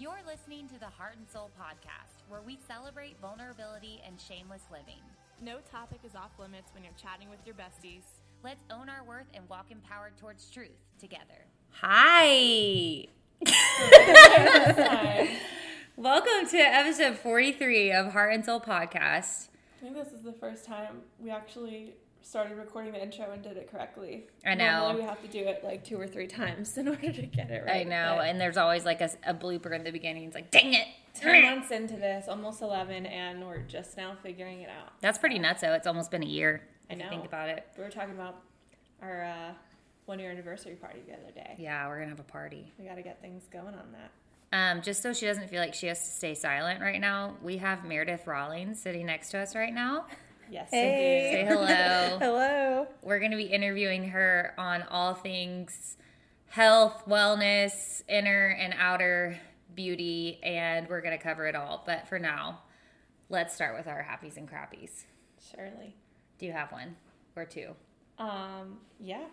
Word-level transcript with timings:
You're 0.00 0.22
listening 0.26 0.66
to 0.68 0.80
the 0.80 0.86
Heart 0.86 1.16
and 1.18 1.28
Soul 1.28 1.50
podcast, 1.60 2.24
where 2.30 2.40
we 2.40 2.58
celebrate 2.66 3.20
vulnerability 3.20 4.00
and 4.06 4.18
shameless 4.18 4.62
living. 4.72 5.02
No 5.42 5.58
topic 5.70 6.00
is 6.06 6.14
off 6.16 6.30
limits 6.38 6.72
when 6.72 6.82
you're 6.82 6.94
chatting 6.94 7.28
with 7.28 7.40
your 7.44 7.54
besties. 7.54 8.04
Let's 8.42 8.62
own 8.70 8.88
our 8.88 9.04
worth 9.04 9.26
and 9.34 9.46
walk 9.50 9.66
empowered 9.68 10.16
towards 10.16 10.48
truth 10.48 10.70
together. 10.98 11.44
Hi. 11.82 13.08
Welcome 15.98 16.48
to 16.48 16.56
episode 16.56 17.18
43 17.18 17.92
of 17.92 18.12
Heart 18.14 18.32
and 18.32 18.42
Soul 18.42 18.62
Podcast. 18.62 19.48
I 19.76 19.82
think 19.82 19.96
this 19.96 20.14
is 20.14 20.22
the 20.22 20.32
first 20.32 20.64
time 20.64 21.02
we 21.18 21.28
actually 21.28 21.92
started 22.22 22.56
recording 22.56 22.92
the 22.92 23.02
intro 23.02 23.30
and 23.32 23.42
did 23.42 23.56
it 23.56 23.70
correctly. 23.70 24.26
I 24.44 24.54
know. 24.54 24.80
Normally 24.80 25.02
we 25.02 25.08
have 25.08 25.22
to 25.22 25.28
do 25.28 25.38
it 25.40 25.62
like 25.64 25.84
two 25.84 26.00
or 26.00 26.06
three 26.06 26.26
times 26.26 26.76
in 26.78 26.88
order 26.88 27.12
to 27.12 27.22
get 27.26 27.50
it 27.50 27.64
right. 27.66 27.86
I 27.86 27.88
know, 27.88 28.16
but 28.18 28.28
and 28.28 28.40
there's 28.40 28.56
always 28.56 28.84
like 28.84 29.00
a, 29.00 29.10
a 29.26 29.34
blooper 29.34 29.74
in 29.74 29.84
the 29.84 29.90
beginning. 29.90 30.24
It's 30.24 30.34
like, 30.34 30.50
dang 30.50 30.74
it. 30.74 30.86
ten 31.14 31.42
months 31.42 31.70
into 31.70 31.94
this, 31.94 32.28
almost 32.28 32.62
eleven, 32.62 33.06
and 33.06 33.46
we're 33.46 33.62
just 33.62 33.96
now 33.96 34.16
figuring 34.22 34.62
it 34.62 34.70
out. 34.70 34.92
That's 35.00 35.18
pretty 35.18 35.38
nuts, 35.38 35.62
though. 35.62 35.74
It's 35.74 35.86
almost 35.86 36.10
been 36.10 36.22
a 36.22 36.26
year. 36.26 36.62
I 36.88 36.94
if 36.94 36.98
you 36.98 37.04
know. 37.04 37.10
think 37.10 37.24
about 37.24 37.48
it. 37.48 37.66
We 37.76 37.84
were 37.84 37.90
talking 37.90 38.14
about 38.14 38.42
our 39.02 39.24
uh, 39.24 39.52
one 40.06 40.18
year 40.18 40.30
anniversary 40.30 40.74
party 40.74 41.00
the 41.06 41.14
other 41.14 41.32
day. 41.34 41.54
Yeah, 41.58 41.86
we're 41.88 41.96
going 41.96 42.08
to 42.08 42.16
have 42.16 42.20
a 42.20 42.30
party. 42.30 42.72
We 42.78 42.84
got 42.84 42.96
to 42.96 43.02
get 43.02 43.20
things 43.20 43.44
going 43.52 43.74
on 43.74 43.92
that. 43.92 44.10
Um, 44.52 44.82
just 44.82 45.02
so 45.02 45.12
she 45.12 45.26
doesn't 45.26 45.48
feel 45.48 45.60
like 45.60 45.74
she 45.74 45.86
has 45.86 46.00
to 46.00 46.10
stay 46.10 46.34
silent 46.34 46.80
right 46.80 47.00
now, 47.00 47.36
we 47.42 47.58
have 47.58 47.84
Meredith 47.84 48.26
Rawlings 48.26 48.80
sitting 48.82 49.06
next 49.06 49.30
to 49.30 49.38
us 49.38 49.54
right 49.54 49.72
now. 49.72 50.06
Yes, 50.50 50.70
Say 50.70 51.40
indeed. 51.40 51.52
hello. 51.52 52.18
Hello. 52.20 52.86
We're 53.02 53.18
going 53.20 53.30
to 53.30 53.36
be 53.36 53.44
interviewing 53.44 54.08
her 54.08 54.52
on 54.58 54.82
all 54.90 55.14
things 55.14 55.96
health, 56.48 57.04
wellness, 57.06 58.02
inner 58.08 58.48
and 58.58 58.74
outer 58.78 59.38
beauty, 59.74 60.40
and 60.42 60.88
we're 60.88 61.00
going 61.02 61.16
to 61.16 61.22
cover 61.22 61.46
it 61.46 61.54
all. 61.54 61.82
But 61.86 62.08
for 62.08 62.18
now, 62.18 62.60
let's 63.28 63.54
start 63.54 63.76
with 63.76 63.86
our 63.86 64.02
happies 64.04 64.36
and 64.36 64.50
crappies. 64.50 65.04
Surely. 65.54 65.94
Do 66.38 66.46
you 66.46 66.52
have 66.52 66.72
one 66.72 66.96
or 67.36 67.44
two? 67.44 67.70
Um. 68.18 68.78
Yeah. 68.98 69.24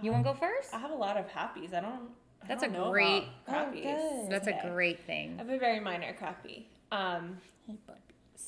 You 0.00 0.10
want 0.10 0.24
to 0.24 0.32
go 0.32 0.38
first? 0.38 0.72
I 0.74 0.78
have 0.78 0.90
a 0.90 0.94
lot 0.94 1.18
of 1.18 1.26
happies. 1.28 1.74
I 1.74 1.80
don't. 1.80 2.08
I 2.42 2.46
That's 2.48 2.62
a 2.62 2.66
don't 2.66 2.72
know 2.74 2.90
great- 2.90 3.24
about 3.46 3.68
Oh, 3.68 3.72
good. 3.72 4.30
That's 4.30 4.46
today. 4.46 4.58
a 4.64 4.70
great 4.70 5.04
thing. 5.06 5.34
I 5.38 5.42
have 5.42 5.50
a 5.50 5.58
very 5.58 5.80
minor 5.80 6.14
crappy. 6.14 6.66
Um. 6.90 7.36
Hey, 7.66 7.76
bud. 7.86 7.96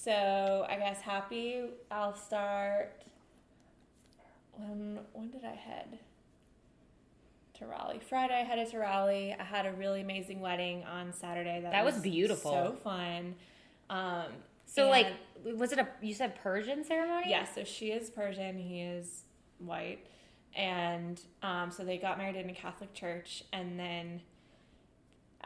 So 0.03 0.67
I 0.69 0.77
guess 0.77 1.01
happy. 1.01 1.63
I'll 1.91 2.15
start. 2.17 2.93
When 4.53 4.99
when 5.13 5.31
did 5.31 5.45
I 5.45 5.55
head? 5.55 5.99
To 7.59 7.67
Raleigh. 7.67 8.01
Friday 8.09 8.35
I 8.41 8.43
headed 8.45 8.69
to 8.73 8.79
Raleigh. 8.79 9.35
I 9.39 9.45
had 9.45 9.65
a 9.65 9.73
really 9.73 10.01
amazing 10.01 10.41
wedding 10.41 10.83
on 10.85 11.13
Saturday. 11.13 11.61
That, 11.63 11.71
That 11.71 11.85
was 11.85 11.99
beautiful. 11.99 12.51
So 12.51 12.77
fun. 12.83 13.37
Um, 13.89 14.25
So, 14.67 14.89
like, 14.89 15.07
and- 15.45 15.57
was 15.59 15.71
it 15.71 15.79
a, 15.79 15.87
you 16.03 16.15
said 16.15 16.35
Persian 16.43 16.83
ceremony? 16.85 17.31
Yeah, 17.31 17.45
so 17.45 17.63
she 17.63 17.93
is 17.93 18.11
Persian, 18.11 18.59
he 18.59 18.81
is 18.81 19.23
white. 19.59 20.05
And 20.57 21.21
um, 21.45 21.71
so 21.71 21.85
they 21.85 21.97
got 21.97 22.19
married 22.19 22.35
in 22.35 22.51
a 22.51 22.55
Catholic 22.55 22.93
church, 22.93 23.45
and 23.53 23.79
then 23.79 24.21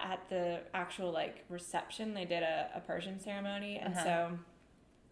at 0.01 0.29
the 0.29 0.61
actual 0.75 1.11
like 1.13 1.45
reception, 1.49 2.15
they 2.15 2.25
did 2.25 2.43
a, 2.43 2.71
a 2.75 2.81
Persian 2.81 3.19
ceremony, 3.21 3.79
and 3.79 3.95
Uh-huh. 3.95 4.05
so 4.05 4.39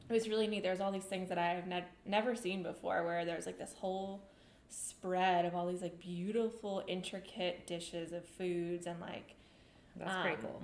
it 0.09 0.12
was 0.12 0.28
really 0.28 0.47
neat. 0.47 0.62
There 0.62 0.73
was 0.73 0.81
all 0.81 0.93
these 0.93 1.05
things 1.05 1.28
that 1.31 1.39
I've 1.39 1.67
ne- 1.67 1.84
never 2.05 2.34
seen 2.37 2.62
before, 2.62 3.05
where 3.05 3.25
there 3.25 3.37
was 3.37 3.47
like 3.47 3.59
this 3.59 3.75
whole 3.78 4.23
spread 4.69 5.45
of 5.45 5.55
all 5.55 5.67
these 5.67 5.83
like 5.83 5.98
beautiful, 6.01 6.83
intricate 6.87 7.67
dishes 7.67 8.12
of 8.12 8.25
foods, 8.25 8.87
and 8.87 9.01
like 9.01 9.34
That's 9.97 10.15
pretty 10.23 10.37
Um, 10.37 10.43
cool. 10.43 10.62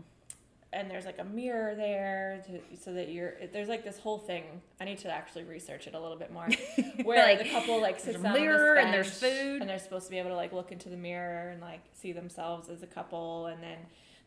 and 0.73 0.91
there's 0.91 1.05
like 1.05 1.19
a 1.19 1.25
mirror 1.25 1.75
there 1.75 2.43
to, 2.47 2.77
so 2.83 2.93
that 2.95 3.09
you're 3.11 3.35
there's 3.53 3.69
like 3.69 3.85
this 3.85 3.99
whole 3.99 4.19
thing 4.19 4.45
i 4.81 4.85
need 4.85 4.99
to 4.99 5.09
actually 5.11 5.45
research 5.45 5.87
it 5.87 5.95
a 5.95 6.01
little 6.01 6.17
bit 6.17 6.33
more 6.33 6.49
where 7.05 7.23
Like, 7.25 7.39
the 7.45 7.51
couple 7.51 7.81
like 7.81 8.01
sits 8.01 8.17
down 8.19 8.27
on 8.27 8.33
this 8.33 8.41
mirror 8.41 8.75
and 8.77 8.93
there's 8.93 9.11
food. 9.19 9.61
and 9.61 9.69
they're 9.71 9.79
supposed 9.79 10.07
to 10.07 10.11
be 10.11 10.19
able 10.19 10.31
to 10.31 10.37
like 10.37 10.53
look 10.53 10.73
into 10.73 10.89
the 10.89 10.97
mirror 10.97 11.51
and 11.51 11.61
like 11.61 11.81
see 11.93 12.13
themselves 12.13 12.69
as 12.69 12.83
a 12.83 12.87
couple 12.87 13.47
and 13.47 13.63
then 13.63 13.79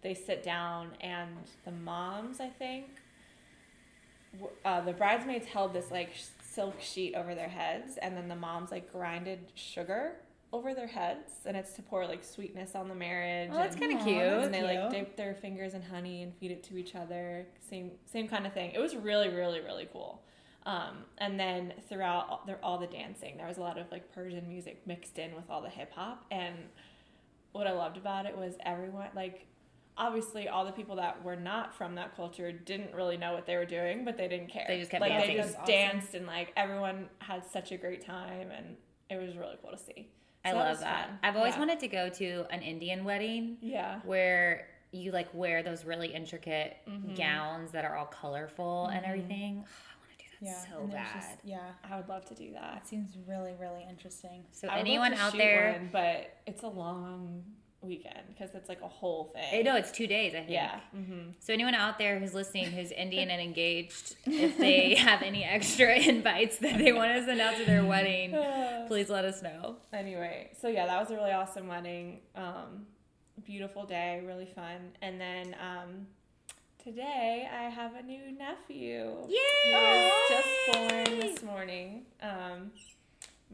they 0.02 0.14
sit 0.14 0.44
down 0.44 0.90
and 1.02 1.30
the 1.66 1.72
moms 1.72 2.40
i 2.40 2.48
think 2.50 2.86
uh, 4.66 4.82
the 4.82 4.92
bridesmaids 4.94 5.46
held 5.48 5.74
this 5.74 5.90
like 5.92 6.10
silk 6.44 6.76
sheet 6.82 7.16
over 7.16 7.34
their 7.36 7.48
heads 7.48 7.98
and 8.02 8.18
then 8.18 8.28
the 8.28 8.36
moms 8.36 8.70
like 8.72 8.92
grinded 8.92 9.40
sugar 9.56 10.14
over 10.52 10.74
their 10.74 10.88
heads 10.88 11.32
and 11.46 11.56
it's 11.56 11.74
to 11.74 11.82
pour 11.82 12.06
like 12.06 12.24
sweetness 12.24 12.76
on 12.76 12.88
the 12.90 12.96
marriage 12.96 13.50
Oh, 13.54 13.58
that's 13.58 13.76
kind 13.76 13.98
of 13.98 14.04
cute. 14.06 14.18
and 14.18 14.54
they 14.54 14.62
like 14.62 14.90
dip 14.90 15.16
their 15.16 15.34
fingers 15.36 15.74
in 15.74 15.82
honey 15.82 16.22
and 16.24 16.34
feed 16.36 16.52
it 16.52 16.64
to 16.66 16.78
each 16.78 16.96
other. 16.96 17.46
Same 17.70 17.92
same 18.06 18.28
kind 18.28 18.46
of 18.46 18.54
thing. 18.54 18.72
It 18.74 18.80
was 18.80 18.96
really 18.96 19.30
really 19.30 19.60
really 19.62 19.88
cool. 19.92 20.22
Um, 20.66 21.00
and 21.18 21.40
then 21.40 21.74
throughout 21.90 22.28
all, 22.30 22.50
all 22.64 22.78
the 22.80 22.88
dancing, 22.88 23.38
there 23.38 23.48
was 23.48 23.58
a 23.58 23.62
lot 23.62 23.78
of 23.78 23.92
like 23.92 24.12
Persian 24.14 24.48
music 24.48 24.82
mixed 24.88 25.18
in 25.20 25.36
with 25.36 25.50
all 25.50 25.62
the 25.62 25.70
hip 25.70 25.92
hop. 25.94 26.26
And 26.32 26.56
what 27.52 27.68
I 27.68 27.72
loved 27.72 27.98
about 27.98 28.26
it 28.26 28.38
was 28.38 28.56
everyone 28.66 29.10
like 29.16 29.46
obviously 29.98 30.48
all 30.48 30.66
the 30.66 30.72
people 30.72 30.96
that 30.98 31.24
were 31.24 31.36
not 31.36 31.74
from 31.76 31.96
that 31.96 32.16
culture 32.16 32.52
didn't 32.52 32.94
really 32.94 33.18
know 33.18 33.34
what 33.34 33.46
they 33.46 33.56
were 33.56 33.66
doing, 33.66 34.04
but 34.06 34.18
they 34.18 34.28
didn't 34.28 34.48
care. 34.50 34.66
They 34.68 34.80
just 34.80 34.92
kept 34.92 35.02
like 35.02 35.12
dancing. 35.12 35.36
they 35.38 35.42
just 35.42 35.56
awesome. 35.56 35.66
danced 35.66 36.14
and 36.16 36.28
like 36.28 36.52
everyone 36.58 37.10
had 37.20 37.46
such 37.46 37.72
a 37.72 37.78
great 37.78 38.06
time 38.06 38.52
and 38.52 38.76
it 39.10 39.16
was 39.26 39.36
really 39.38 39.56
cool 39.62 39.72
to 39.72 39.78
see. 39.78 40.10
I 40.44 40.52
So 40.52 40.58
love 40.58 40.80
that. 40.82 41.08
fun. 41.10 41.20
I've 41.24 41.36
always 41.38 41.54
Yeah. 41.54 41.60
wanted 41.60 41.80
to 41.80 41.88
go 41.88 42.10
to 42.10 42.46
an 42.52 42.62
Indian 42.62 43.04
wedding 43.06 43.58
Yeah. 43.62 44.00
where 44.04 44.68
you 44.92 45.12
like 45.12 45.28
wear 45.34 45.64
those 45.64 45.84
really 45.86 46.14
intricate 46.14 46.78
Mhm. 46.88 47.18
gowns 47.18 47.72
that 47.72 47.84
are 47.86 47.96
all 47.96 48.06
colorful 48.06 48.88
and 48.88 49.04
Mhm. 49.06 49.10
everything. 49.10 49.54
I 49.92 49.98
want 50.00 50.12
to 50.12 50.18
do 50.18 50.26
that 50.42 50.46
Yeah. 50.46 50.54
so 50.78 50.88
bad. 50.88 51.14
Just, 51.14 51.38
yeah. 51.46 51.72
I 51.84 51.98
would 51.98 52.08
love 52.08 52.26
to 52.26 52.36
do 52.36 52.54
that. 52.54 52.78
It 52.78 52.88
seems 52.88 53.18
really, 53.28 53.54
really 53.60 53.84
interesting. 53.90 54.46
so 54.52 54.68
I 54.68 54.72
would 54.72 54.78
love 54.80 54.86
anyone 54.88 55.12
to 55.12 55.18
out 55.18 55.32
shoot 55.32 55.38
there, 55.40 55.72
one, 55.74 55.90
but 55.92 56.38
it's 56.46 56.64
a 56.64 56.68
long 56.68 57.44
weekend 57.86 58.20
because 58.28 58.54
it's 58.56 58.70
like 58.70 58.82
a 58.82 58.88
whole 58.88 59.26
thing. 59.26 59.60
I 59.60 59.62
know 59.62 59.76
it's 59.76 59.92
two 59.92 60.08
days. 60.08 60.34
I 60.34 60.40
think. 60.40 60.52
Yeah. 60.52 60.80
Mm-hmm. 60.96 61.32
So 61.40 61.54
anyone 61.54 61.76
out 61.76 61.98
there 61.98 62.20
who's 62.20 62.34
listening 62.34 62.66
who's 62.66 62.92
Indian 62.92 63.30
and 63.30 63.42
engaged, 63.42 64.16
if 64.26 64.58
they 64.58 64.96
have 65.00 65.22
any 65.22 65.44
extra 65.44 65.96
invites 65.96 66.58
that 66.60 66.78
they 66.78 66.92
want 66.92 67.14
to 67.14 67.26
send 67.26 67.42
out 67.42 67.56
to 67.58 67.66
their 67.66 67.86
wedding, 67.86 68.32
please 68.88 69.10
let 69.10 69.26
us 69.26 69.42
know. 69.42 69.78
anyway, 69.94 70.50
so 70.60 70.68
yeah, 70.68 70.86
that 70.86 71.00
was 71.00 71.12
a 71.12 71.16
really 71.16 71.32
awesome 71.32 71.68
wedding. 71.68 72.20
Um, 72.36 72.86
beautiful 73.46 73.86
day, 73.86 74.22
really 74.26 74.46
fun. 74.46 74.92
And 75.02 75.20
then 75.20 75.56
um, 75.62 76.08
today 76.84 77.48
I 77.52 77.64
have 77.64 77.96
a 77.96 78.02
new 78.02 78.32
nephew. 78.32 79.12
He 79.28 79.40
was 79.74 80.12
just 80.30 80.48
born 80.72 81.20
this 81.20 81.44
morning. 81.44 82.06
Um, 82.22 82.72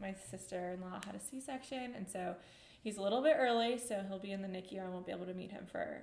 my 0.00 0.14
sister-in-law 0.30 1.00
had 1.04 1.14
a 1.14 1.20
C-section, 1.20 1.92
and 1.96 2.08
so 2.08 2.34
he's 2.82 2.96
a 2.98 3.02
little 3.02 3.22
bit 3.22 3.36
early, 3.38 3.78
so 3.78 4.02
he'll 4.08 4.18
be 4.18 4.32
in 4.32 4.42
the 4.42 4.48
NICU. 4.48 4.84
I 4.84 4.88
won't 4.88 5.06
be 5.06 5.12
able 5.12 5.26
to 5.26 5.34
meet 5.34 5.50
him 5.50 5.64
for 5.70 5.98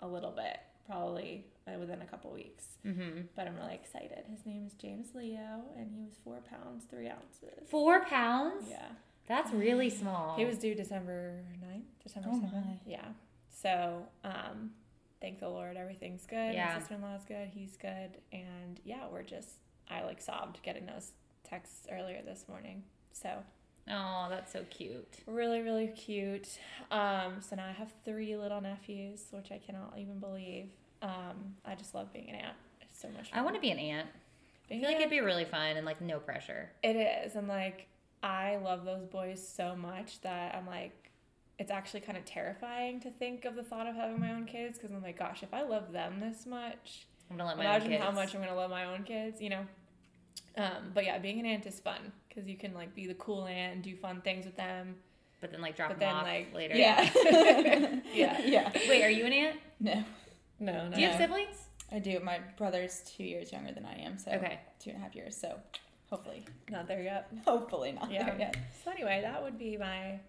a 0.00 0.06
little 0.08 0.30
bit, 0.30 0.58
probably 0.86 1.44
uh, 1.68 1.78
within 1.78 2.00
a 2.02 2.06
couple 2.06 2.30
weeks. 2.32 2.64
Mm-hmm. 2.86 3.22
But 3.36 3.46
I'm 3.46 3.56
really 3.56 3.74
excited. 3.74 4.24
His 4.30 4.46
name 4.46 4.64
is 4.66 4.72
James 4.74 5.08
Leo, 5.14 5.62
and 5.76 5.90
he 5.94 6.02
was 6.02 6.14
four 6.24 6.38
pounds 6.48 6.84
three 6.90 7.08
ounces. 7.08 7.68
Four 7.68 8.04
pounds. 8.04 8.64
Yeah, 8.68 8.86
That's 9.28 9.52
really 9.52 9.90
small. 10.02 10.36
he 10.36 10.44
was 10.44 10.58
due 10.58 10.74
December 10.74 11.42
9th, 11.64 11.82
December 12.02 12.28
Oh 12.32 12.36
7th. 12.40 12.52
my. 12.52 12.60
Yeah. 12.86 13.04
So, 13.62 14.04
um, 14.24 14.70
thank 15.20 15.38
the 15.40 15.48
Lord, 15.48 15.76
everything's 15.76 16.24
good. 16.26 16.54
Yeah. 16.54 16.72
My 16.72 16.78
sister-in-law's 16.78 17.24
good. 17.26 17.48
He's 17.52 17.76
good, 17.76 18.16
and 18.32 18.80
yeah, 18.84 19.04
we're 19.12 19.22
just. 19.22 19.48
I 19.92 20.04
like 20.04 20.22
sobbed 20.22 20.62
getting 20.62 20.86
those 20.86 21.10
texts 21.42 21.86
earlier 21.90 22.22
this 22.24 22.44
morning. 22.48 22.84
So 23.12 23.28
Oh, 23.88 24.26
that's 24.30 24.52
so 24.52 24.64
cute. 24.70 25.08
really, 25.26 25.60
really 25.62 25.88
cute. 25.88 26.58
Um, 26.90 27.40
so 27.40 27.56
now 27.56 27.66
I 27.66 27.72
have 27.72 27.90
three 28.04 28.36
little 28.36 28.60
nephews, 28.60 29.24
which 29.30 29.50
I 29.50 29.58
cannot 29.58 29.94
even 29.98 30.18
believe. 30.18 30.68
Um, 31.02 31.56
I 31.64 31.74
just 31.74 31.94
love 31.94 32.12
being 32.12 32.28
an 32.28 32.36
aunt. 32.36 32.56
It's 32.82 33.00
so 33.00 33.08
much. 33.08 33.30
Fun. 33.30 33.38
I 33.38 33.42
want 33.42 33.54
to 33.56 33.60
be 33.60 33.70
an 33.70 33.78
aunt. 33.78 34.08
I 34.08 34.68
Being 34.68 34.80
feel 34.82 34.90
like 34.90 34.96
an 34.96 35.02
it'd 35.02 35.10
be 35.10 35.20
really 35.20 35.44
fun 35.44 35.76
and 35.76 35.84
like 35.86 36.00
no 36.00 36.18
pressure. 36.18 36.70
It 36.82 36.94
is, 36.96 37.34
and 37.34 37.48
like 37.48 37.88
I 38.22 38.56
love 38.56 38.84
those 38.84 39.06
boys 39.06 39.46
so 39.46 39.74
much 39.74 40.20
that 40.20 40.54
I'm 40.54 40.66
like, 40.66 41.10
it's 41.58 41.70
actually 41.70 42.00
kind 42.00 42.16
of 42.16 42.24
terrifying 42.24 43.00
to 43.00 43.10
think 43.10 43.44
of 43.44 43.56
the 43.56 43.62
thought 43.62 43.86
of 43.86 43.96
having 43.96 44.20
my 44.20 44.32
own 44.32 44.44
kids 44.44 44.78
because 44.78 44.94
I'm 44.94 45.02
like, 45.02 45.18
gosh, 45.18 45.42
if 45.42 45.52
I 45.52 45.62
love 45.62 45.92
them 45.92 46.20
this 46.20 46.46
much, 46.46 47.06
I'm 47.30 47.36
gonna 47.36 47.48
let 47.48 47.58
my 47.58 47.64
imagine 47.64 47.92
how 48.00 48.10
much 48.10 48.34
I'm 48.34 48.40
gonna 48.40 48.54
love 48.54 48.70
my 48.70 48.84
own 48.84 49.02
kids, 49.04 49.40
you 49.40 49.50
know. 49.50 49.66
Um, 50.56 50.90
but 50.94 51.04
yeah, 51.04 51.18
being 51.18 51.38
an 51.40 51.46
aunt 51.46 51.64
is 51.66 51.78
fun 51.80 52.12
because 52.28 52.48
you 52.48 52.56
can 52.56 52.74
like 52.74 52.94
be 52.94 53.06
the 53.06 53.14
cool 53.14 53.44
aunt 53.46 53.74
and 53.74 53.82
do 53.82 53.96
fun 53.96 54.20
things 54.20 54.44
with 54.44 54.56
them. 54.56 54.96
but 55.40 55.50
then 55.52 55.60
like 55.60 55.76
drop 55.76 55.90
But 55.90 56.00
them 56.00 56.08
then 56.08 56.16
off 56.16 56.24
like 56.24 56.54
later. 56.54 56.74
yeah, 56.76 57.08
yeah. 58.14 58.40
yeah. 58.44 58.70
Wait, 58.88 59.02
are 59.04 59.10
you 59.10 59.26
an 59.26 59.32
aunt? 59.32 59.56
No, 59.80 60.04
No, 60.58 60.88
no. 60.88 60.94
Do 60.96 61.00
you 61.02 61.08
have 61.08 61.18
No. 61.20 61.26
siblings? 61.26 61.56
I 61.92 61.98
do. 61.98 62.20
My 62.20 62.38
brother's 62.58 63.00
two 63.16 63.24
years 63.24 63.50
younger 63.52 63.72
than 63.72 63.84
I 63.86 63.94
am, 64.00 64.18
so 64.18 64.30
Okay. 64.32 64.58
two 64.78 64.90
and 64.90 64.98
a 64.98 65.02
half 65.02 65.14
years. 65.14 65.36
So 65.36 65.58
hopefully, 66.10 66.44
Not 66.70 66.86
there 66.88 67.02
yet. 67.02 67.28
hopefully 67.44 67.92
not 67.92 68.10
Yeah. 68.10 68.24
there 68.26 68.38
yet. 68.38 68.56
So 68.84 68.90
anyway, 68.90 69.20
that 69.22 69.42
would 69.42 69.58
be 69.58 69.76
my 69.76 70.20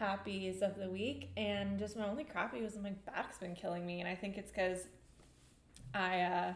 happies 0.00 0.62
of 0.62 0.76
the 0.76 0.88
week, 0.88 1.30
and 1.36 1.78
just 1.78 1.96
my 1.96 2.06
only 2.08 2.24
crappy 2.24 2.60
was 2.62 2.76
my 2.76 2.90
back's 3.06 3.38
been 3.38 3.54
killing 3.54 3.84
me, 3.86 4.00
and 4.00 4.08
I 4.08 4.14
think 4.14 4.36
it's 4.38 4.50
because 4.50 4.86
I 5.94 6.20
uh, 6.22 6.54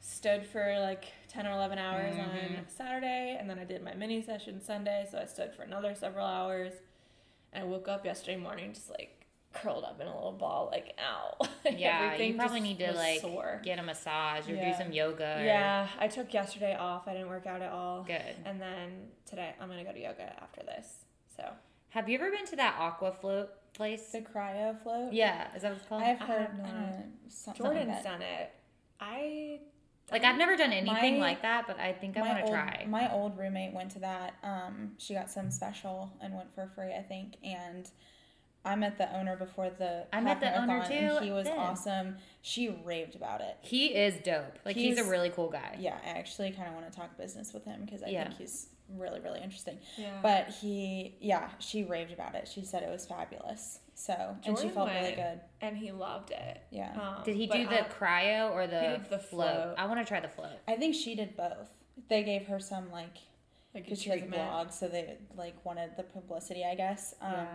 stood 0.00 0.46
for 0.46 0.78
like 0.80 1.04
10 1.28 1.46
or 1.46 1.52
11 1.52 1.78
hours 1.78 2.14
Mm-hmm. 2.14 2.56
on 2.56 2.64
Saturday, 2.68 3.36
and 3.38 3.48
then 3.48 3.58
I 3.58 3.64
did 3.64 3.82
my 3.82 3.94
mini 3.94 4.22
session 4.22 4.60
Sunday, 4.62 5.06
so 5.10 5.18
I 5.18 5.24
stood 5.26 5.52
for 5.54 5.62
another 5.62 5.94
several 5.94 6.26
hours. 6.26 6.72
And 7.52 7.64
I 7.64 7.66
woke 7.66 7.88
up 7.88 8.04
yesterday 8.04 8.36
morning 8.36 8.72
just 8.72 8.90
like 8.90 9.14
curled 9.54 9.82
up 9.84 10.00
in 10.00 10.06
a 10.06 10.14
little 10.14 10.32
ball, 10.32 10.68
like, 10.70 10.94
ow. 11.00 11.46
Yeah, 11.76 12.02
everything 12.06 12.32
you 12.32 12.38
probably 12.38 12.60
need 12.60 12.78
to 12.78 12.92
like 12.92 13.20
sore. 13.20 13.60
get 13.64 13.78
a 13.78 13.82
massage 13.82 14.48
or 14.48 14.54
Yeah. 14.54 14.72
do 14.76 14.82
some 14.84 14.92
yoga. 14.92 15.38
or- 15.40 15.44
Yeah, 15.44 15.88
I 15.98 16.08
took 16.08 16.32
yesterday 16.32 16.74
off. 16.76 17.06
I 17.08 17.12
didn't 17.12 17.28
work 17.28 17.46
out 17.46 17.60
at 17.62 17.70
all. 17.72 18.04
Good. 18.04 18.36
And 18.44 18.60
then 18.60 19.08
today 19.26 19.54
I'm 19.60 19.68
gonna 19.68 19.84
go 19.84 19.92
to 19.92 20.00
yoga 20.00 20.32
after 20.42 20.62
this. 20.62 21.04
So 21.36 21.44
Have 21.90 22.08
you 22.08 22.18
ever 22.18 22.30
been 22.30 22.44
to 22.46 22.56
that 22.56 22.76
aqua 22.78 23.12
float 23.12 23.48
place? 23.74 24.10
The 24.12 24.20
cryo 24.20 24.80
float. 24.82 25.12
Yeah, 25.12 25.54
is 25.56 25.62
that 25.62 25.70
what 25.72 25.78
it's 25.80 25.88
called? 25.88 26.02
I've 26.02 26.20
I 26.20 26.24
heard 26.24 26.40
have 26.40 26.58
not. 26.58 26.68
uh, 27.48 27.52
Jordan's 27.54 27.88
like 27.94 28.02
done 28.04 28.22
it. 28.22 28.50
I 29.00 29.60
like 30.10 30.24
I've 30.24 30.38
never 30.38 30.56
done 30.56 30.72
anything 30.72 31.18
My- 31.18 31.26
like 31.26 31.42
that, 31.42 31.66
but 31.66 31.78
I 31.78 31.92
think 31.92 32.16
I 32.16 32.20
my 32.20 32.28
want 32.28 32.46
to 32.46 32.52
try. 32.52 32.86
My 32.88 33.12
old 33.12 33.36
roommate 33.38 33.72
went 33.74 33.90
to 33.92 33.98
that. 34.00 34.34
Um, 34.42 34.92
she 34.98 35.14
got 35.14 35.30
some 35.30 35.50
special 35.50 36.12
and 36.20 36.34
went 36.34 36.54
for 36.54 36.66
free, 36.74 36.92
I 36.94 37.02
think. 37.02 37.34
And 37.44 37.90
I 38.64 38.74
met 38.74 38.98
the 38.98 39.14
owner 39.16 39.36
before 39.36 39.70
the 39.70 40.06
I 40.12 40.20
met 40.20 40.40
the 40.40 40.54
owner 40.56 40.66
marathon, 40.78 40.92
and 40.92 41.18
too 41.18 41.24
he 41.24 41.30
was 41.30 41.46
then. 41.46 41.58
awesome. 41.58 42.16
She 42.42 42.68
raved 42.84 43.14
about 43.16 43.40
it. 43.40 43.56
he 43.62 43.86
is 43.94 44.16
dope. 44.24 44.58
Like 44.64 44.76
he's, 44.76 44.98
a 44.98 45.04
really 45.04 45.30
cool 45.30 45.48
guy. 45.50 45.76
Yeah, 45.78 45.96
I 46.04 46.10
actually 46.18 46.50
kind 46.52 46.68
of 46.68 46.74
want 46.74 46.90
to 46.90 46.96
talk 46.98 47.16
business 47.16 47.52
with 47.54 47.64
him 47.64 47.82
because 47.84 48.02
I 48.02 48.08
Yeah. 48.08 48.24
think 48.24 48.38
he's 48.38 48.68
really, 48.96 49.20
really 49.20 49.40
interesting. 49.42 49.78
yeah. 49.96 50.18
But 50.22 50.48
he, 50.48 51.14
yeah, 51.20 51.50
she 51.58 51.84
raved 51.84 52.12
about 52.12 52.34
it. 52.34 52.48
She 52.52 52.64
said 52.64 52.82
it 52.82 52.90
was 52.90 53.06
fabulous. 53.06 53.80
So, 54.00 54.12
and 54.46 54.56
she 54.56 54.68
Jordan 54.68 54.70
felt 54.70 54.88
really 54.90 55.14
good. 55.16 55.40
and 55.60 55.76
he 55.76 55.90
loved 55.90 56.30
it. 56.30 56.62
Yeah. 56.70 56.92
Um, 56.92 57.24
Did 57.24 57.34
he 57.34 57.48
do 57.48 57.66
the 57.66 57.80
I- 57.84 57.88
cryo 57.88 58.52
or 58.52 58.68
the, 58.68 59.00
the 59.10 59.18
float? 59.18 59.52
float. 59.52 59.74
I 59.76 59.86
want 59.86 59.98
to 59.98 60.04
try 60.04 60.20
the 60.20 60.28
float. 60.28 60.52
I 60.68 60.76
think 60.76 60.94
she 60.94 61.16
did 61.16 61.36
both. 61.36 61.68
They 62.08 62.22
gave 62.22 62.46
her 62.46 62.60
some 62.60 62.92
like 62.92 63.16
like 63.74 63.82
a 63.82 63.84
because 63.84 64.00
she 64.00 64.10
has 64.10 64.22
a 64.22 64.26
blog, 64.26 64.70
so 64.70 64.86
they 64.86 65.16
like 65.36 65.56
wanted 65.64 65.96
the 65.96 66.04
publicity, 66.04 66.64
I 66.64 66.76
guess. 66.76 67.14
Um, 67.20 67.32
Yeah. 67.32 67.46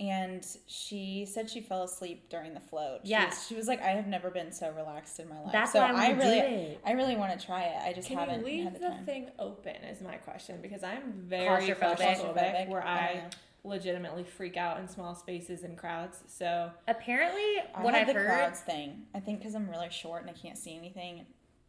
And 0.00 0.44
she 0.66 1.26
said 1.30 1.48
she 1.50 1.60
fell 1.60 1.82
asleep 1.84 2.28
during 2.30 2.54
the 2.54 2.60
float. 2.60 3.00
She 3.04 3.10
Yeah. 3.10 3.26
was, 3.26 3.46
she 3.46 3.54
was 3.54 3.68
like, 3.68 3.80
I 3.82 3.90
have 3.90 4.06
never 4.08 4.30
been 4.30 4.50
so 4.50 4.70
relaxed 4.70 5.20
in 5.20 5.28
my 5.28 5.38
life. 5.42 5.52
That's 5.52 5.72
so 5.72 5.80
why 5.80 5.88
I 5.88 5.90
I 5.90 5.92
wanna 6.08 6.14
really, 6.16 6.40
do 6.40 6.46
it. 6.46 6.80
I 6.84 6.92
really 6.92 7.14
want 7.16 7.38
to 7.38 7.46
try 7.46 7.64
it. 7.64 7.76
I 7.86 7.92
just 7.92 8.08
Can 8.08 8.16
haven't 8.18 8.40
you 8.40 8.46
leave 8.46 8.64
had 8.64 8.74
the, 8.74 8.78
the, 8.80 8.88
time. 8.88 9.04
thing 9.04 9.30
open? 9.38 9.76
Is 9.76 10.00
my 10.00 10.16
question 10.16 10.60
because 10.62 10.82
I'm 10.82 11.12
very 11.26 11.46
Claustrophobic. 11.68 11.98
claustrophobic, 11.98 12.16
Claustrophobic. 12.34 12.68
where 12.68 12.82
I 12.84 12.98
I 12.98 13.06
don't 13.12 13.16
know. 13.24 13.30
Legitimately 13.64 14.24
freak 14.24 14.56
out 14.56 14.78
in 14.80 14.88
small 14.88 15.14
spaces 15.14 15.62
and 15.62 15.76
crowds. 15.78 16.18
So 16.26 16.70
Apparently, 16.88 17.42
I 17.74 17.82
what 17.82 17.94
have 17.94 18.08
I've 18.08 18.14
the 18.14 18.20
heard. 18.20 18.26
crowds 18.26 18.60
thing. 18.60 19.02
I 19.14 19.20
think 19.20 19.38
because 19.38 19.54
I'm 19.54 19.68
really 19.70 19.90
short 19.90 20.22
and 20.22 20.30
I 20.30 20.34
can't 20.34 20.58
see 20.58 20.76
anything. 20.76 21.26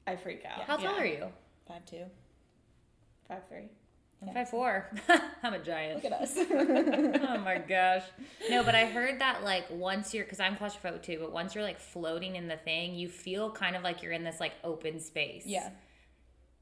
I 0.08 0.16
freak 0.16 0.44
out. 0.46 0.64
How 0.64 0.76
tall 0.78 0.96
Yeah. 0.96 1.02
are 1.02 1.06
you? 1.06 1.26
Five 1.68 1.86
two. 1.86 2.04
Five 3.28 3.48
three. 3.48 3.70
Yeah. 4.26 4.34
five 4.34 4.50
four. 4.50 4.90
I'm 5.44 5.54
a 5.54 5.60
giant. 5.60 6.04
Look 6.04 6.12
at 6.12 6.22
us. 6.22 6.34
oh 6.38 7.38
my 7.44 7.58
gosh. 7.58 8.04
No, 8.50 8.64
but 8.64 8.74
I 8.76 8.86
heard 8.86 9.20
that 9.22 9.44
like 9.44 9.66
once 9.70 10.14
you're, 10.14 10.24
because 10.24 10.40
I'm 10.40 10.56
claustrophobic 10.56 11.04
too, 11.04 11.18
but 11.20 11.32
once 11.32 11.54
you're 11.56 11.64
like 11.64 11.80
floating 11.80 12.36
in 12.38 12.48
the 12.48 12.58
thing, 12.58 12.96
you 12.96 13.08
feel 13.10 13.52
kind 13.52 13.76
of 13.76 13.84
like 13.84 14.02
you're 14.02 14.14
in 14.14 14.24
this 14.24 14.40
like 14.40 14.54
open 14.64 15.00
space. 15.00 15.44
yeah. 15.46 15.70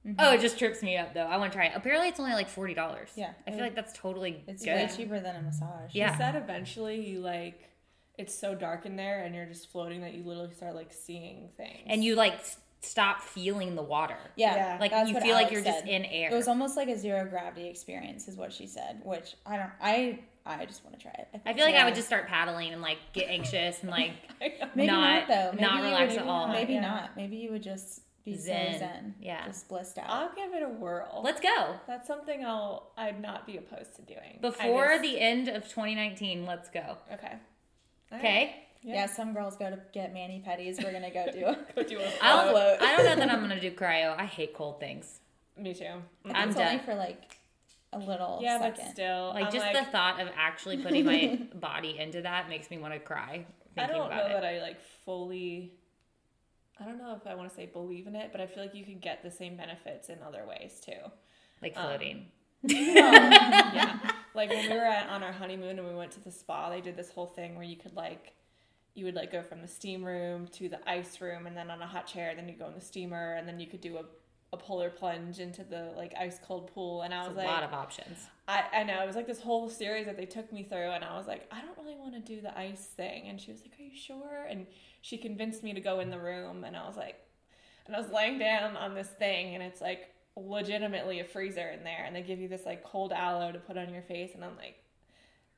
Oh, 0.04 0.10
it 0.10 0.16
mm-hmm. 0.16 0.42
just 0.42 0.58
trips 0.58 0.82
me 0.82 0.98
up 0.98 1.14
though. 1.14 1.26
I 1.26 1.38
want 1.38 1.52
to 1.52 1.58
try 1.58 1.68
it. 1.68 1.74
Apparently, 1.76 2.08
it's 2.08 2.20
only 2.20 2.34
like 2.34 2.50
forty 2.50 2.74
dollars. 2.74 3.10
Yeah. 3.16 3.34
I 3.48 3.52
feel 3.52 3.60
like 3.62 3.76
that's 3.76 3.94
totally 3.94 4.44
It's 4.48 4.66
good. 4.66 4.76
way 4.76 4.90
cheaper 4.96 5.20
than 5.20 5.36
a 5.36 5.42
massage. 5.42 5.94
Yeah. 5.94 6.12
He 6.12 6.18
said 6.18 6.36
eventually 6.36 7.08
you 7.08 7.20
like 7.20 7.70
it's 8.18 8.38
so 8.38 8.56
dark 8.56 8.86
in 8.86 8.96
there 8.96 9.24
and 9.24 9.36
you're 9.36 9.46
just 9.46 9.72
floating 9.72 10.02
that 10.02 10.14
you 10.14 10.24
literally 10.24 10.54
start 10.54 10.76
like 10.76 10.92
seeing 10.92 11.50
things. 11.56 11.84
and 11.88 12.04
you 12.04 12.16
like 12.16 12.40
stop 12.82 13.22
feeling 13.22 13.76
the 13.76 13.84
water. 13.84 14.18
Yeah. 14.36 14.56
Yeah. 14.56 14.78
Like 14.80 14.92
you 15.08 15.14
what 15.14 15.24
feel 15.24 15.36
like 15.36 15.52
you're 15.52 15.64
just 15.64 15.86
in 15.86 16.04
air. 16.06 16.32
It 16.32 16.36
was 16.36 16.48
almost 16.48 16.78
like 16.78 16.88
a 16.88 16.98
zero 16.98 17.26
gravity 17.26 17.68
experience, 17.68 18.28
is 18.28 18.36
what 18.36 18.52
she 18.52 18.66
said. 18.66 19.02
Which 19.04 19.36
I 19.46 19.58
don't. 19.58 19.72
I 19.80 20.20
I 20.48 20.66
just 20.66 20.84
want 20.84 20.98
to 20.98 21.02
try 21.04 21.12
it. 21.12 21.28
think 21.32 21.44
I 21.46 21.54
feel 21.54 21.66
like 21.66 21.76
I 21.76 21.86
would 21.86 21.94
just 21.94 22.08
start 22.08 22.28
paddling 22.28 22.74
and 22.74 22.82
like 22.82 22.98
get 23.14 23.30
anxious 23.30 23.82
and 23.82 23.92
like 23.92 24.14
Maybe 24.76 24.88
not- 24.88 25.28
not, 25.28 25.28
though. 25.28 25.52
Maybe 25.52 25.62
not 25.62 25.84
relax 25.84 26.14
would, 26.14 26.22
at 26.24 26.28
all. 26.28 26.48
Maybe 26.48 26.74
Yeah. 26.74 26.82
not. 26.82 27.16
Maybe 27.16 27.38
you 27.38 27.52
would 27.52 27.62
just 27.62 28.02
be 28.24 28.36
Zen. 28.38 28.74
so 28.74 28.80
zen. 28.80 29.16
Yeah. 29.22 29.46
Just 29.48 29.68
blissed 29.68 29.98
out. 29.98 30.06
I'll 30.10 30.32
give 30.36 30.54
it 30.54 30.64
a 30.64 30.70
whirl. 30.70 31.22
let's 31.24 31.40
go. 31.42 31.76
That's 31.88 32.08
something 32.08 32.46
I'll 32.46 32.92
I'd 32.98 33.22
not 33.22 33.46
be 33.48 33.58
opposed 33.58 33.96
to 33.96 34.02
doing. 34.04 34.40
Before 34.42 34.88
just- 34.90 35.02
the 35.04 35.20
end 35.20 35.48
of 35.48 35.64
2019, 35.64 36.46
let's 36.46 36.70
go. 36.70 36.98
Okay. 37.14 37.34
All 38.12 38.18
right. 38.18 38.20
Okay? 38.20 38.56
yeah. 38.84 39.06
some 39.06 39.34
girls 39.34 39.56
go 39.58 39.70
to 39.70 39.80
get 39.94 40.14
mani 40.14 40.44
pedis. 40.46 40.84
We're 40.84 40.92
gonna 40.92 41.12
go 41.12 41.26
do 41.32 41.48
it. 41.48 41.60
Go 41.76 41.84
do 41.84 42.00
a 42.00 42.10
I'll, 42.22 42.50
float. 42.52 42.78
I 42.82 42.96
don't 42.96 43.06
know 43.06 43.16
that 43.16 43.32
I'm 43.32 43.40
going 43.48 43.50
to 43.52 43.60
do 43.60 43.72
cryo. 43.76 44.18
I 44.18 44.26
hate 44.26 44.54
cold 44.56 44.80
things. 44.80 45.20
Me 45.58 45.74
too. 45.74 45.86
I'm 46.34 46.50
it's 46.50 46.58
done. 46.58 46.68
only 46.68 46.84
for 46.84 46.96
like 46.96 47.38
a 47.94 48.00
little 48.00 48.40
Yeah, 48.42 48.60
second. 48.60 48.84
but 48.86 48.92
still, 48.94 49.32
Like 49.36 49.46
I'm 49.46 49.52
just 49.52 49.66
like, 49.66 49.74
the 49.86 49.92
thought 49.92 50.20
of 50.20 50.30
actually 50.38 50.78
putting 50.78 51.06
my 51.06 51.40
body 51.56 51.98
into 52.00 52.22
that 52.22 52.50
makes 52.50 52.70
me 52.72 52.78
want 52.80 52.94
to 52.94 53.00
cry. 53.00 53.46
I 53.78 53.86
don't 53.88 54.08
about 54.08 54.30
know 54.30 54.38
it. 54.38 54.42
that 54.42 54.46
I 54.46 54.62
like 54.62 54.82
fully. 55.06 55.74
I 56.82 56.86
don't 56.86 56.98
know 56.98 57.16
if 57.16 57.28
I 57.28 57.36
want 57.36 57.50
to 57.50 57.56
say 57.56 57.68
believe 57.68 58.08
in 58.08 58.16
it, 58.16 58.30
but 58.32 58.42
I 58.42 58.48
feel 58.48 58.64
like 58.64 58.74
you 58.74 58.84
could 58.84 59.02
get 59.02 59.24
the 59.24 59.32
same 59.32 59.56
benefits 59.56 60.10
in 60.10 60.18
other 60.26 60.44
ways 60.48 60.82
too. 60.84 61.12
like 61.62 61.78
um, 61.78 61.86
floating. 61.86 62.26
yeah. 62.64 64.00
Like 64.34 64.50
when 64.50 64.70
we 64.70 64.76
were 64.76 64.86
at, 64.86 65.10
on 65.10 65.24
our 65.24 65.32
honeymoon 65.32 65.78
and 65.78 65.88
we 65.88 65.94
went 65.94 66.12
to 66.12 66.24
the 66.24 66.32
spa, 66.32 66.70
they 66.70 66.82
did 66.82 66.96
this 66.96 67.12
whole 67.12 67.28
thing 67.28 67.56
where 67.56 67.64
you 67.64 67.76
could 67.76 67.96
like, 67.96 68.34
you 68.94 69.06
would 69.06 69.16
like 69.16 69.32
go 69.32 69.44
from 69.44 69.62
the 69.62 69.68
steam 69.68 70.04
room 70.04 70.48
to 70.54 70.70
the 70.70 70.90
ice 70.90 71.22
room 71.22 71.48
and 71.48 71.56
then 71.56 71.70
on 71.70 71.82
a 71.82 71.88
hot 71.88 72.08
chair, 72.08 72.34
then 72.36 72.48
you 72.48 72.56
go 72.56 72.68
in 72.68 72.74
the 72.74 72.82
steamer 72.82 73.34
and 73.34 73.48
then 73.48 73.60
you 73.60 73.68
could 73.68 73.82
do 73.82 73.98
a, 73.98 74.04
a 74.54 74.58
polar 74.58 74.90
plunge 74.90 75.40
into 75.40 75.64
the 75.64 75.94
like 75.96 76.14
ice 76.20 76.38
cold 76.46 76.74
pool. 76.74 77.04
And 77.04 77.14
I 77.14 77.20
It's 77.20 77.28
was 77.30 77.36
a 77.38 77.40
like, 77.40 77.48
a 77.48 77.52
lot 77.52 77.64
of 77.64 77.74
options. 77.74 78.28
I, 78.48 78.64
I 78.74 78.84
know 78.84 79.02
it 79.02 79.08
was 79.08 79.16
like 79.16 79.28
this 79.28 79.40
whole 79.40 79.70
series 79.70 80.06
that 80.08 80.18
they 80.18 80.26
took 80.26 80.52
me 80.52 80.64
through 80.64 80.92
and 80.92 81.04
I 81.06 81.16
was 81.18 81.26
like, 81.28 81.48
I 81.52 81.62
don't 81.62 81.78
really 81.78 81.96
want 81.98 82.14
to 82.14 82.20
do 82.20 82.42
the 82.42 82.58
ice 82.58 82.84
thing. 82.86 83.28
And 83.30 83.40
she 83.40 83.52
was 83.52 83.62
like, 83.62 83.72
Are 83.80 83.84
you 83.84 83.96
sure? 83.96 84.46
And 84.50 84.68
she 85.02 85.18
convinced 85.18 85.64
me 85.64 85.74
to 85.74 85.80
go 85.80 86.00
in 86.02 86.10
the 86.10 86.20
room 86.20 86.64
and 86.66 86.76
I 86.76 86.86
was 86.88 86.98
like, 86.98 87.16
and 87.88 87.96
I 87.96 88.00
was 88.00 88.10
laying 88.12 88.40
down 88.40 88.76
on 88.78 88.94
this 88.94 89.08
thing 89.08 89.56
and 89.56 89.64
it's 89.64 89.82
like 89.82 90.10
legitimately 90.36 91.20
a 91.20 91.26
freezer 91.26 91.70
in 91.70 91.84
there 91.84 92.04
and 92.06 92.16
they 92.16 92.22
give 92.22 92.40
you 92.40 92.48
this 92.48 92.66
like 92.66 92.84
cold 92.84 93.12
aloe 93.12 93.52
to 93.52 93.60
put 93.60 93.78
on 93.78 93.94
your 93.94 94.04
face 94.04 94.32
and 94.36 94.44
I'm 94.44 94.56
like 94.58 94.76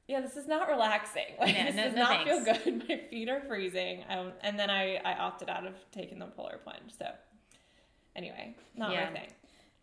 yeah, 0.08 0.20
this 0.20 0.36
is 0.36 0.48
not 0.48 0.68
relaxing. 0.68 1.24
Like 1.40 1.56
Yeah, 1.56 1.66
this 1.72 1.76
no- 1.76 1.84
does 1.86 1.96
no 1.96 2.02
not 2.04 2.24
feel 2.26 2.44
good. 2.44 2.84
My 2.90 2.98
feet 3.10 3.30
are 3.30 3.40
freezing. 3.48 4.04
Um, 4.10 4.34
and 4.42 4.60
then 4.60 4.70
I, 4.70 4.96
I 4.98 5.14
opted 5.14 5.50
out 5.50 5.66
of 5.66 5.74
taking 5.94 6.20
the 6.20 6.26
polar 6.26 6.60
plunge. 6.62 6.92
So 6.98 7.06
anyway, 8.16 8.56
not 8.76 8.92
Yeah. 8.92 9.10
my 9.10 9.20
thing. 9.20 9.30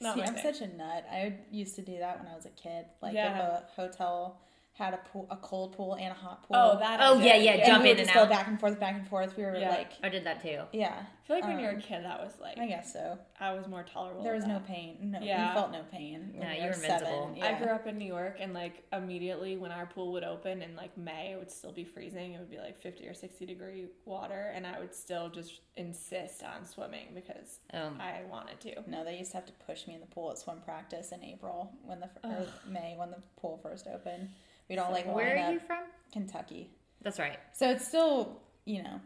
Not 0.01 0.15
See, 0.15 0.23
I'm 0.23 0.35
thing. 0.35 0.43
such 0.43 0.61
a 0.63 0.67
nut. 0.69 1.05
I 1.11 1.35
used 1.51 1.75
to 1.77 1.83
do 1.83 1.99
that 1.99 2.19
when 2.19 2.27
I 2.33 2.35
was 2.35 2.47
a 2.47 2.51
kid. 2.51 2.87
Like 3.03 3.15
Yeah. 3.15 3.35
if 3.35 3.63
a 3.79 3.83
hotel 3.83 4.39
had 4.75 4.95
a 4.95 4.99
pool, 5.13 5.27
a 5.31 5.37
cold 5.37 5.73
pool 5.77 5.95
and 5.95 6.11
a 6.11 6.15
hot 6.15 6.43
pool. 6.47 6.57
oh, 6.57 6.79
that. 6.79 7.01
Oh, 7.03 7.19
did. 7.19 7.27
yeah, 7.27 7.37
yeah, 7.37 7.51
and 7.53 7.67
jump 7.67 7.83
we 7.85 7.91
in 7.91 7.97
would 7.97 8.01
and 8.01 8.07
just 8.09 8.17
out. 8.17 8.25
go 8.29 8.31
back 8.35 8.49
and 8.49 8.59
forth, 8.59 8.81
back 8.81 8.95
and 8.95 9.07
forth. 9.07 9.37
We 9.37 9.43
were 9.45 9.55
Yeah. 9.57 9.69
like, 9.69 9.93
I 10.03 10.09
did 10.09 10.25
that 10.25 10.41
too. 10.41 10.63
yeah. 10.73 11.03
I 11.05 11.27
feel 11.27 11.37
like 11.37 11.45
when 11.45 11.61
you're 11.61 11.71
a 11.71 11.75
Um, 11.75 11.81
kid, 11.81 12.05
that 12.05 12.19
was 12.19 12.33
like 12.41 12.59
I 12.59 12.67
guess 12.67 12.93
so. 12.93 13.17
I 13.39 13.53
was 13.53 13.69
more 13.69 13.85
tolerable. 13.85 14.23
There 14.25 14.33
was 14.35 14.43
of 14.45 14.49
no 14.49 14.61
pain. 14.67 14.97
No, 15.13 15.21
Yeah. 15.21 15.49
you 15.49 15.55
felt 15.55 15.71
no 15.71 15.83
pain. 15.93 16.33
when 16.35 16.43
Yeah, 16.43 16.49
you 16.49 16.57
you 16.57 16.63
were 16.63 16.69
were 16.71 16.75
invincible. 16.75 17.31
seven. 17.37 17.43
I 17.43 17.59
grew 17.59 17.69
up 17.73 17.87
in 17.87 17.99
New 17.99 18.07
York, 18.07 18.39
and 18.41 18.53
like 18.55 18.83
immediately 18.93 19.57
when 19.57 19.71
our 19.71 19.87
pool 19.87 20.11
would 20.13 20.25
open 20.25 20.61
in 20.63 20.75
like 20.75 20.97
May, 20.97 21.33
it 21.33 21.39
would 21.39 21.51
still 21.51 21.71
be 21.73 21.85
freezing. 21.85 22.33
It 22.33 22.39
would 22.41 22.51
be 22.51 22.59
like 22.59 22.79
fifty 22.81 23.07
or 23.07 23.15
sixty 23.15 23.47
degree 23.47 23.87
water, 24.07 24.51
and 24.55 24.67
I 24.67 24.81
would 24.81 24.95
still 24.95 25.29
just 25.29 25.61
insist 25.77 26.43
on 26.43 26.65
swimming 26.65 27.09
because 27.15 27.61
Um, 27.73 28.01
I 28.01 28.23
wanted 28.29 28.59
to. 28.63 28.83
No, 28.91 29.05
they 29.05 29.19
used 29.19 29.31
to 29.33 29.37
have 29.37 29.47
to 29.47 29.53
push 29.67 29.87
me 29.87 29.95
in 29.95 30.01
the 30.01 30.07
pool 30.07 30.31
at 30.33 30.39
swim 30.39 30.61
practice 30.63 31.13
in 31.13 31.23
April 31.23 31.71
when 31.85 32.01
the 32.01 32.09
or 32.25 32.47
May 32.67 32.95
when 32.97 33.11
the 33.11 33.23
pool 33.37 33.59
first 33.63 33.87
opened. 33.87 34.31
We'd 34.71 34.79
all 34.79 34.91
like 34.93 35.07
where 35.15 35.37
line 35.37 35.45
are 35.45 35.47
up 35.49 35.53
you 35.53 35.61
from? 35.61 35.85
Kentucky. 36.13 36.71
That's 37.03 37.19
right. 37.19 37.39
So 37.53 37.71
it's 37.71 37.87
still 37.87 38.41
you 38.65 38.83
know 38.83 39.01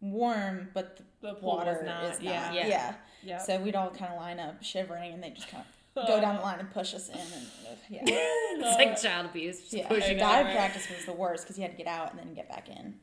warm, 0.00 0.68
but 0.74 0.98
the 1.22 1.34
The 1.34 1.40
water 1.40 1.72
was 1.72 1.82
not. 1.84 2.04
is 2.04 2.10
not. 2.20 2.22
yeah, 2.22 2.52
Yeah. 2.52 2.66
yeah. 2.66 2.94
yeah. 3.22 3.38
So 3.38 3.58
we'd 3.58 3.74
all 3.76 3.90
kind 3.90 4.12
of 4.12 4.20
line 4.20 4.38
up 4.38 4.62
shivering, 4.62 5.12
and 5.14 5.22
they 5.22 5.30
just 5.30 5.48
kind 5.48 5.64
of 5.96 6.06
go 6.06 6.20
down 6.20 6.36
the 6.36 6.42
line 6.42 6.58
and 6.60 6.70
push 6.70 6.92
us 6.92 7.08
in. 7.08 7.14
And 7.18 7.46
yeah, 7.88 8.00
It's 8.06 8.78
like 8.78 9.00
child 9.00 9.26
abuse. 9.26 9.60
Just 9.60 9.72
yeah. 9.72 9.88
pushing 9.88 10.18
Dive 10.18 10.46
right? 10.46 10.54
practice 10.54 10.88
was 10.90 11.06
the 11.06 11.12
worst 11.14 11.44
because 11.44 11.56
you 11.56 11.62
had 11.62 11.70
to 11.72 11.78
get 11.78 11.86
out 11.86 12.10
and 12.10 12.18
then 12.18 12.34
get 12.34 12.48
back 12.50 12.68
in. 12.68 12.94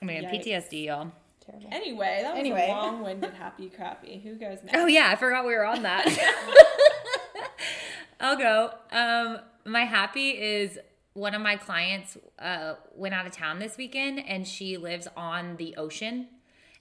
I 0.00 0.04
mean, 0.04 0.24
Yikes. 0.24 0.44
PTSD, 0.46 0.86
y'all. 0.86 1.12
Terrible. 1.44 1.68
Anyway, 1.72 2.18
that 2.22 2.32
was 2.34 2.38
Anyway. 2.40 2.66
a 2.68 2.72
long-winded 2.72 3.32
happy 3.34 3.68
crappy. 3.68 4.20
Who 4.22 4.34
goes 4.34 4.58
next? 4.64 4.76
Oh 4.76 4.86
yeah, 4.86 5.10
I 5.10 5.16
forgot 5.16 5.44
we 5.44 5.54
were 5.54 5.64
on 5.64 5.82
that. 5.82 6.06
I'll 8.20 8.36
go. 8.36 8.70
Um, 8.90 9.38
my 9.64 9.84
happy 9.84 10.30
is 10.30 10.78
one 11.14 11.34
of 11.34 11.42
my 11.42 11.56
clients 11.56 12.16
uh, 12.38 12.74
went 12.94 13.14
out 13.14 13.26
of 13.26 13.32
town 13.32 13.58
this 13.58 13.76
weekend, 13.76 14.18
and 14.26 14.46
she 14.46 14.76
lives 14.76 15.08
on 15.16 15.56
the 15.56 15.76
ocean, 15.76 16.28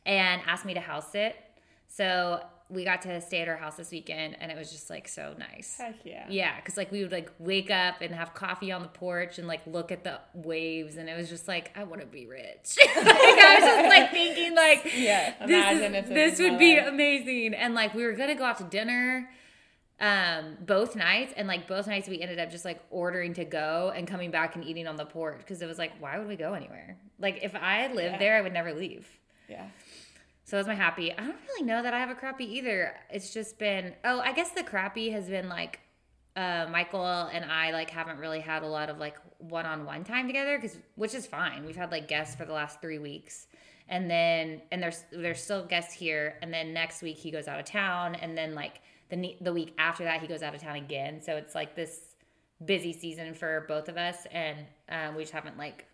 and 0.05 0.41
asked 0.47 0.65
me 0.65 0.73
to 0.73 0.79
house 0.79 1.11
sit. 1.11 1.35
So 1.88 2.41
we 2.69 2.85
got 2.85 3.01
to 3.01 3.19
stay 3.19 3.41
at 3.41 3.50
her 3.50 3.57
house 3.57 3.75
this 3.75 3.91
weekend, 3.91 4.38
and 4.39 4.50
it 4.50 4.57
was 4.57 4.71
just 4.71 4.89
like 4.89 5.05
so 5.09 5.35
nice. 5.38 5.75
Heck 5.77 5.95
yeah. 6.05 6.25
Yeah, 6.29 6.55
because 6.55 6.77
like 6.77 6.89
we 6.89 7.01
would 7.03 7.11
like 7.11 7.29
wake 7.38 7.69
up 7.69 7.95
and 8.00 8.15
have 8.15 8.33
coffee 8.33 8.71
on 8.71 8.81
the 8.81 8.88
porch 8.88 9.38
and 9.38 9.45
like 9.47 9.59
look 9.67 9.91
at 9.91 10.05
the 10.05 10.19
waves, 10.33 10.95
and 10.95 11.09
it 11.09 11.17
was 11.17 11.27
just 11.27 11.50
like 11.50 11.71
I 11.77 11.83
want 11.83 12.00
to 12.00 12.07
be 12.07 12.27
rich. 12.27 12.77
like 12.95 13.05
I 13.05 13.55
was 13.59 13.63
just 13.65 13.89
like 13.89 14.11
thinking 14.11 14.55
like 14.55 14.85
Yeah. 14.95 15.45
this, 15.45 15.81
is- 15.81 15.91
if 15.93 16.07
this 16.07 16.39
would 16.39 16.57
be 16.57 16.77
life. 16.77 16.88
amazing. 16.88 17.53
And 17.53 17.75
like, 17.75 17.93
we 17.93 18.05
were 18.05 18.13
gonna 18.13 18.35
go 18.35 18.45
out 18.45 18.57
to 18.59 18.63
dinner, 18.63 19.29
um, 20.01 20.58
both 20.65 20.96
nights, 20.96 21.31
and 21.38 21.48
like 21.48 21.67
both 21.67 21.88
nights 21.88 22.10
we 22.10 22.20
ended 22.20 22.39
up 22.39 22.50
just 22.51 22.65
like 22.65 22.81
ordering 22.89 23.34
to 23.36 23.46
go 23.46 23.93
and 23.96 24.08
coming 24.08 24.31
back 24.31 24.55
and 24.55 24.65
eating 24.65 24.88
on 24.88 24.98
the 24.98 25.05
porch 25.05 25.38
because 25.39 25.62
it 25.62 25.67
was 25.67 25.77
like, 25.77 25.91
why 26.00 26.17
would 26.17 26.27
we 26.27 26.36
go 26.36 26.53
anywhere? 26.53 26.98
Like, 27.20 27.39
if 27.43 27.55
I 27.55 27.88
lived 27.88 28.13
Yeah. 28.13 28.17
there, 28.17 28.36
I 28.36 28.41
would 28.41 28.51
never 28.53 28.74
leave. 28.74 29.08
Yeah. 29.48 29.67
So 30.43 30.58
that's 30.58 30.67
my 30.67 30.75
happy. 30.75 31.12
I 31.13 31.15
don't 31.24 31.36
really 31.48 31.65
know 31.65 31.84
that 31.84 31.93
I 31.93 32.00
have 32.00 32.10
a 32.10 32.15
crappy 32.15 32.46
either. 32.58 32.93
It's 33.10 33.31
just 33.34 33.58
been 33.60 33.93
oh, 34.03 34.20
I 34.20 34.34
guess 34.34 34.50
the 34.51 34.63
crappy 34.63 35.12
has 35.12 35.29
been 35.29 35.48
like 35.48 35.79
uh, 36.36 36.65
Michael 36.72 37.05
and 37.05 37.46
I 37.46 37.72
like 37.72 37.89
haven't 37.89 38.17
really 38.17 38.39
had 38.39 38.63
a 38.63 38.67
lot 38.67 38.89
of 38.89 38.98
like 38.98 39.15
one 39.38 39.65
on 39.65 39.86
one 39.86 40.03
time 40.03 40.27
together 40.27 40.58
because 40.58 40.77
which 40.96 41.13
is 41.13 41.27
fine. 41.27 41.65
We've 41.65 41.75
had 41.75 41.91
like 41.91 42.08
guests 42.08 42.36
for 42.36 42.46
the 42.46 42.53
last 42.53 42.81
three 42.81 42.98
weeks, 43.00 43.48
and 43.88 44.10
then 44.10 44.62
and 44.72 44.81
there's 44.81 45.03
there's 45.12 45.41
still 45.43 45.63
guests 45.65 45.93
here, 45.93 46.38
and 46.41 46.51
then 46.53 46.74
next 46.74 47.01
week 47.01 47.17
he 47.17 47.31
goes 47.31 47.48
out 47.48 47.60
of 47.60 47.65
town, 47.65 48.15
and 48.15 48.38
then 48.38 48.55
like 48.55 48.81
the 49.12 49.36
the 49.41 49.53
week 49.53 49.74
after 49.77 50.03
that 50.06 50.22
he 50.22 50.27
goes 50.27 50.41
out 50.41 50.56
of 50.56 50.62
town 50.62 50.75
again. 50.77 51.22
So 51.22 51.36
it's 51.36 51.53
like 51.53 51.75
this 51.75 52.00
busy 52.65 52.94
season 52.94 53.34
for 53.34 53.65
both 53.68 53.89
of 53.89 53.98
us, 53.98 54.25
and 54.32 54.58
um, 54.89 55.15
we 55.15 55.24
just 55.24 55.34
haven't 55.34 55.58
like 55.58 55.86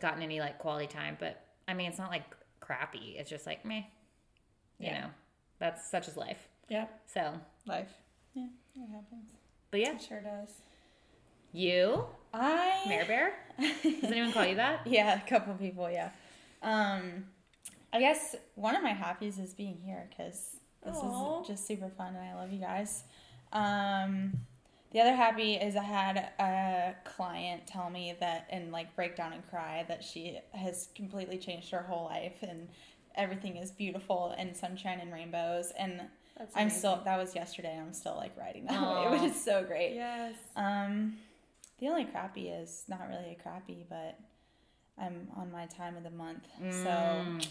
gotten 0.00 0.22
any 0.22 0.40
like 0.40 0.58
quality 0.58 0.86
time. 0.86 1.16
But 1.20 1.42
I 1.68 1.74
mean, 1.74 1.88
it's 1.90 1.98
not 1.98 2.10
like 2.10 2.24
crappy. 2.60 3.16
It's 3.18 3.28
just 3.30 3.46
like 3.46 3.64
meh. 3.64 3.82
You 4.78 4.86
Yeah. 4.86 5.00
know, 5.00 5.06
that's 5.58 5.88
such 5.90 6.08
as 6.08 6.16
life. 6.16 6.48
Yeah. 6.68 6.86
So, 7.06 7.34
Life. 7.66 7.92
Yeah, 8.34 8.46
it 8.76 8.88
happens. 8.90 9.26
but 9.70 9.80
yeah, 9.80 9.94
It 9.96 10.02
sure 10.02 10.20
does. 10.20 10.48
you, 11.52 12.04
I 12.32 12.84
Mare 12.86 13.04
Bear. 13.04 13.32
Does 13.82 14.04
anyone 14.04 14.32
call 14.32 14.46
you 14.46 14.54
that? 14.54 14.86
Yeah, 14.86 15.20
a 15.20 15.28
couple 15.28 15.52
people, 15.54 15.90
yeah. 15.90 16.10
Um, 16.62 17.24
I 17.92 17.98
guess 17.98 18.36
one 18.54 18.76
of 18.76 18.82
my 18.84 18.92
happies 18.92 19.42
is 19.42 19.52
being 19.52 19.78
here 19.84 20.06
because 20.08 20.56
this 20.84 20.96
Aw. 20.96 21.40
is 21.42 21.46
just 21.48 21.66
super 21.66 21.88
fun 21.90 22.14
and 22.14 22.24
I 22.24 22.34
love 22.34 22.52
you 22.52 22.60
guys. 22.60 23.04
Um, 23.52 24.32
the 24.92 25.00
other 25.00 25.14
happy 25.14 25.54
is 25.54 25.76
I 25.76 25.82
had 25.84 26.16
a 26.40 26.94
client 27.04 27.66
tell 27.66 27.90
me 27.90 28.14
that 28.20 28.46
and 28.50 28.72
like 28.72 28.94
break 28.96 29.16
down 29.16 29.32
and 29.32 29.48
cry 29.48 29.84
that 29.88 30.02
she 30.02 30.38
has 30.52 30.88
completely 30.96 31.38
changed 31.38 31.70
her 31.70 31.82
whole 31.82 32.06
life 32.06 32.42
and 32.42 32.68
everything 33.14 33.56
is 33.56 33.70
beautiful 33.70 34.34
and 34.36 34.56
sunshine 34.56 34.98
and 35.00 35.12
rainbows 35.12 35.72
and 35.78 36.00
That's 36.38 36.56
I'm 36.56 36.70
still 36.70 37.00
that 37.04 37.18
was 37.18 37.34
yesterday 37.34 37.78
I'm 37.78 37.92
still 37.92 38.16
like 38.16 38.36
riding 38.36 38.64
that 38.66 38.80
wave, 39.10 39.20
which 39.20 39.30
is 39.30 39.40
so 39.40 39.62
great. 39.64 39.94
Yes. 39.94 40.34
Um, 40.56 41.14
the 41.78 41.88
only 41.88 42.04
crappy 42.04 42.48
is 42.48 42.84
not 42.88 43.08
really 43.08 43.36
a 43.38 43.42
crappy, 43.42 43.86
but 43.88 44.18
I'm 44.98 45.28
on 45.36 45.50
my 45.52 45.66
time 45.66 45.96
of 45.96 46.02
the 46.02 46.10
month, 46.10 46.46
so 46.58 46.66
Mm. 46.66 47.46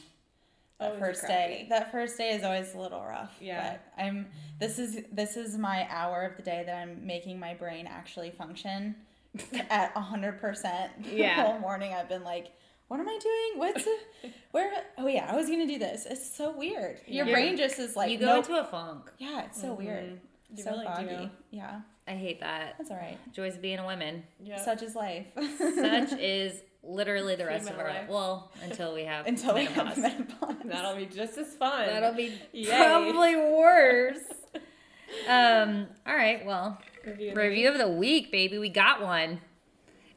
That 0.80 0.86
Always 0.92 1.02
a 1.02 1.06
first 1.06 1.28
day, 1.28 1.66
that 1.70 1.92
first 1.92 2.18
day 2.18 2.30
is 2.32 2.44
always 2.44 2.74
a 2.74 2.80
little 2.80 3.04
rough. 3.04 3.36
Yeah. 3.42 3.78
but 3.98 4.04
I'm. 4.04 4.28
This 4.60 4.80
is 4.80 5.04
this 5.12 5.38
is 5.38 5.58
my 5.58 5.88
hour 5.90 6.24
of 6.24 6.38
the 6.38 6.44
day 6.44 6.64
that 6.66 6.76
I'm 6.76 7.06
making 7.06 7.40
my 7.40 7.54
brain 7.54 7.88
actually 7.88 8.32
function 8.32 8.96
at 9.70 9.92
hundred 9.92 10.40
percent. 10.40 10.92
Yeah. 11.12 11.44
the 11.44 11.50
whole 11.52 11.60
morning 11.60 11.94
I've 11.94 12.10
been 12.10 12.24
like. 12.24 12.52
What 12.88 13.00
am 13.00 13.08
I 13.08 13.20
doing? 13.22 13.60
What's 13.60 13.84
the, 13.86 13.98
where? 14.52 14.72
Oh 14.98 15.06
yeah, 15.06 15.30
I 15.32 15.36
was 15.36 15.48
gonna 15.48 15.68
do 15.68 15.78
this. 15.78 16.08
It's 16.10 16.36
so 16.36 16.52
weird. 16.58 17.00
Your 17.06 17.28
Yeah. 17.28 17.34
brain 17.34 17.56
just 17.56 17.78
is 17.78 17.96
like, 17.96 18.10
you 18.10 18.18
go 18.18 18.26
nope. 18.26 18.38
into 18.50 18.60
a 18.60 18.64
funk. 18.64 19.12
yeah, 19.20 19.44
it's 19.46 19.62
so 19.62 19.74
weird. 19.76 20.06
Mhm. 20.06 20.18
You 20.58 20.64
so 20.64 20.72
really 20.72 20.86
foggy. 20.86 21.06
do. 21.08 21.30
Yeah, 21.52 21.82
I 22.08 22.14
hate 22.14 22.40
that. 22.40 22.74
that's 22.80 22.90
all 22.90 22.98
right. 22.98 23.20
Joys 23.32 23.54
of 23.58 23.62
being 23.62 23.78
a 23.78 23.86
woman. 23.86 24.24
Yeah. 24.44 24.58
Such 24.60 24.82
is 24.82 24.96
life. 24.96 25.28
Such 25.36 26.14
is 26.20 26.64
literally 26.84 27.36
the 27.36 27.46
rest 27.46 27.70
of 27.70 27.78
our 27.78 27.88
life. 27.90 28.10
Well, 28.10 28.52
until 28.64 28.94
we 28.94 29.04
have 29.06 29.26
Until 29.28 29.56
we 29.56 29.66
have 29.66 29.98
menopause. 29.98 30.56
That'll 30.66 30.96
be 30.96 31.06
just 31.06 31.38
as 31.38 31.54
fun. 31.56 31.88
That'll 31.88 32.14
be 32.14 32.34
Yay. 32.54 32.68
probably 32.76 33.36
worse. 33.36 34.20
um. 35.28 35.88
All 36.08 36.16
right. 36.16 36.46
Well, 36.46 36.80
Review. 37.06 37.34
review 37.34 37.70
of 37.70 37.78
the 37.78 37.90
week, 37.90 38.32
baby. 38.32 38.58
We 38.58 38.70
got 38.70 39.02
one. 39.02 39.42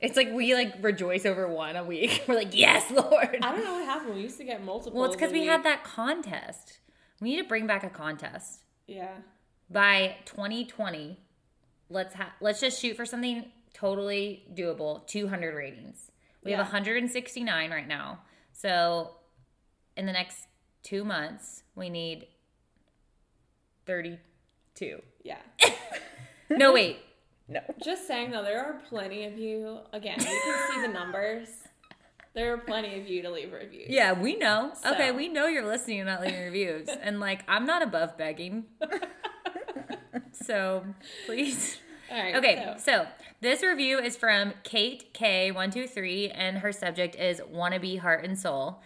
It's 0.01 0.17
like 0.17 0.33
we 0.33 0.55
like 0.55 0.75
rejoice 0.81 1.25
over 1.27 1.47
one 1.49 1.77
a 1.77 1.85
week. 1.85 2.25
We're 2.29 2.35
like, 2.35 2.57
yes, 2.57 2.91
Lord. 2.91 3.39
I 3.41 3.53
don't 3.53 3.65
know 3.65 3.75
what 3.75 3.85
happened. 3.85 4.15
We 4.17 4.23
used 4.23 4.39
to 4.39 4.45
get 4.45 4.65
multiple. 4.65 4.99
Well, 5.01 5.07
it's 5.07 5.17
because 5.17 5.33
we 5.33 5.47
had 5.47 5.65
that 5.65 5.85
contest. 5.85 6.79
We 7.21 7.31
need 7.31 7.43
to 7.43 7.49
bring 7.49 7.69
back 7.69 7.85
a 7.85 7.89
contest 7.89 8.65
Yeah. 8.89 9.13
by 9.71 10.17
2020. 10.25 11.21
Let's 11.89 12.15
ha- 12.15 12.33
let's 12.41 12.61
just 12.61 12.81
shoot 12.81 12.97
for 12.97 13.07
something 13.07 13.45
totally 13.75 14.45
doable. 14.55 15.07
200 15.07 15.55
ratings. 15.55 16.11
We 16.45 16.51
Yeah. 16.53 16.59
have 16.59 16.67
169 16.67 17.71
right 17.71 17.87
now. 17.89 18.21
So 18.53 19.17
in 19.97 20.07
the 20.07 20.13
next 20.13 20.47
two 20.83 21.05
months, 21.05 21.63
we 21.75 21.89
need 21.91 22.27
32. 23.87 25.03
Yeah. 25.23 25.37
No, 26.51 26.75
wait. 26.75 26.99
No. 27.49 27.61
Just 27.83 28.07
saying 28.07 28.31
though, 28.31 28.43
there 28.43 28.63
are 28.63 28.75
plenty 28.91 29.25
of 29.25 29.39
you. 29.39 29.79
Again, 29.95 30.21
you 30.21 30.27
can 30.27 30.71
see 30.71 30.81
the 30.87 30.93
numbers. 30.93 31.49
There 32.35 32.53
are 32.53 32.59
plenty 32.59 33.01
of 33.01 33.07
you 33.09 33.23
to 33.23 33.31
leave 33.31 33.51
reviews. 33.55 33.89
Yeah, 33.89 34.13
we 34.13 34.37
know. 34.37 34.73
So. 34.75 34.93
Okay, 34.93 35.13
we 35.13 35.29
know 35.29 35.47
you're 35.47 35.65
listening 35.67 36.01
and 36.01 36.09
not 36.11 36.21
leaving 36.21 36.43
reviews. 36.43 36.89
And 37.03 37.21
like, 37.21 37.43
I'm 37.49 37.65
not 37.65 37.81
above 37.81 38.19
begging. 38.19 38.65
so 40.33 40.85
please. 41.25 41.79
All 42.11 42.23
right. 42.23 42.35
Okay, 42.37 42.75
So, 42.77 43.05
so 43.05 43.07
this 43.43 43.65
review 43.65 43.99
is 43.99 44.17
from 44.17 44.55
Kate 44.63 45.13
K123, 45.15 46.31
and 46.33 46.59
her 46.59 46.71
subject 46.71 47.17
is 47.17 47.41
Wannabe 47.41 47.99
Heart 47.99 48.25
and 48.25 48.39
Soul. 48.39 48.81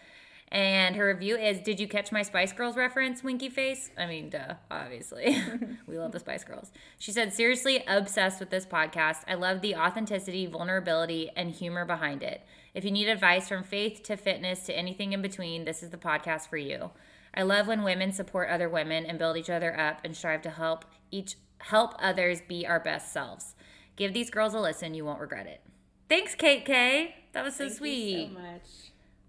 And 0.49 0.97
her 0.97 1.09
review 1.09 1.37
is 1.37 1.61
Did 1.61 1.79
you 1.79 1.87
catch 1.87 2.11
my 2.11 2.23
Spice 2.23 2.55
Girls 2.55 2.75
reference, 2.75 3.23
Winky 3.23 3.51
Face? 3.51 3.91
I 3.99 4.07
mean, 4.07 4.31
duh, 4.31 4.55
obviously. 4.71 5.37
we 5.87 5.99
love 5.99 6.13
the 6.13 6.21
Spice 6.21 6.43
Girls. 6.43 6.73
She 6.99 7.13
said, 7.13 7.35
Seriously 7.35 7.85
obsessed 7.87 8.41
with 8.41 8.49
this 8.49 8.65
podcast. 8.65 9.25
I 9.29 9.35
love 9.35 9.61
the 9.61 9.77
authenticity, 9.77 10.47
vulnerability, 10.47 11.31
and 11.37 11.51
humor 11.51 11.85
behind 11.85 12.23
it. 12.23 12.41
If 12.73 12.83
you 12.83 12.91
need 12.91 13.09
advice 13.09 13.49
from 13.49 13.63
faith 13.63 14.05
to 14.05 14.17
fitness 14.17 14.65
to 14.67 14.79
anything 14.79 15.13
in 15.13 15.21
between, 15.21 15.67
this 15.67 15.83
is 15.83 15.91
the 15.91 15.99
podcast 15.99 16.49
for 16.49 16.57
you. 16.57 16.93
I 17.35 17.43
love 17.43 17.67
when 17.67 17.83
women 17.83 18.11
support 18.11 18.49
other 18.49 18.71
women 18.71 19.05
and 19.05 19.19
build 19.19 19.37
each 19.37 19.51
other 19.51 19.79
up 19.79 20.01
and 20.03 20.17
strive 20.17 20.41
to 20.43 20.51
help 20.51 20.87
each 21.11 21.37
help 21.59 21.95
others 21.99 22.41
be 22.41 22.67
our 22.67 22.81
best 22.81 23.13
selves. 23.13 23.55
Give 23.97 24.13
these 24.13 24.31
girls 24.31 24.55
a 24.55 24.61
listen, 24.61 24.95
you 24.95 25.05
won't 25.05 25.21
regret 25.21 25.47
it. 25.47 25.61
Thanks, 26.09 26.35
Kate 26.35 26.65
K. 26.65 27.15
That 27.33 27.45
was 27.45 27.55
so 27.57 27.65
thank 27.67 27.79
sweet. 27.79 28.19
you 28.19 28.27
so 28.29 28.41
much. 28.41 28.69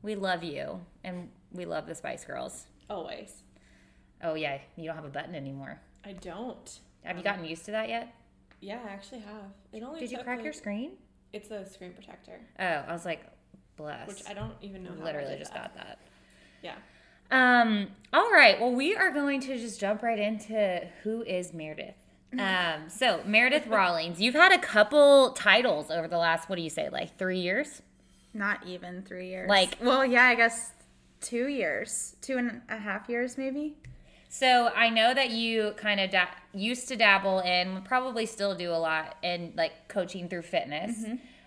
We 0.01 0.15
love 0.15 0.43
you, 0.43 0.81
and 1.03 1.29
we 1.51 1.65
love 1.65 1.87
the 1.87 1.95
Spice 1.95 2.23
Girls. 2.23 2.67
Always. 2.89 3.43
Oh 4.23 4.33
yeah, 4.35 4.59
you 4.75 4.85
don't 4.85 4.95
have 4.95 5.05
a 5.05 5.09
button 5.09 5.35
anymore. 5.35 5.79
I 6.05 6.13
don't. 6.13 6.79
Have 7.03 7.17
you 7.17 7.23
gotten 7.23 7.45
used 7.45 7.65
to 7.65 7.71
that 7.71 7.89
yet? 7.89 8.13
Yeah, 8.59 8.79
I 8.85 8.89
actually 8.91 9.19
have. 9.21 9.51
It 9.71 9.83
only 9.83 9.99
Did 9.99 10.11
you 10.11 10.17
crack 10.19 10.37
like- 10.37 10.43
your 10.43 10.53
screen? 10.53 10.91
It's 11.33 11.51
a 11.51 11.65
screen 11.69 11.91
protector, 11.93 12.39
Oh, 12.57 12.63
I 12.65 12.91
was 12.93 13.03
like, 13.05 13.21
bless. 13.75 14.07
which 14.07 14.21
I 14.29 14.33
don't 14.33 14.53
even 14.61 14.83
know. 14.83 14.91
How 14.97 15.01
I 15.01 15.03
literally 15.05 15.37
just 15.37 15.53
that. 15.53 15.75
got 15.75 15.85
that. 15.85 15.99
Yeah. 16.63 16.75
Um. 17.31 17.89
All 18.13 18.31
right. 18.31 18.59
Well, 18.59 18.71
we 18.73 18.95
are 18.95 19.11
going 19.11 19.41
to 19.41 19.57
just 19.57 19.79
jump 19.79 20.01
right 20.03 20.17
into 20.17 20.87
who 21.03 21.23
is 21.23 21.53
Meredith. 21.53 21.95
Um. 22.33 22.89
So 22.89 23.21
Meredith 23.25 23.67
Rawlings, 23.67 24.19
you've 24.21 24.35
had 24.35 24.51
a 24.51 24.57
couple 24.59 25.31
titles 25.31 25.89
over 25.91 26.07
the 26.07 26.17
last 26.17 26.49
what 26.49 26.55
do 26.57 26.61
you 26.61 26.69
say, 26.69 26.89
like 26.89 27.17
three 27.17 27.39
years? 27.39 27.81
Not 28.33 28.65
even 28.67 29.01
three 29.03 29.29
years. 29.29 29.49
Like- 29.49 29.77
well, 29.81 30.05
yeah, 30.05 30.25
I 30.25 30.35
guess 30.35 30.71
two 31.21 31.47
years, 31.47 32.15
two 32.21 32.37
and 32.37 32.61
a 32.69 32.77
half 32.77 33.09
years, 33.09 33.37
maybe. 33.37 33.75
So 34.29 34.71
I 34.75 34.89
know 34.89 35.13
that 35.13 35.31
you 35.31 35.73
kind 35.77 35.99
of 35.99 36.11
da- 36.11 36.27
used 36.53 36.89
to 36.89 36.95
dabble 36.97 37.39
in, 37.39 37.81
probably 37.83 38.25
still 38.25 38.53
do 38.55 38.71
a 38.71 38.77
lot 38.77 39.15
in 39.23 39.53
like 39.55 39.87
coaching 39.87 40.27
through 40.27 40.41
fitness, 40.43 41.05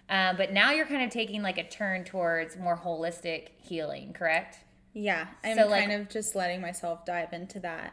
uh, 0.09 0.33
but 0.33 0.51
now 0.53 0.73
you're 0.73 0.87
kind 0.87 1.05
of 1.05 1.11
taking 1.11 1.43
like 1.43 1.59
a 1.59 1.69
turn 1.69 2.05
towards 2.05 2.57
more 2.57 2.77
holistic 2.77 3.49
healing, 3.59 4.13
correct? 4.15 4.59
Yeah, 4.95 5.27
I'm 5.45 5.57
So, 5.59 5.67
like- 5.69 5.81
kind 5.89 6.01
of 6.01 6.09
just 6.09 6.35
letting 6.35 6.61
myself 6.63 7.05
dive 7.05 7.33
into 7.35 7.61
that. 7.61 7.93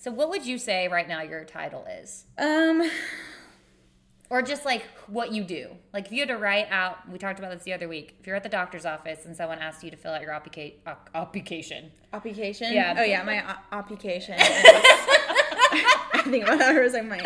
So 0.00 0.10
what 0.12 0.30
would 0.30 0.46
you 0.46 0.58
say 0.58 0.86
right 0.88 1.08
now 1.08 1.22
your 1.22 1.44
title 1.44 1.84
is, 1.86 2.24
Um, 2.38 2.88
or 4.30 4.42
just 4.42 4.64
like 4.64 4.84
what 5.08 5.32
you 5.32 5.42
do? 5.42 5.70
Like 5.92 6.06
if 6.06 6.12
you 6.12 6.20
had 6.20 6.28
to 6.28 6.36
write 6.36 6.68
out, 6.70 7.08
we 7.10 7.18
talked 7.18 7.38
about 7.40 7.50
this 7.52 7.64
the 7.64 7.72
other 7.72 7.88
week. 7.88 8.16
If 8.20 8.26
you're 8.26 8.36
at 8.36 8.42
the 8.44 8.48
doctor's 8.48 8.86
office 8.86 9.24
and 9.26 9.36
someone 9.36 9.58
asked 9.58 9.82
you 9.82 9.90
to 9.90 9.96
fill 9.96 10.12
out 10.12 10.22
your 10.22 10.30
applica- 10.32 10.74
op- 10.86 11.10
application, 11.14 11.90
occupation. 12.12 12.72
Yeah. 12.72 12.94
Oh 12.96 13.02
yeah, 13.02 13.22
my 13.24 13.42
o-. 13.42 13.78
Is, 14.34 14.34
I 14.40 16.22
think 16.24 16.44
about 16.44 16.60
I 16.60 16.78
was 16.80 16.92
like 16.92 17.04
my 17.06 17.20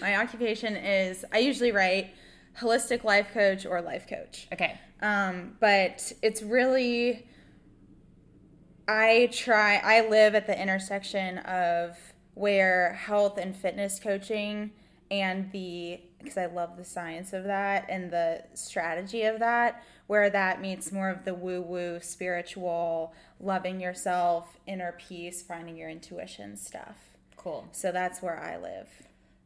my 0.00 0.16
occupation 0.16 0.76
is 0.76 1.24
I 1.32 1.38
usually 1.38 1.72
write 1.72 2.14
holistic 2.60 3.02
life 3.04 3.28
coach 3.32 3.66
or 3.66 3.80
life 3.82 4.06
coach. 4.06 4.46
okay, 4.52 4.78
Um, 5.02 5.56
but 5.60 6.12
it's 6.22 6.42
really 6.42 7.26
I 8.86 9.30
try 9.32 9.76
I 9.76 10.08
live 10.08 10.34
at 10.34 10.46
the 10.46 10.60
intersection 10.60 11.38
of 11.38 11.96
where 12.34 12.94
health 12.94 13.38
and 13.38 13.54
fitness 13.54 13.98
coaching 13.98 14.72
and 15.10 15.50
the 15.52 16.00
because 16.18 16.38
I 16.38 16.46
love 16.46 16.76
the 16.76 16.84
science 16.84 17.32
of 17.32 17.44
that 17.44 17.86
and 17.88 18.10
the 18.10 18.44
strategy 18.54 19.22
of 19.24 19.38
that 19.40 19.82
where 20.06 20.28
that 20.30 20.60
meets 20.60 20.92
more 20.92 21.08
of 21.08 21.24
the 21.24 21.34
woo 21.34 21.62
woo 21.62 21.98
spiritual, 22.00 23.14
loving 23.40 23.80
yourself, 23.80 24.58
inner 24.66 24.94
peace, 24.98 25.42
finding 25.42 25.76
your 25.76 25.88
intuition 25.88 26.56
stuff. 26.56 26.96
Cool. 27.36 27.66
So 27.72 27.92
that's 27.92 28.20
where 28.20 28.38
I 28.38 28.56
live. 28.56 28.88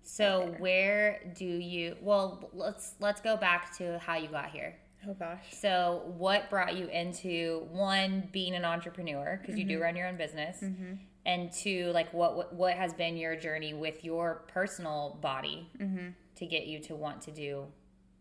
So 0.03 0.55
where 0.59 1.21
do 1.37 1.45
you? 1.45 1.97
Well, 2.01 2.49
let's 2.53 2.95
let's 2.99 3.21
go 3.21 3.37
back 3.37 3.77
to 3.79 3.99
how 3.99 4.17
you 4.17 4.29
got 4.29 4.51
here. 4.51 4.77
Oh 5.07 5.15
gosh. 5.15 5.45
So 5.53 6.03
what 6.17 6.51
brought 6.51 6.77
you 6.77 6.89
into 6.89 7.67
one 7.71 8.29
being 8.33 8.55
an 8.55 8.65
entrepreneur 8.65 9.39
because 9.41 9.59
you 9.59 9.65
do 9.65 9.75
mm-hmm. 9.75 9.83
run 9.83 9.97
your 9.97 10.09
own 10.09 10.17
business, 10.17 10.59
mm-hmm. 10.63 10.95
and 11.25 11.53
two 11.53 11.91
like 11.93 12.13
what 12.13 12.37
what- 12.37 12.53
what 12.55 12.75
has 12.75 12.93
been 12.95 13.17
your 13.17 13.37
journey 13.37 13.75
with 13.75 14.05
your 14.05 14.43
personal 14.49 15.19
body 15.21 15.69
mm-hmm. 15.79 16.09
to 16.37 16.47
get 16.47 16.67
you 16.67 16.81
to 16.81 16.97
want 16.97 17.23
to 17.23 17.31
do 17.31 17.67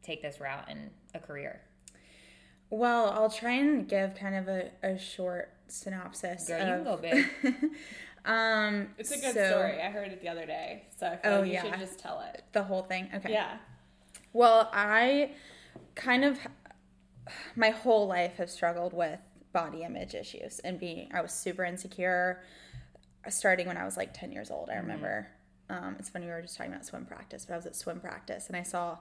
take 0.04 0.22
this 0.22 0.40
route 0.40 0.70
in 0.70 0.90
a 1.14 1.20
career. 1.20 1.62
Well, 2.70 3.10
I'll 3.12 3.30
try 3.30 3.54
and 3.54 3.88
give 3.88 4.16
kind 4.16 4.36
of 4.36 4.48
a, 4.48 4.72
a 4.84 5.00
short 5.00 5.54
synopsis. 5.68 6.48
Girl, 6.48 6.60
you 6.60 6.66
can 6.66 6.84
go 6.84 6.98
big. 6.98 7.26
um, 8.26 8.90
It's 8.98 9.12
a 9.12 9.20
good 9.20 9.34
so- 9.34 9.50
story. 9.50 9.82
I 9.82 9.90
heard 9.90 10.12
it 10.12 10.22
the 10.22 10.30
other 10.30 10.46
day, 10.46 10.84
so 10.98 11.08
I 11.08 11.18
feel 11.18 11.32
Oh, 11.32 11.40
like 11.40 11.48
you 11.48 11.54
yeah. 11.54 11.64
should 11.64 11.80
just 11.80 12.00
tell 12.00 12.22
it. 12.34 12.44
The 12.52 12.64
whole 12.64 12.84
thing. 12.84 13.10
Okay. 13.16 13.32
Yeah. 13.32 13.58
Well, 14.34 14.70
I 14.74 15.32
kind 15.96 16.24
of 16.24 16.38
my 17.56 17.70
whole 17.70 18.08
life 18.08 18.36
have 18.38 18.50
struggled 18.50 18.94
with 18.94 19.20
body 19.54 19.84
image 19.84 20.14
issues 20.14 20.60
and 20.60 20.80
being 20.80 21.10
I 21.14 21.22
was 21.22 21.32
super 21.32 21.64
insecure 21.64 22.42
starting 23.30 23.68
when 23.68 23.78
I 23.78 23.86
was 23.86 23.98
like 23.98 24.14
10 24.14 24.32
years 24.32 24.52
old. 24.52 24.70
I 24.70 24.76
remember 24.76 25.28
um, 25.70 25.96
it's 26.00 26.10
funny 26.10 26.26
we 26.26 26.32
were 26.32 26.42
just 26.42 26.56
talking 26.56 26.72
about 26.72 26.86
swim 26.86 27.06
practice, 27.06 27.46
but 27.46 27.54
I 27.54 27.58
was 27.58 27.66
at 27.66 27.76
swim 27.76 28.00
practice 28.00 28.48
and 28.48 28.56
I 28.56 28.64
saw 28.64 28.98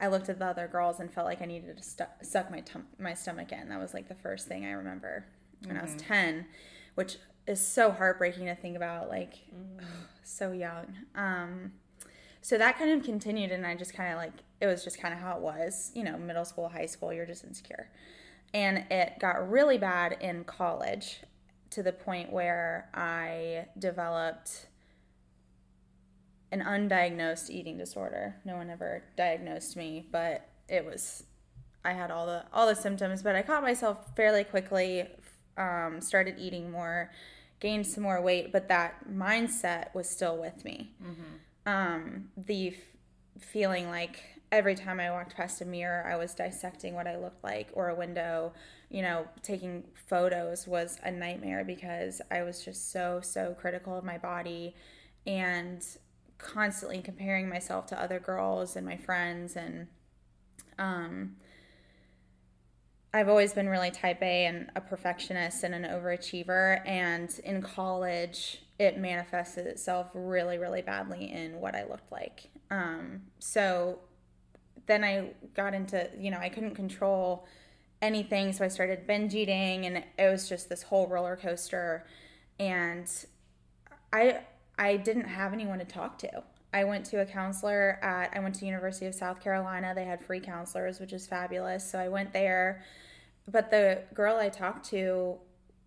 I 0.00 0.08
looked 0.08 0.28
at 0.28 0.38
the 0.38 0.44
other 0.44 0.68
girls 0.68 1.00
and 1.00 1.10
felt 1.10 1.26
like 1.26 1.40
I 1.40 1.46
needed 1.46 1.76
to 1.76 1.82
stu- 1.82 2.04
suck 2.22 2.50
my 2.50 2.60
tum- 2.60 2.86
my 2.98 3.14
stomach 3.14 3.50
in. 3.52 3.68
That 3.68 3.80
was 3.80 3.94
like 3.94 4.08
the 4.08 4.14
first 4.14 4.46
thing 4.46 4.64
I 4.66 4.72
remember 4.72 5.24
when 5.64 5.76
I 5.76 5.82
was 5.82 5.94
10, 5.96 6.46
which 6.96 7.16
is 7.46 7.60
so 7.60 7.90
heartbreaking 7.90 8.46
to 8.46 8.54
think 8.54 8.76
about 8.76 9.08
like 9.08 9.34
so 10.22 10.52
young. 10.52 10.94
Um 11.14 11.72
so 12.46 12.56
that 12.56 12.78
kind 12.78 12.92
of 12.92 13.04
continued 13.04 13.50
and 13.50 13.66
i 13.66 13.74
just 13.74 13.92
kind 13.92 14.12
of 14.12 14.18
like 14.18 14.32
it 14.60 14.66
was 14.66 14.84
just 14.84 15.00
kind 15.00 15.12
of 15.12 15.18
how 15.18 15.34
it 15.34 15.42
was 15.42 15.90
you 15.96 16.04
know 16.04 16.16
middle 16.16 16.44
school 16.44 16.68
high 16.68 16.86
school 16.86 17.12
you're 17.12 17.26
just 17.26 17.42
insecure. 17.42 17.90
And 18.54 18.84
it 18.88 19.18
got 19.18 19.50
really 19.50 19.78
bad 19.78 20.18
in 20.20 20.44
college 20.44 21.22
to 21.70 21.82
the 21.82 21.92
point 21.92 22.32
where 22.32 22.88
i 22.94 23.66
developed 23.76 24.68
an 26.52 26.60
undiagnosed 26.60 27.50
eating 27.50 27.76
disorder. 27.78 28.36
No 28.44 28.56
one 28.56 28.70
ever 28.70 29.02
diagnosed 29.16 29.76
me 29.76 30.06
but 30.12 30.48
it 30.68 30.84
was 30.84 31.24
i 31.84 31.92
had 31.92 32.12
all 32.12 32.26
the 32.26 32.44
all 32.52 32.68
the 32.68 32.76
symptoms 32.76 33.24
but 33.24 33.34
i 33.34 33.42
caught 33.42 33.62
myself 33.64 34.14
fairly 34.14 34.44
quickly 34.44 35.08
um, 35.58 36.00
started 36.00 36.36
eating 36.38 36.70
more 36.70 37.10
gained 37.58 37.86
some 37.88 38.04
more 38.04 38.20
weight 38.22 38.52
but 38.52 38.68
that 38.68 39.08
mindset 39.10 39.92
was 39.94 40.08
still 40.08 40.36
with 40.36 40.64
me 40.64 40.92
um, 41.66 42.28
the 42.36 42.68
f- 42.68 43.42
feeling 43.42 43.90
like 43.90 44.22
every 44.52 44.74
time 44.74 45.00
I 45.00 45.10
walked 45.10 45.36
past 45.36 45.60
a 45.60 45.64
mirror, 45.64 46.06
I 46.10 46.16
was 46.16 46.34
dissecting 46.34 46.94
what 46.94 47.06
I 47.06 47.16
looked 47.16 47.42
like, 47.42 47.68
or 47.72 47.88
a 47.88 47.94
window, 47.94 48.52
you 48.90 49.02
know, 49.02 49.26
taking 49.42 49.84
photos 50.08 50.66
was 50.66 50.98
a 51.02 51.10
nightmare 51.10 51.64
because 51.64 52.22
I 52.30 52.42
was 52.42 52.64
just 52.64 52.92
so, 52.92 53.20
so 53.22 53.54
critical 53.58 53.98
of 53.98 54.04
my 54.04 54.18
body 54.18 54.74
and 55.26 55.84
constantly 56.38 57.02
comparing 57.02 57.48
myself 57.48 57.86
to 57.86 58.00
other 58.00 58.20
girls 58.20 58.76
and 58.76 58.86
my 58.86 58.96
friends. 58.96 59.56
And 59.56 59.88
um, 60.78 61.36
I've 63.12 63.28
always 63.28 63.52
been 63.52 63.68
really 63.68 63.90
type 63.90 64.22
A 64.22 64.46
and 64.46 64.70
a 64.76 64.80
perfectionist 64.80 65.64
and 65.64 65.74
an 65.74 65.82
overachiever. 65.82 66.86
And 66.86 67.30
in 67.42 67.62
college, 67.62 68.62
it 68.78 68.98
manifested 68.98 69.66
itself 69.66 70.10
really, 70.14 70.58
really 70.58 70.82
badly 70.82 71.32
in 71.32 71.60
what 71.60 71.74
I 71.74 71.84
looked 71.84 72.12
like. 72.12 72.48
Um, 72.70 73.22
so 73.38 74.00
then 74.86 75.02
I 75.02 75.30
got 75.54 75.74
into, 75.74 76.08
you 76.18 76.30
know, 76.30 76.38
I 76.38 76.48
couldn't 76.48 76.74
control 76.74 77.46
anything. 78.02 78.52
So 78.52 78.64
I 78.64 78.68
started 78.68 79.06
binge 79.06 79.34
eating 79.34 79.86
and 79.86 80.04
it 80.18 80.30
was 80.30 80.48
just 80.48 80.68
this 80.68 80.82
whole 80.82 81.06
roller 81.06 81.36
coaster. 81.36 82.06
And 82.58 83.10
I, 84.12 84.40
I 84.78 84.96
didn't 84.96 85.28
have 85.28 85.52
anyone 85.52 85.78
to 85.78 85.84
talk 85.84 86.18
to. 86.18 86.42
I 86.72 86.84
went 86.84 87.06
to 87.06 87.22
a 87.22 87.26
counselor 87.26 87.98
at 88.02 88.36
I 88.36 88.40
went 88.40 88.56
to 88.56 88.66
University 88.66 89.06
of 89.06 89.14
South 89.14 89.40
Carolina. 89.42 89.92
They 89.94 90.04
had 90.04 90.22
free 90.22 90.40
counselors, 90.40 91.00
which 91.00 91.14
is 91.14 91.26
fabulous. 91.26 91.88
So 91.88 91.98
I 91.98 92.08
went 92.08 92.34
there. 92.34 92.84
But 93.48 93.70
the 93.70 94.02
girl 94.12 94.36
I 94.36 94.50
talked 94.50 94.84
to 94.90 95.36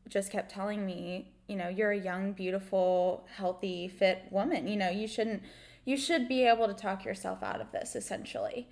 just 0.08 0.32
kept 0.32 0.49
telling 0.49 0.86
me, 0.86 1.32
you 1.50 1.56
know, 1.56 1.68
you're 1.68 1.92
a 1.92 2.00
young, 2.00 2.34
beautiful, 2.34 3.26
healthy, 3.36 3.88
fit 3.88 4.26
woman. 4.30 4.68
You 4.68 4.78
know, 4.78 4.90
you 4.90 5.08
shouldn't 5.08 5.44
you 5.86 5.98
should 5.98 6.28
be 6.28 6.46
able 6.46 6.68
to 6.68 6.74
talk 6.74 7.04
yourself 7.04 7.42
out 7.42 7.62
of 7.62 7.72
this 7.72 7.96
essentially. 7.96 8.70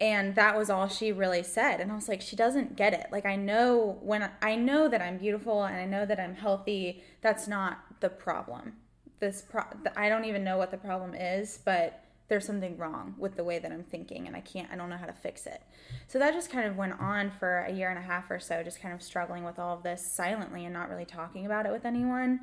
And 0.00 0.34
that 0.34 0.58
was 0.58 0.68
all 0.68 0.88
she 0.88 1.10
really 1.12 1.42
said. 1.42 1.80
And 1.80 1.90
I 1.90 1.94
was 1.94 2.08
like, 2.08 2.20
she 2.20 2.36
doesn't 2.36 2.76
get 2.76 2.92
it. 2.92 3.06
Like 3.10 3.24
I 3.24 3.36
know 3.36 3.98
when 4.02 4.30
I 4.42 4.56
know 4.56 4.88
that 4.88 5.00
I'm 5.00 5.16
beautiful 5.16 5.64
and 5.64 5.76
I 5.76 5.86
know 5.86 6.04
that 6.04 6.20
I'm 6.20 6.34
healthy, 6.34 7.02
that's 7.22 7.48
not 7.48 7.78
the 8.00 8.10
problem. 8.10 8.74
This 9.20 9.42
pro 9.42 9.62
I 9.96 10.08
don't 10.08 10.24
even 10.24 10.44
know 10.44 10.58
what 10.58 10.70
the 10.70 10.76
problem 10.76 11.14
is, 11.14 11.60
but 11.64 12.05
there's 12.28 12.44
something 12.44 12.76
wrong 12.76 13.14
with 13.18 13.36
the 13.36 13.44
way 13.44 13.58
that 13.58 13.70
I'm 13.70 13.84
thinking 13.84 14.26
and 14.26 14.34
I 14.34 14.40
can't 14.40 14.68
I 14.72 14.76
don't 14.76 14.90
know 14.90 14.96
how 14.96 15.06
to 15.06 15.12
fix 15.12 15.46
it. 15.46 15.62
So 16.08 16.18
that 16.18 16.34
just 16.34 16.50
kind 16.50 16.66
of 16.66 16.76
went 16.76 17.00
on 17.00 17.30
for 17.30 17.60
a 17.60 17.72
year 17.72 17.90
and 17.90 17.98
a 17.98 18.02
half 18.02 18.30
or 18.30 18.40
so 18.40 18.62
just 18.62 18.80
kind 18.80 18.94
of 18.94 19.02
struggling 19.02 19.44
with 19.44 19.58
all 19.58 19.76
of 19.76 19.82
this 19.82 20.04
silently 20.04 20.64
and 20.64 20.74
not 20.74 20.88
really 20.88 21.04
talking 21.04 21.46
about 21.46 21.66
it 21.66 21.72
with 21.72 21.84
anyone. 21.84 22.40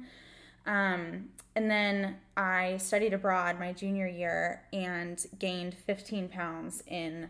Um, 0.65 1.29
and 1.55 1.69
then 1.69 2.17
I 2.37 2.77
studied 2.77 3.13
abroad 3.13 3.59
my 3.59 3.73
junior 3.73 4.07
year 4.07 4.63
and 4.71 5.23
gained 5.37 5.73
15 5.73 6.29
pounds 6.29 6.83
in 6.87 7.29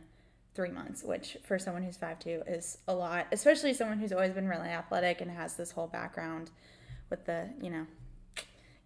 three 0.54 0.70
months, 0.70 1.04
which 1.04 1.38
for 1.44 1.58
someone 1.58 1.84
who's 1.84 1.98
5'2 1.98 2.44
is 2.48 2.78
a 2.88 2.94
lot, 2.94 3.26
especially 3.32 3.74
someone 3.74 3.98
who's 3.98 4.12
always 4.12 4.34
been 4.34 4.48
really 4.48 4.70
athletic 4.70 5.20
and 5.20 5.32
has 5.32 5.56
this 5.56 5.72
whole 5.72 5.88
background 5.88 6.52
with 7.10 7.26
the, 7.26 7.50
you 7.62 7.72
know, 7.72 7.88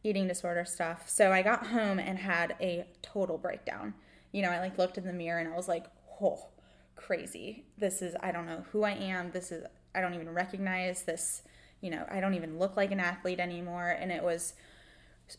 eating 0.04 0.28
disorder 0.28 0.66
stuff. 0.66 1.10
So 1.10 1.32
I 1.32 1.42
got 1.42 1.68
home 1.68 2.00
and 2.00 2.18
had 2.18 2.56
a 2.62 2.86
total 3.02 3.38
breakdown. 3.38 3.94
You 4.32 4.42
know, 4.42 4.50
I 4.50 4.60
like 4.60 4.78
looked 4.78 4.98
in 4.98 5.06
the 5.06 5.14
mirror 5.14 5.40
and 5.40 5.52
I 5.52 5.56
was 5.56 5.68
like, 5.68 5.86
oh, 6.22 6.48
crazy. 6.96 7.66
This 7.78 8.02
is, 8.02 8.16
I 8.22 8.32
don't 8.32 8.46
know 8.46 8.66
who 8.72 8.84
I 8.84 8.92
am. 8.92 9.32
This 9.32 9.52
is, 9.52 9.66
I 9.96 10.02
don't 10.02 10.14
even 10.14 10.30
recognize 10.30 11.04
this. 11.04 11.44
You 11.82 11.92
know, 11.92 12.06
I 12.10 12.20
don't 12.20 12.34
even 12.34 12.58
look 12.58 12.76
like 12.76 12.92
an 12.92 13.00
athlete 13.00 13.40
anymore. 13.40 13.90
And 13.90 14.12
it 14.12 14.24
was 14.24 14.54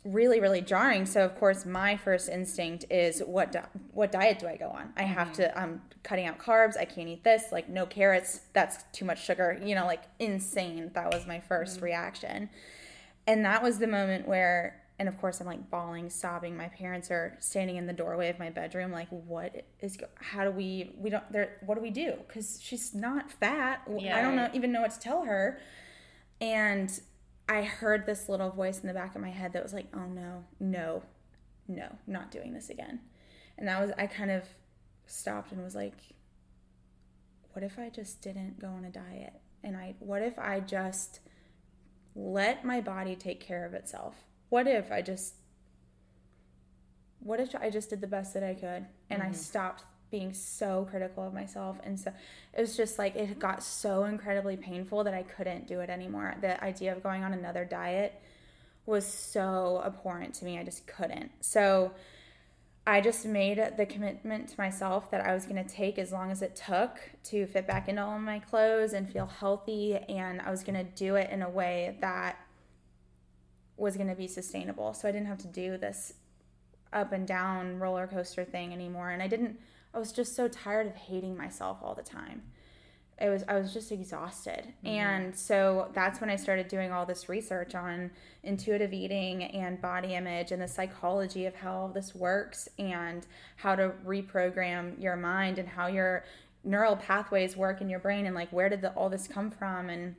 really, 0.05 0.39
really 0.41 0.61
jarring. 0.61 1.07
So, 1.07 1.25
of 1.25 1.35
course, 1.37 1.65
my 1.65 1.97
first 1.97 2.29
instinct 2.29 2.85
is 2.91 3.21
what, 3.21 3.53
di- 3.53 3.67
what 3.93 4.13
diet 4.13 4.39
do 4.39 4.47
I 4.47 4.57
go 4.57 4.69
on? 4.69 4.93
I 4.97 5.05
have 5.05 5.29
mm-hmm. 5.29 5.43
to, 5.43 5.59
I'm 5.59 5.83
cutting 6.03 6.27
out 6.27 6.39
carbs. 6.39 6.77
I 6.77 6.85
can't 6.85 7.09
eat 7.09 7.25
this, 7.25 7.45
like 7.51 7.69
no 7.69 7.87
carrots. 7.87 8.43
That's 8.53 8.85
too 8.93 9.05
much 9.05 9.25
sugar, 9.25 9.61
you 9.65 9.75
know, 9.75 9.87
like 9.87 10.03
insane. 10.19 10.91
That 10.95 11.13
was 11.13 11.27
my 11.27 11.43
1st 11.51 11.77
mm-hmm. 11.77 11.85
reaction 11.85 12.51
and 13.29 13.45
that 13.45 13.63
was 13.63 13.79
the 13.79 13.87
moment 13.87 14.27
where 14.27 14.81
and 14.99 15.09
of 15.09 15.21
course 15.21 15.41
i'm 15.41 15.47
like 15.47 15.71
bawling 15.71 16.11
sobbing. 16.11 16.57
My 16.57 16.69
parents 16.69 17.11
are 17.11 17.37
standing 17.39 17.77
in 17.77 17.87
the 17.87 17.93
doorway 17.93 18.31
of 18.31 18.39
my 18.39 18.51
bedroom 18.51 18.91
like 18.91 19.09
what 19.11 19.65
is 19.81 19.97
how 20.17 20.45
do 20.45 20.51
we 20.51 20.95
we 20.99 21.11
don't 21.11 21.31
there 21.31 21.59
what 21.65 21.77
do 21.77 21.81
we 21.81 21.91
do? 21.91 22.15
Because 22.27 22.59
she's 22.61 22.95
not 22.95 23.31
fat. 23.31 23.83
Yeah, 23.97 24.19
i 24.19 24.23
don't 24.23 24.35
know 24.35 24.51
even 24.55 24.73
know 24.73 24.81
what 24.81 24.91
to 24.93 24.99
tell 24.99 25.25
her. 25.25 25.61
And 26.41 26.91
i 27.49 27.63
heard 27.63 28.07
this 28.07 28.29
little 28.29 28.51
voice 28.51 28.81
in 28.81 28.89
the 28.89 28.95
back 28.95 29.15
of 29.15 29.21
my 29.21 29.31
head 29.31 29.53
that 29.53 29.63
was 29.63 29.75
like 29.75 29.87
oh 29.95 30.07
no 30.07 30.45
no 30.59 31.03
no 31.69 31.97
not 32.07 32.31
doing 32.31 32.55
this 32.55 32.71
again. 32.71 33.01
And 33.59 33.69
that 33.69 33.81
was 33.81 33.93
i 33.99 34.07
kind 34.07 34.31
of 34.31 34.45
stopped 35.07 35.53
and 35.53 35.63
was 35.63 35.75
like 35.75 35.97
what 37.53 37.63
if 37.63 37.79
i 37.79 37.89
just 37.89 38.23
didn't 38.23 38.59
go 38.59 38.69
on 38.69 38.85
a 38.87 38.91
diet? 38.91 39.35
And 39.63 39.77
i 39.77 39.95
what 39.99 40.23
if 40.23 40.39
i 40.39 40.61
just 40.61 41.21
let 42.19 42.65
my 42.65 42.81
body 42.81 43.15
take 43.15 43.39
care 43.41 43.65
of 43.65 43.75
itself. 43.75 44.17
What 44.49 44.67
if 44.67 44.91
I 44.91 45.03
just 45.03 45.35
what 47.21 47.41
if 47.41 47.55
I 47.55 47.71
just 47.71 47.91
did 47.91 48.01
the 48.01 48.07
best 48.07 48.35
that 48.35 48.43
I 48.43 48.55
could 48.55 48.87
and 49.11 49.23
I 49.23 49.27
mm-hmm. 49.27 49.35
stopped 49.35 49.85
being 50.11 50.33
so 50.33 50.87
critical 50.91 51.27
of 51.27 51.35
myself 51.35 51.77
and 51.85 51.99
so 51.99 52.13
it 52.57 52.61
was 52.61 52.77
just 52.77 52.99
like 52.99 53.15
it 53.15 53.39
got 53.39 53.63
so 53.63 54.05
incredibly 54.05 54.57
painful 54.57 55.05
that 55.05 55.15
I 55.15 55.23
couldn't 55.23 55.67
do 55.69 55.81
it 55.81 55.91
anymore. 55.91 56.35
The 56.41 56.63
idea 56.63 56.93
of 56.93 57.03
going 57.03 57.23
on 57.23 57.33
another 57.33 57.65
diet 57.65 58.21
was 58.87 59.07
so 59.07 59.83
abhorrent 59.85 60.35
to 60.35 60.45
me. 60.45 60.59
I 60.59 60.65
just 60.65 60.87
couldn't. 60.87 61.31
So 61.41 61.93
I 62.89 63.03
just 63.03 63.27
made 63.27 63.63
the 63.77 63.85
commitment 63.85 64.49
to 64.49 64.55
myself 64.57 65.11
that 65.11 65.21
I 65.21 65.35
was 65.35 65.45
going 65.45 65.63
to 65.63 65.69
take 65.69 65.99
as 65.99 66.11
long 66.11 66.31
as 66.31 66.41
it 66.41 66.57
took 66.57 66.99
to 67.25 67.47
fit 67.47 67.67
back 67.67 67.87
into 67.87 68.03
all 68.03 68.19
my 68.19 68.39
clothes 68.39 68.95
and 68.95 69.13
feel 69.13 69.27
healthy. 69.27 69.97
And 70.09 70.41
I 70.41 70.51
was 70.51 70.65
going 70.65 70.75
to 70.75 70.91
do 70.91 71.17
it 71.17 71.29
in 71.29 71.43
a 71.43 71.51
way 71.51 71.99
that 72.01 72.39
was 73.77 73.99
going 73.99 74.09
to 74.09 74.15
be 74.15 74.27
sustainable. 74.27 74.95
So 74.95 75.07
I 75.07 75.13
didn't 75.13 75.27
have 75.27 75.37
to 75.41 75.49
do 75.49 75.77
this 75.77 76.15
up 76.91 77.13
and 77.13 77.29
down 77.29 77.79
roller 77.79 78.07
coaster 78.07 78.43
thing 78.43 78.73
anymore. 78.73 79.11
And 79.11 79.23
I 79.23 79.29
didn't, 79.29 79.61
I 79.93 79.99
was 79.99 80.11
just 80.11 80.35
so 80.35 80.49
tired 80.49 80.87
of 80.87 80.97
hating 80.97 81.37
myself 81.37 81.81
all 81.83 81.95
the 81.95 82.03
time. 82.03 82.41
It 83.21 83.29
was 83.29 83.45
I 83.49 83.59
was 83.59 83.73
just 83.73 83.91
exhausted. 83.91 84.73
Mm-hmm. 84.85 84.87
And 84.87 85.37
so 85.37 85.91
that's 85.95 86.21
when 86.21 86.31
I 86.31 86.37
started 86.37 86.69
doing 86.69 86.93
all 86.93 87.07
this 87.07 87.29
research 87.29 87.75
on 87.75 88.11
intuitive 88.43 88.93
eating 88.93 89.45
and 89.45 89.81
body 89.81 90.15
image 90.15 90.53
and 90.53 90.63
the 90.63 90.69
psychology 90.69 91.47
of 91.47 91.55
how 91.55 91.73
all 91.73 91.89
this 91.89 92.15
works 92.15 92.69
and 92.79 93.27
how 93.57 93.75
to 93.75 93.93
reprogram 94.07 95.01
your 95.01 95.17
mind 95.17 95.59
and 95.59 95.69
how 95.69 95.87
your 95.89 96.25
neural 96.65 96.97
pathways 96.97 97.57
work 97.57 97.81
in 97.81 97.89
your 97.89 98.01
brain 98.01 98.27
and 98.27 98.35
like 98.35 98.51
where 98.53 98.69
did 98.69 98.83
the, 98.83 98.91
all 98.93 99.09
this 99.09 99.27
come 99.27 99.51
from 99.51 99.89
and 99.89 100.15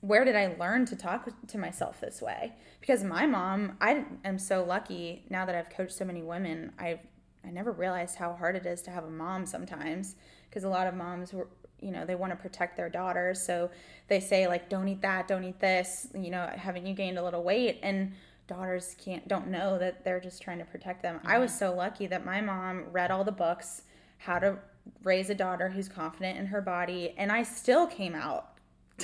where 0.00 0.24
did 0.24 0.34
I 0.34 0.56
learn 0.58 0.84
to 0.86 0.96
talk 0.96 1.28
to 1.46 1.58
myself 1.58 2.00
this 2.00 2.20
way? 2.20 2.52
Because 2.80 3.04
my 3.04 3.24
mom, 3.24 3.76
I 3.80 4.04
am 4.24 4.38
so 4.38 4.64
lucky 4.64 5.24
now 5.30 5.46
that 5.46 5.54
I've 5.54 5.70
coached 5.70 5.92
so 5.92 6.04
many 6.04 6.22
women. 6.22 6.72
I've 6.78 6.98
I 7.44 7.50
never 7.50 7.72
realized 7.72 8.16
how 8.16 8.34
hard 8.34 8.54
it 8.54 8.66
is 8.66 8.82
to 8.82 8.90
have 8.90 9.04
a 9.04 9.10
mom 9.10 9.46
sometimes 9.46 10.14
because 10.48 10.64
a 10.64 10.68
lot 10.68 10.86
of 10.86 10.94
moms 10.94 11.32
were 11.32 11.48
you 11.82 11.90
know 11.90 12.04
they 12.06 12.14
want 12.14 12.30
to 12.32 12.36
protect 12.36 12.76
their 12.76 12.88
daughters 12.88 13.40
so 13.42 13.70
they 14.08 14.20
say 14.20 14.46
like 14.46 14.68
don't 14.68 14.88
eat 14.88 15.02
that 15.02 15.26
don't 15.28 15.44
eat 15.44 15.58
this 15.60 16.08
you 16.14 16.30
know 16.30 16.48
haven't 16.54 16.86
you 16.86 16.94
gained 16.94 17.18
a 17.18 17.22
little 17.22 17.42
weight 17.42 17.78
and 17.82 18.12
daughters 18.46 18.96
can't 19.02 19.26
don't 19.28 19.48
know 19.48 19.78
that 19.78 20.04
they're 20.04 20.20
just 20.20 20.42
trying 20.42 20.58
to 20.58 20.64
protect 20.64 21.02
them 21.02 21.20
i 21.24 21.38
was 21.38 21.52
so 21.56 21.74
lucky 21.74 22.06
that 22.06 22.24
my 22.24 22.40
mom 22.40 22.84
read 22.92 23.10
all 23.10 23.24
the 23.24 23.32
books 23.32 23.82
how 24.18 24.38
to 24.38 24.56
raise 25.04 25.30
a 25.30 25.34
daughter 25.34 25.68
who's 25.68 25.88
confident 25.88 26.38
in 26.38 26.46
her 26.46 26.60
body 26.60 27.14
and 27.16 27.30
i 27.32 27.42
still 27.42 27.86
came 27.86 28.14
out 28.14 28.48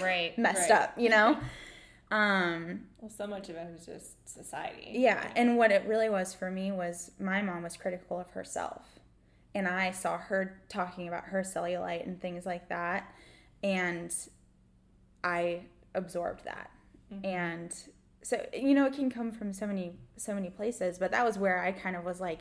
Right. 0.00 0.36
messed 0.46 0.70
Right. 0.70 0.82
up 0.82 0.94
you 0.98 1.08
know 1.08 1.38
um 2.10 2.80
Well, 3.00 3.10
so 3.10 3.26
much 3.26 3.48
of 3.48 3.56
it 3.56 3.66
was 3.72 3.86
just 3.86 4.28
society. 4.28 4.90
yeah, 4.92 5.30
and 5.36 5.56
what 5.56 5.70
it 5.70 5.84
really 5.86 6.08
was 6.08 6.34
for 6.34 6.50
me 6.50 6.72
was 6.72 7.10
my 7.20 7.42
mom 7.42 7.62
was 7.62 7.76
critical 7.76 8.18
of 8.18 8.30
herself. 8.30 8.97
And 9.58 9.68
I 9.68 9.90
saw 9.90 10.16
her 10.16 10.60
talking 10.68 11.08
about 11.08 11.24
her 11.24 11.42
cellulite 11.42 12.06
and 12.06 12.20
things 12.20 12.46
like 12.46 12.68
that. 12.68 13.12
And 13.62 14.14
I 15.22 15.62
absorbed 15.94 16.44
that. 16.44 16.70
Mm-hmm. 17.12 17.26
And 17.26 17.74
so 18.22 18.44
you 18.52 18.74
know, 18.74 18.86
it 18.86 18.94
can 18.94 19.10
come 19.10 19.32
from 19.32 19.52
so 19.52 19.66
many 19.66 19.92
so 20.16 20.34
many 20.34 20.50
places, 20.50 20.98
but 20.98 21.10
that 21.10 21.24
was 21.24 21.38
where 21.38 21.62
I 21.62 21.72
kind 21.72 21.96
of 21.96 22.04
was 22.04 22.20
like 22.20 22.40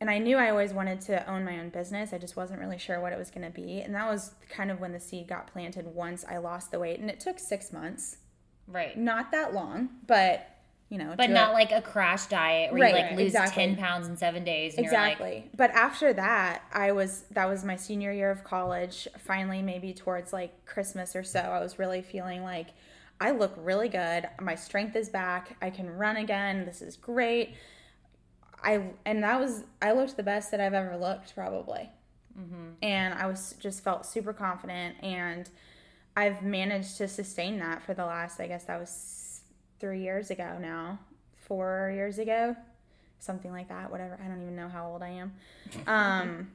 and 0.00 0.08
I 0.08 0.18
knew 0.18 0.36
I 0.36 0.50
always 0.50 0.72
wanted 0.72 1.00
to 1.02 1.28
own 1.28 1.44
my 1.44 1.58
own 1.58 1.70
business. 1.70 2.12
I 2.12 2.18
just 2.18 2.36
wasn't 2.36 2.60
really 2.60 2.78
sure 2.78 3.00
what 3.00 3.12
it 3.12 3.18
was 3.18 3.30
going 3.30 3.44
to 3.44 3.50
be. 3.50 3.80
And 3.80 3.94
that 3.96 4.08
was 4.08 4.32
kind 4.48 4.70
of 4.70 4.78
when 4.80 4.92
the 4.92 5.00
seed 5.00 5.26
got 5.26 5.48
planted 5.48 5.86
once 5.86 6.24
I 6.24 6.38
lost 6.38 6.70
the 6.70 6.78
weight. 6.78 7.00
And 7.00 7.10
it 7.10 7.18
took 7.18 7.40
six 7.40 7.72
months. 7.72 8.18
Right. 8.68 8.96
Not 8.96 9.32
that 9.32 9.54
long, 9.54 9.88
but, 10.06 10.57
you 10.88 10.98
know. 10.98 11.14
But 11.16 11.30
not 11.30 11.50
a- 11.50 11.52
like 11.52 11.72
a 11.72 11.82
crash 11.82 12.26
diet 12.26 12.72
where 12.72 12.82
Right, 12.82 12.94
you 12.94 13.02
like 13.02 13.10
lose 13.12 13.26
exactly. 13.28 13.66
10 13.66 13.76
pounds 13.76 14.08
in 14.08 14.16
seven 14.16 14.44
days. 14.44 14.76
And 14.76 14.84
exactly 14.84 15.30
You're 15.30 15.40
like, 15.42 15.56
but 15.56 15.70
after 15.72 16.12
that 16.14 16.62
i 16.72 16.92
was 16.92 17.24
that 17.30 17.46
was 17.46 17.64
my 17.64 17.76
senior 17.76 18.12
year 18.12 18.30
of 18.30 18.44
college 18.44 19.06
finally 19.18 19.62
maybe 19.62 19.92
towards 19.92 20.32
like 20.32 20.64
christmas 20.66 21.14
or 21.14 21.22
so 21.22 21.40
i 21.40 21.60
was 21.60 21.78
really 21.78 22.02
feeling 22.02 22.42
like 22.42 22.68
i 23.20 23.30
look 23.30 23.54
really 23.58 23.88
good 23.88 24.28
my 24.40 24.54
strength 24.54 24.96
is 24.96 25.08
back 25.08 25.56
i 25.60 25.70
can 25.70 25.90
run 25.90 26.16
again 26.16 26.64
this 26.64 26.80
is 26.80 26.96
great 26.96 27.54
i 28.62 28.82
and 29.04 29.22
that 29.22 29.38
was 29.38 29.64
i 29.82 29.92
looked 29.92 30.16
the 30.16 30.22
best 30.22 30.50
that 30.50 30.60
i've 30.60 30.74
ever 30.74 30.96
looked 30.96 31.34
probably 31.34 31.88
mm-hmm. 32.38 32.70
and 32.82 33.14
i 33.14 33.26
was 33.26 33.54
just 33.60 33.82
felt 33.82 34.06
super 34.06 34.32
confident 34.32 34.96
and 35.02 35.50
i've 36.16 36.42
managed 36.42 36.96
to 36.96 37.06
sustain 37.08 37.58
that 37.58 37.82
for 37.82 37.94
the 37.94 38.04
last 38.04 38.40
i 38.40 38.46
guess 38.46 38.64
that 38.64 38.78
was 38.78 38.90
three 39.80 40.02
years 40.02 40.30
ago 40.30 40.58
now 40.60 40.98
four 41.36 41.92
years 41.94 42.18
ago 42.18 42.56
something 43.20 43.50
like 43.50 43.68
that 43.68 43.90
whatever. 43.90 44.18
I 44.22 44.28
don't 44.28 44.42
even 44.42 44.56
know 44.56 44.68
how 44.68 44.86
old 44.86 45.02
i 45.02 45.08
am. 45.08 45.32
Um, 45.86 46.50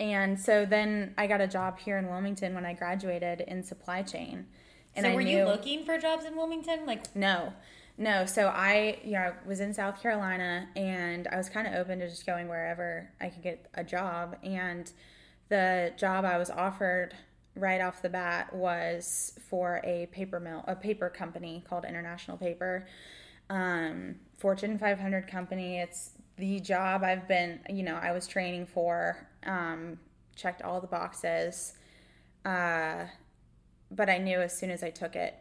and 0.00 0.38
so 0.38 0.64
then 0.64 1.14
i 1.16 1.26
got 1.26 1.40
a 1.40 1.46
job 1.46 1.78
here 1.78 1.98
in 1.98 2.08
wilmington 2.08 2.54
when 2.54 2.64
i 2.64 2.72
graduated 2.72 3.42
in 3.42 3.62
supply 3.62 4.02
chain. 4.02 4.46
And 4.94 5.06
so 5.06 5.14
were 5.14 5.22
knew, 5.22 5.38
you 5.38 5.44
looking 5.44 5.84
for 5.84 5.96
jobs 5.98 6.26
in 6.26 6.36
Wilmington? 6.36 6.84
Like, 6.84 7.16
no. 7.16 7.52
No. 7.96 8.26
So 8.26 8.48
i 8.48 8.98
you 9.04 9.12
know 9.12 9.32
was 9.46 9.60
in 9.60 9.72
south 9.72 10.02
carolina 10.02 10.68
and 10.76 11.28
i 11.28 11.36
was 11.36 11.48
kind 11.48 11.66
of 11.66 11.74
open 11.74 11.98
to 12.00 12.08
just 12.08 12.26
going 12.26 12.48
wherever 12.48 13.08
i 13.20 13.28
could 13.28 13.42
get 13.42 13.66
a 13.74 13.84
job. 13.84 14.36
And 14.42 14.90
the 15.48 15.92
job 15.96 16.24
i 16.24 16.38
was 16.38 16.50
offered 16.50 17.14
right 17.54 17.80
off 17.80 18.02
the 18.02 18.08
bat 18.08 18.54
was 18.54 19.38
for 19.48 19.80
a 19.84 20.06
paper 20.12 20.40
mill 20.40 20.64
a 20.66 20.74
paper 20.74 21.08
company 21.08 21.64
called 21.68 21.84
international 21.84 22.36
paper 22.36 22.86
um, 23.50 24.14
fortune 24.38 24.78
500 24.78 25.26
company 25.26 25.78
it's 25.78 26.12
the 26.36 26.60
job 26.60 27.02
i've 27.02 27.28
been 27.28 27.60
you 27.68 27.82
know 27.82 27.98
i 28.00 28.12
was 28.12 28.26
training 28.26 28.66
for 28.66 29.28
um, 29.44 29.98
checked 30.34 30.62
all 30.62 30.80
the 30.80 30.86
boxes 30.86 31.74
uh, 32.44 33.04
but 33.90 34.08
i 34.08 34.18
knew 34.18 34.40
as 34.40 34.56
soon 34.56 34.70
as 34.70 34.82
i 34.82 34.90
took 34.90 35.14
it 35.14 35.34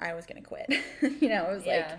i 0.00 0.12
was 0.14 0.26
going 0.26 0.42
to 0.42 0.48
quit 0.48 0.68
you 1.20 1.28
know 1.28 1.44
it 1.50 1.54
was 1.54 1.66
like 1.66 1.98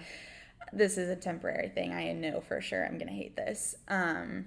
this 0.72 0.98
is 0.98 1.10
a 1.10 1.16
temporary 1.16 1.70
thing. 1.70 1.94
I 1.94 2.12
know 2.14 2.42
for 2.42 2.62
sure 2.62 2.86
I'm 2.86 2.98
going 2.98 3.08
to 3.08 3.14
hate 3.14 3.36
this. 3.36 3.76
Um, 3.88 4.46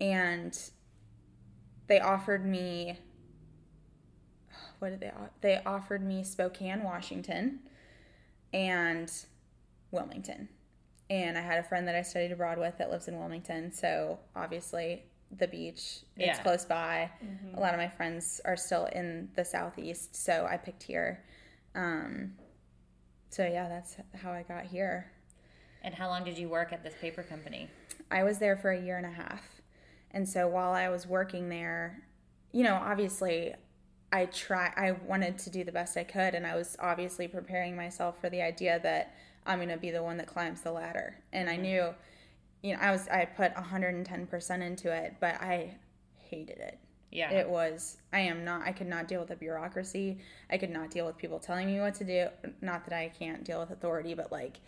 and 0.00 0.58
they 1.86 2.00
offered 2.00 2.46
me, 2.46 2.98
what 4.84 4.90
did 4.90 5.00
they, 5.00 5.12
they 5.40 5.62
offered 5.64 6.04
me 6.04 6.22
Spokane, 6.22 6.82
Washington 6.82 7.58
and 8.52 9.10
Wilmington. 9.90 10.46
And 11.08 11.38
I 11.38 11.40
had 11.40 11.58
a 11.58 11.62
friend 11.62 11.88
that 11.88 11.94
I 11.94 12.02
studied 12.02 12.32
abroad 12.32 12.58
with 12.58 12.76
that 12.76 12.90
lives 12.90 13.08
in 13.08 13.18
Wilmington. 13.18 13.72
So 13.72 14.18
obviously 14.36 15.04
the 15.38 15.48
beach, 15.48 16.00
it's 16.16 16.36
Yeah. 16.38 16.42
close 16.42 16.66
by. 16.66 17.10
A 17.56 17.60
lot 17.60 17.72
of 17.72 17.78
my 17.80 17.88
friends 17.88 18.42
are 18.44 18.56
still 18.58 18.84
in 18.86 19.30
the 19.36 19.44
Southeast. 19.44 20.14
So 20.14 20.46
I 20.50 20.58
picked 20.58 20.82
here. 20.82 21.24
Um, 21.74 22.34
so 23.30 23.46
yeah, 23.46 23.66
that's 23.70 23.96
how 24.22 24.32
I 24.32 24.42
got 24.42 24.64
here. 24.66 25.10
And 25.82 25.94
how 25.94 26.08
long 26.08 26.24
did 26.24 26.36
you 26.36 26.50
work 26.50 26.74
at 26.74 26.82
this 26.84 26.94
paper 27.00 27.22
company? 27.22 27.70
I 28.10 28.22
was 28.22 28.38
there 28.38 28.56
for 28.56 28.70
a 28.70 28.78
year 28.80 28.98
and 28.98 29.06
a 29.06 29.10
half. 29.10 29.62
And 30.10 30.28
so 30.28 30.46
while 30.46 30.72
I 30.72 30.90
was 30.90 31.06
working 31.06 31.48
there, 31.48 32.02
you 32.52 32.62
know, 32.64 32.74
obviously 32.74 33.54
I 34.14 34.26
try 34.26 34.72
I 34.76 34.92
wanted 34.92 35.38
to 35.38 35.50
do 35.50 35.64
the 35.64 35.72
best 35.72 35.96
I 35.96 36.04
could 36.04 36.36
and 36.36 36.46
I 36.46 36.54
was 36.54 36.76
obviously 36.78 37.26
preparing 37.26 37.74
myself 37.74 38.20
for 38.20 38.30
the 38.30 38.42
idea 38.42 38.78
that 38.84 39.16
I'm 39.44 39.58
going 39.58 39.70
to 39.70 39.76
be 39.76 39.90
the 39.90 40.04
one 40.04 40.16
that 40.18 40.28
climbs 40.28 40.60
the 40.60 40.70
ladder. 40.70 41.18
And 41.32 41.50
I 41.50 41.56
knew 41.56 41.92
you 42.62 42.74
know, 42.74 42.78
I 42.80 42.92
was 42.92 43.08
I 43.08 43.24
put 43.24 43.52
110% 43.56 44.62
into 44.62 44.92
it, 44.92 45.16
but 45.20 45.34
I 45.42 45.74
hated 46.16 46.58
it. 46.58 46.78
Yeah. 47.10 47.32
It 47.32 47.48
was 47.48 47.96
I 48.12 48.20
am 48.20 48.44
not 48.44 48.62
I 48.62 48.70
could 48.70 48.86
not 48.86 49.08
deal 49.08 49.18
with 49.18 49.30
the 49.30 49.36
bureaucracy. 49.36 50.18
I 50.48 50.58
could 50.58 50.70
not 50.70 50.92
deal 50.92 51.06
with 51.06 51.18
people 51.18 51.40
telling 51.40 51.66
me 51.66 51.80
what 51.80 51.94
to 51.96 52.04
do. 52.04 52.28
Not 52.60 52.84
that 52.88 52.96
I 52.96 53.08
can't 53.18 53.42
deal 53.42 53.58
with 53.58 53.72
authority, 53.72 54.14
but 54.14 54.30
like 54.30 54.60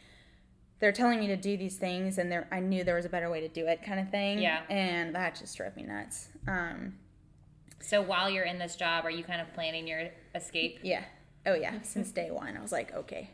they're 0.81 0.91
telling 0.91 1.21
me 1.21 1.29
to 1.29 1.37
do 1.37 1.57
these 1.57 1.77
things 1.77 2.19
and 2.19 2.33
there 2.33 2.49
I 2.51 2.59
knew 2.59 2.83
there 2.83 2.97
was 2.97 3.05
a 3.05 3.09
better 3.09 3.31
way 3.31 3.43
to 3.43 3.49
do 3.49 3.69
it 3.69 3.85
kind 3.85 4.01
of 4.01 4.11
thing. 4.11 4.41
Yeah. 4.41 4.63
And 4.69 5.15
that 5.15 5.37
just 5.37 5.57
drove 5.57 5.77
me 5.77 5.85
nuts. 5.85 6.31
Um 6.49 6.95
so 7.81 8.03
while 8.03 8.29
you're 8.31 8.45
in 8.45 8.59
this 8.59 8.77
job, 8.77 9.05
are 9.05 9.11
you 9.11 9.25
kind 9.25 9.41
of 9.41 9.53
planning 9.55 9.87
your 9.87 10.09
escape? 10.35 10.81
yeah. 10.83 11.05
Oh 11.49 11.55
yeah, 11.55 11.81
since 11.83 12.11
day 12.11 12.33
1 12.33 12.57
I 12.57 12.61
was 12.61 12.73
like, 12.73 12.93
okay. 12.93 13.31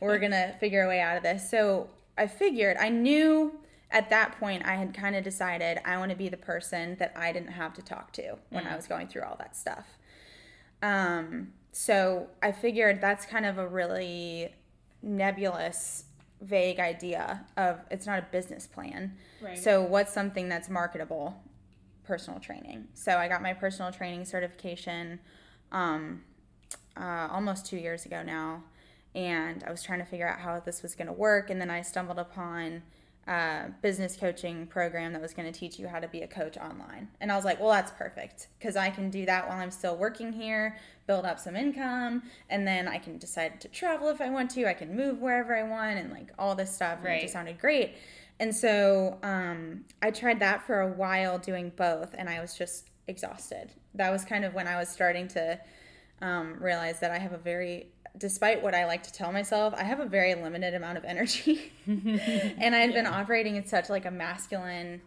We're 0.00 0.18
going 0.18 0.32
to 0.32 0.52
figure 0.58 0.82
a 0.82 0.88
way 0.88 1.00
out 1.00 1.16
of 1.16 1.22
this. 1.22 1.48
So 1.48 1.90
I 2.18 2.26
figured 2.26 2.76
I 2.76 2.88
knew 2.88 3.54
at 3.92 4.10
that 4.10 4.38
point 4.40 4.64
I 4.66 4.74
had 4.74 4.92
kind 4.92 5.14
of 5.14 5.22
decided 5.22 5.78
I 5.84 5.96
want 5.98 6.10
to 6.10 6.16
be 6.16 6.28
the 6.28 6.36
person 6.36 6.96
that 6.98 7.12
I 7.14 7.32
didn't 7.32 7.52
have 7.52 7.72
to 7.74 7.82
talk 7.82 8.12
to 8.14 8.36
when 8.50 8.66
I 8.66 8.74
was 8.74 8.88
going 8.88 9.06
through 9.06 9.22
all 9.22 9.36
that 9.38 9.54
stuff. 9.54 9.86
Um, 10.82 11.52
so 11.70 12.26
I 12.42 12.50
figured 12.52 13.00
that's 13.00 13.26
kind 13.26 13.46
of 13.46 13.58
a 13.58 13.66
really 13.68 14.52
nebulous, 15.02 16.04
vague 16.40 16.80
idea 16.80 17.44
of 17.56 17.78
it's 17.90 18.06
not 18.06 18.18
a 18.18 18.26
business 18.32 18.66
plan. 18.66 19.16
Right. 19.40 19.58
So 19.58 19.82
what's 19.82 20.12
something 20.12 20.48
that's 20.48 20.68
marketable? 20.68 21.40
Personal 22.12 22.40
training. 22.40 22.88
So 22.92 23.16
I 23.16 23.26
got 23.26 23.40
my 23.40 23.54
personal 23.54 23.90
training 23.90 24.26
certification 24.26 25.18
um, 25.72 26.20
uh, 26.94 27.28
almost 27.32 27.64
two 27.64 27.78
years 27.78 28.04
ago 28.04 28.22
now, 28.22 28.64
and 29.14 29.64
I 29.66 29.70
was 29.70 29.82
trying 29.82 30.00
to 30.00 30.04
figure 30.04 30.28
out 30.28 30.38
how 30.40 30.60
this 30.60 30.82
was 30.82 30.94
going 30.94 31.06
to 31.06 31.14
work, 31.14 31.48
and 31.48 31.58
then 31.58 31.70
I 31.70 31.80
stumbled 31.80 32.18
upon 32.18 32.82
a 33.26 33.70
business 33.80 34.14
coaching 34.14 34.66
program 34.66 35.14
that 35.14 35.22
was 35.22 35.32
going 35.32 35.50
to 35.50 35.58
teach 35.58 35.78
you 35.78 35.88
how 35.88 36.00
to 36.00 36.08
be 36.08 36.20
a 36.20 36.26
coach 36.26 36.58
online, 36.58 37.08
and 37.22 37.32
I 37.32 37.36
was 37.36 37.46
like, 37.46 37.58
well, 37.58 37.70
that's 37.70 37.92
perfect 37.92 38.48
because 38.58 38.76
I 38.76 38.90
can 38.90 39.08
do 39.08 39.24
that 39.24 39.48
while 39.48 39.58
I'm 39.58 39.70
still 39.70 39.96
working 39.96 40.34
here, 40.34 40.76
build 41.06 41.24
up 41.24 41.38
some 41.38 41.56
income, 41.56 42.24
and 42.50 42.66
then 42.66 42.88
I 42.88 42.98
can 42.98 43.16
decide 43.16 43.58
to 43.62 43.68
travel 43.68 44.10
if 44.10 44.20
I 44.20 44.28
want 44.28 44.50
to. 44.50 44.68
I 44.68 44.74
can 44.74 44.94
move 44.94 45.22
wherever 45.22 45.56
I 45.56 45.62
want, 45.62 45.98
and 45.98 46.10
like 46.10 46.28
all 46.38 46.54
this 46.54 46.74
stuff. 46.74 46.98
And 46.98 47.06
it 47.06 47.10
Right. 47.10 47.20
just 47.22 47.32
sounded 47.32 47.58
great. 47.58 47.94
And 48.42 48.52
so 48.52 49.18
um, 49.22 49.84
I 50.02 50.10
tried 50.10 50.40
that 50.40 50.66
for 50.66 50.80
a 50.80 50.88
while 50.88 51.38
doing 51.38 51.70
both, 51.76 52.12
and 52.18 52.28
I 52.28 52.40
was 52.40 52.58
just 52.58 52.90
exhausted. 53.06 53.70
That 53.94 54.10
was 54.10 54.24
kind 54.24 54.44
of 54.44 54.52
when 54.52 54.66
I 54.66 54.80
was 54.80 54.88
starting 54.88 55.28
to 55.28 55.60
um, 56.20 56.56
realize 56.58 56.98
that 56.98 57.12
I 57.12 57.18
have 57.18 57.32
a 57.32 57.38
very, 57.38 57.86
despite 58.18 58.60
what 58.60 58.74
I 58.74 58.84
like 58.84 59.04
to 59.04 59.12
tell 59.12 59.30
myself, 59.30 59.74
I 59.76 59.84
have 59.84 60.00
a 60.00 60.06
very 60.06 60.34
limited 60.34 60.74
amount 60.74 60.98
of 60.98 61.04
energy. 61.06 61.70
and 61.86 62.74
I 62.74 62.78
had 62.78 62.92
been 62.92 63.06
operating 63.06 63.54
in 63.54 63.64
such 63.64 63.88
like 63.88 64.06
a 64.06 64.10
masculine 64.10 65.02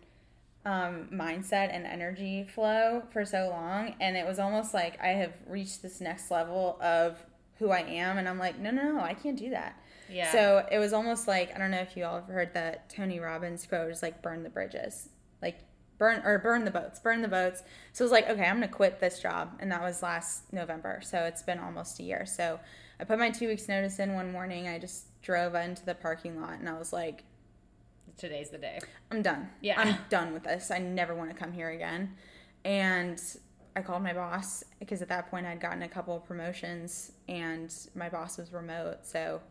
um, 0.63 1.09
mindset 1.11 1.73
and 1.73 1.85
energy 1.85 2.45
flow 2.45 3.03
for 3.11 3.25
so 3.25 3.49
long, 3.49 3.95
and 3.99 4.15
it 4.15 4.25
was 4.25 4.39
almost 4.39 4.73
like 4.73 4.97
I 5.03 5.09
have 5.09 5.33
reached 5.45 5.81
this 5.81 5.99
next 5.99 6.31
level 6.31 6.77
of 6.79 7.17
who 7.59 7.71
I 7.71 7.79
am, 7.79 8.17
and 8.17 8.29
I'm 8.29 8.39
like, 8.39 8.57
no, 8.59 8.71
no, 8.71 8.93
no, 8.93 9.01
I 9.01 9.13
can't 9.13 9.37
do 9.37 9.49
that. 9.49 9.77
Yeah. 10.09 10.31
So 10.31 10.65
it 10.71 10.77
was 10.79 10.93
almost 10.93 11.27
like 11.27 11.53
I 11.55 11.59
don't 11.59 11.71
know 11.71 11.79
if 11.79 11.95
you 11.95 12.05
all 12.05 12.15
have 12.15 12.27
heard 12.27 12.53
that 12.53 12.89
Tony 12.89 13.19
Robbins 13.19 13.65
quote 13.65 13.89
is 13.91 14.01
like 14.01 14.21
burn 14.21 14.43
the 14.43 14.49
bridges, 14.49 15.09
like 15.41 15.59
burn 15.97 16.21
or 16.25 16.39
burn 16.39 16.65
the 16.65 16.71
boats, 16.71 16.99
burn 16.99 17.21
the 17.21 17.27
boats. 17.27 17.63
So 17.93 18.03
it 18.03 18.05
was 18.05 18.11
like 18.11 18.29
okay, 18.29 18.45
I'm 18.45 18.55
gonna 18.55 18.67
quit 18.67 18.99
this 18.99 19.19
job, 19.19 19.57
and 19.59 19.71
that 19.71 19.81
was 19.81 20.01
last 20.03 20.51
November. 20.53 21.01
So 21.03 21.19
it's 21.19 21.43
been 21.43 21.59
almost 21.59 21.99
a 21.99 22.03
year. 22.03 22.25
So 22.25 22.59
I 22.99 23.03
put 23.03 23.19
my 23.19 23.29
two 23.29 23.47
weeks 23.47 23.67
notice 23.67 23.99
in 23.99 24.13
one 24.13 24.31
morning. 24.31 24.67
I 24.67 24.79
just 24.79 25.21
drove 25.21 25.55
into 25.55 25.85
the 25.85 25.95
parking 25.95 26.39
lot, 26.39 26.59
and 26.59 26.69
I 26.69 26.77
was 26.77 26.93
like, 26.93 27.23
Today's 28.17 28.49
the 28.49 28.57
day. 28.57 28.79
I'm 29.11 29.21
done. 29.21 29.49
Yeah. 29.61 29.79
I'm 29.79 29.97
done 30.09 30.33
with 30.33 30.43
this. 30.43 30.71
I 30.71 30.77
never 30.77 31.13
want 31.13 31.31
to 31.31 31.35
come 31.35 31.51
here 31.51 31.71
again. 31.71 32.15
And 32.63 33.21
I 33.75 33.81
called 33.81 34.03
my 34.03 34.13
boss 34.13 34.63
because 34.79 35.01
at 35.01 35.09
that 35.09 35.29
point 35.29 35.45
I'd 35.45 35.59
gotten 35.59 35.83
a 35.83 35.89
couple 35.89 36.15
of 36.15 36.25
promotions 36.25 37.11
and 37.27 37.73
my 37.93 38.07
boss 38.07 38.37
was 38.37 38.53
remote. 38.53 38.99
So 39.03 39.41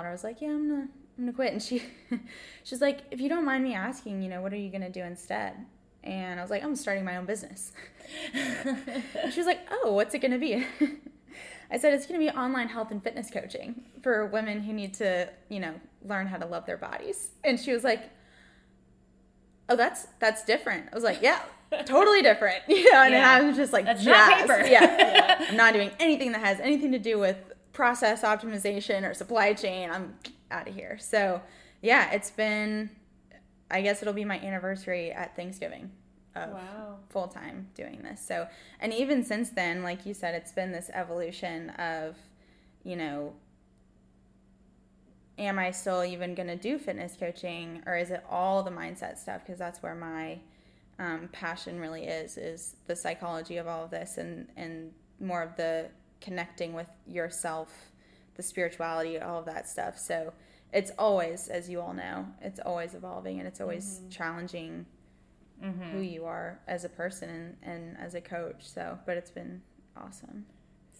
I 0.00 0.12
was 0.12 0.24
like, 0.24 0.40
"Yeah, 0.40 0.48
I'm 0.50 0.68
gonna, 0.68 0.88
I'm 1.18 1.24
gonna 1.24 1.32
quit." 1.32 1.52
And 1.52 1.62
she, 1.62 1.82
she's 2.64 2.80
like, 2.80 3.00
"If 3.10 3.20
you 3.20 3.28
don't 3.28 3.44
mind 3.44 3.64
me 3.64 3.74
asking, 3.74 4.22
you 4.22 4.28
know, 4.28 4.40
what 4.42 4.52
are 4.52 4.56
you 4.56 4.70
gonna 4.70 4.90
do 4.90 5.02
instead?" 5.02 5.54
And 6.04 6.38
I 6.40 6.42
was 6.42 6.50
like, 6.50 6.62
"I'm 6.64 6.74
starting 6.76 7.04
my 7.04 7.16
own 7.16 7.26
business." 7.26 7.72
she 8.32 9.38
was 9.38 9.46
like, 9.46 9.60
"Oh, 9.70 9.92
what's 9.92 10.14
it 10.14 10.18
gonna 10.18 10.38
be?" 10.38 10.66
I 11.70 11.78
said 11.78 11.94
it's 11.94 12.04
to 12.06 12.18
be 12.18 12.28
online 12.28 12.68
health 12.68 12.90
and 12.90 13.02
fitness 13.02 13.30
coaching 13.30 13.82
for 14.02 14.26
women 14.26 14.60
who 14.62 14.74
need 14.74 14.92
to, 14.94 15.30
you 15.48 15.58
know, 15.58 15.74
learn 16.04 16.26
how 16.26 16.36
to 16.36 16.44
love 16.44 16.66
their 16.66 16.76
bodies. 16.76 17.30
And 17.44 17.58
she 17.58 17.72
was 17.72 17.82
like, 17.84 18.10
"Oh, 19.68 19.76
that's 19.76 20.06
that's 20.18 20.44
different." 20.44 20.88
I 20.92 20.94
was 20.94 21.04
like, 21.04 21.22
"Yeah, 21.22 21.40
totally 21.86 22.20
different." 22.22 22.62
You 22.68 22.92
know, 22.92 23.02
and 23.02 23.14
Yeah. 23.14 23.30
I 23.30 23.40
was 23.42 23.56
just 23.56 23.72
like, 23.72 23.84
That's 23.86 24.04
not 24.04 24.40
paper. 24.40 24.66
Yeah. 24.66 25.46
I'm 25.48 25.56
not 25.56 25.72
doing 25.72 25.90
anything 25.98 26.32
that 26.32 26.40
has 26.42 26.60
anything 26.60 26.92
to 26.92 26.98
do 26.98 27.18
with 27.18 27.36
process 27.72 28.22
optimization 28.22 29.08
or 29.08 29.14
supply 29.14 29.54
chain. 29.54 29.90
I'm 29.90 30.14
out 30.50 30.68
of 30.68 30.74
here. 30.74 30.98
So, 31.00 31.40
yeah, 31.80 32.12
it's 32.12 32.30
been. 32.30 32.90
I 33.70 33.80
guess 33.80 34.02
it'll 34.02 34.12
be 34.14 34.26
my 34.26 34.38
anniversary 34.38 35.12
at 35.12 35.34
Thanksgiving 35.34 35.90
of 36.34 36.50
Wow. 36.50 36.98
full 37.08 37.28
time 37.28 37.68
doing 37.74 38.02
this. 38.02 38.20
So, 38.20 38.46
and 38.80 38.92
even 38.92 39.24
since 39.24 39.50
then, 39.50 39.82
like 39.82 40.04
you 40.04 40.14
said, 40.14 40.34
it's 40.34 40.52
been 40.52 40.72
this 40.72 40.90
evolution 40.92 41.70
of, 41.70 42.16
you 42.84 42.96
know, 42.96 43.32
am 45.38 45.58
I 45.58 45.70
still 45.70 46.04
even 46.04 46.34
going 46.34 46.48
to 46.48 46.56
do 46.56 46.78
fitness 46.78 47.16
coaching 47.18 47.82
or 47.86 47.96
is 47.96 48.10
it 48.10 48.22
all 48.30 48.62
the 48.62 48.70
mindset 48.70 49.18
stuff? 49.18 49.42
Because 49.44 49.58
that's 49.58 49.82
where 49.82 49.94
my 49.94 50.38
um, 50.98 51.28
passion 51.32 51.80
really 51.80 52.04
is, 52.04 52.36
is 52.36 52.76
the 52.86 52.96
psychology 52.96 53.56
of 53.56 53.66
all 53.66 53.84
of 53.84 53.90
this 53.90 54.18
and, 54.18 54.48
and 54.56 54.92
more 55.20 55.42
of 55.42 55.56
the 55.56 55.88
connecting 56.22 56.72
with 56.72 56.86
yourself, 57.06 57.70
the 58.36 58.42
spirituality, 58.42 59.18
all 59.18 59.38
of 59.40 59.44
that 59.46 59.68
stuff. 59.68 59.98
So 59.98 60.32
it's 60.72 60.90
always, 60.98 61.48
as 61.48 61.68
you 61.68 61.80
all 61.82 61.92
know, 61.92 62.26
it's 62.40 62.60
always 62.64 62.94
evolving 62.94 63.38
and 63.38 63.46
it's 63.46 63.60
always 63.60 64.00
challenging 64.10 64.86
who 65.92 66.00
you 66.00 66.24
are 66.24 66.58
as 66.66 66.84
a 66.84 66.88
person 66.88 67.28
and, 67.28 67.56
and 67.62 67.96
as 67.98 68.14
a 68.14 68.20
coach. 68.20 68.62
So, 68.68 68.98
but 69.06 69.16
it's 69.16 69.30
been 69.30 69.62
awesome. 69.96 70.46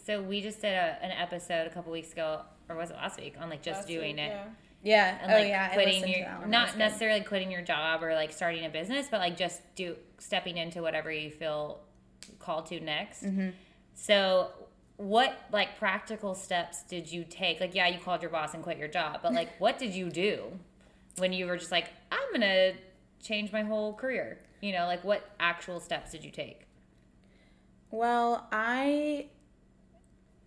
So 0.06 0.22
we 0.22 0.40
just 0.40 0.60
did 0.60 0.72
a, 0.74 0.98
an 1.02 1.10
episode 1.10 1.66
a 1.66 1.70
couple 1.70 1.90
weeks 1.90 2.12
ago, 2.12 2.42
or 2.68 2.76
was 2.76 2.90
it 2.90 2.96
last 2.96 3.18
week, 3.18 3.34
on 3.40 3.50
like 3.50 3.62
just 3.62 3.80
Last 3.80 3.88
doing 3.88 4.16
week, 4.16 4.24
it. 4.24 4.28
yeah. 4.28 4.44
Yeah. 4.84 5.18
and 5.22 5.32
oh 5.32 5.34
like 5.36 5.48
yeah. 5.48 5.68
I 5.70 5.74
quitting 5.74 6.02
to 6.02 6.08
your 6.10 6.18
that 6.26 6.40
one. 6.40 6.40
That 6.40 6.42
was 6.42 6.50
not 6.50 6.72
good. 6.72 6.78
necessarily 6.78 7.20
quitting 7.22 7.50
your 7.50 7.62
job 7.62 8.02
or 8.04 8.14
like 8.14 8.32
starting 8.32 8.64
a 8.64 8.68
business 8.68 9.06
but 9.10 9.18
like 9.20 9.36
just 9.36 9.60
do 9.76 9.96
stepping 10.18 10.56
into 10.58 10.82
whatever 10.82 11.10
you 11.10 11.30
feel 11.30 11.80
called 12.40 12.66
to 12.66 12.80
next 12.80 13.22
Mm-hmm. 13.24 13.50
so 13.94 14.48
what 15.02 15.36
like 15.50 15.76
practical 15.78 16.32
steps 16.34 16.84
did 16.84 17.10
you 17.10 17.24
take 17.24 17.58
like 17.60 17.74
yeah 17.74 17.88
you 17.88 17.98
called 17.98 18.22
your 18.22 18.30
boss 18.30 18.54
and 18.54 18.62
quit 18.62 18.78
your 18.78 18.86
job 18.86 19.18
but 19.20 19.32
like 19.34 19.48
what 19.58 19.76
did 19.76 19.92
you 19.92 20.08
do 20.08 20.44
when 21.18 21.32
you 21.32 21.44
were 21.46 21.56
just 21.56 21.72
like 21.72 21.88
i'm 22.12 22.32
gonna 22.32 22.72
change 23.20 23.50
my 23.52 23.62
whole 23.62 23.92
career 23.94 24.38
you 24.60 24.70
know 24.72 24.86
like 24.86 25.02
what 25.02 25.28
actual 25.40 25.80
steps 25.80 26.12
did 26.12 26.24
you 26.24 26.30
take 26.30 26.66
Well, 27.90 28.46
I 28.50 29.26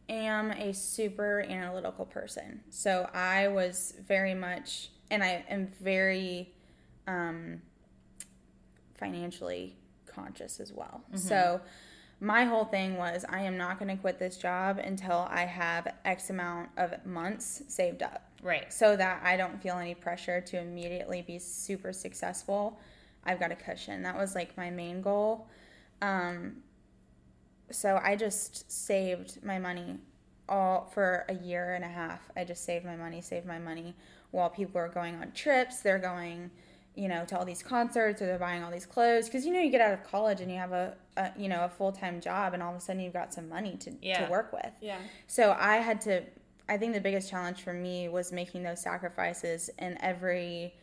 am 0.09 0.49
a 0.51 0.73
super 0.73 1.41
analytical 1.47 2.05
person. 2.05 2.61
So 2.71 3.07
I 3.13 3.47
was 3.49 3.93
very 4.07 4.33
much, 4.33 4.89
and 5.11 5.23
I 5.23 5.45
am 5.47 5.67
very 5.79 6.51
um, 7.07 7.61
financially 8.95 9.75
conscious 10.07 10.59
as 10.59 10.71
well. 10.73 11.03
So 11.15 11.61
my 12.19 12.45
whole 12.45 12.65
thing 12.65 12.97
was 12.97 13.25
I 13.28 13.41
am 13.41 13.58
not 13.58 13.78
going 13.78 13.95
to 13.95 14.01
quit 14.01 14.19
this 14.19 14.38
job 14.38 14.78
until 14.78 15.28
I 15.30 15.45
have 15.45 15.93
X 16.06 16.30
amount 16.30 16.69
of 16.78 17.06
months 17.06 17.63
saved 17.67 18.04
up 18.04 18.23
right 18.41 18.71
so 18.71 18.95
that 18.95 19.21
I 19.23 19.36
don't 19.36 19.62
feel 19.62 19.78
any 19.78 19.95
pressure 19.95 20.39
to 20.39 20.60
immediately 20.60 21.21
be 21.21 21.39
super 21.39 21.91
successful. 21.91 22.80
I've 23.25 23.39
got 23.39 23.51
a 23.51 23.56
cushion. 23.56 24.04
That 24.04 24.15
was 24.17 24.36
like 24.36 24.56
my 24.56 24.69
main 24.69 25.01
goal. 25.01 25.47
Um, 26.01 26.58
so 27.71 27.99
I 28.04 28.15
just 28.15 28.71
saved 28.71 29.43
my 29.43 29.58
money 29.58 29.97
all 30.47 30.91
for 30.93 31.25
a 31.28 31.34
year 31.34 31.73
and 31.73 31.84
a 31.84 31.88
half. 31.88 32.30
I 32.38 32.43
just 32.43 32.63
saved 32.63 32.86
my 32.86 32.95
money, 32.95 33.21
saved 33.21 33.47
my 33.47 33.60
money 33.60 33.95
while 34.32 34.49
people 34.49 34.80
are 34.80 34.89
going 34.89 35.15
on 35.15 35.32
trips. 35.32 35.80
They're 35.80 35.97
going, 35.97 36.51
you 36.95 37.08
know, 37.08 37.25
to 37.25 37.38
all 37.38 37.45
these 37.45 37.62
concerts 37.63 38.21
or 38.21 38.25
they're 38.25 38.39
buying 38.39 38.63
all 38.63 38.71
these 38.71 38.86
clothes 38.86 39.25
because 39.25 39.45
you 39.45 39.53
know 39.53 39.60
you 39.60 39.69
get 39.69 39.81
out 39.81 39.93
of 39.93 40.03
college 40.03 40.39
and 40.41 40.49
you 40.51 40.58
have 40.58 40.71
a, 40.71 40.95
a 41.17 41.31
you 41.38 41.47
know 41.49 41.65
a 41.65 41.69
full 41.69 41.91
time 41.91 42.21
job 42.21 42.53
and 42.53 42.63
all 42.63 42.71
of 42.71 42.77
a 42.77 42.81
sudden 42.81 43.01
you've 43.01 43.13
got 43.13 43.34
some 43.34 43.49
money 43.49 43.75
to 43.77 43.91
Yeah. 44.01 44.25
to 44.25 44.31
work 44.31 44.51
with. 44.53 44.71
Yeah. 44.81 44.97
So 45.27 45.55
I 45.60 45.77
had 45.77 46.01
to. 46.01 46.23
I 46.67 46.77
think 46.77 46.93
the 46.93 47.01
biggest 47.01 47.29
challenge 47.29 47.62
for 47.62 47.73
me 47.73 48.10
was 48.10 48.31
making 48.31 48.63
those 48.63 48.81
sacrifices 48.81 49.69
in 49.77 49.97
every 50.01 50.73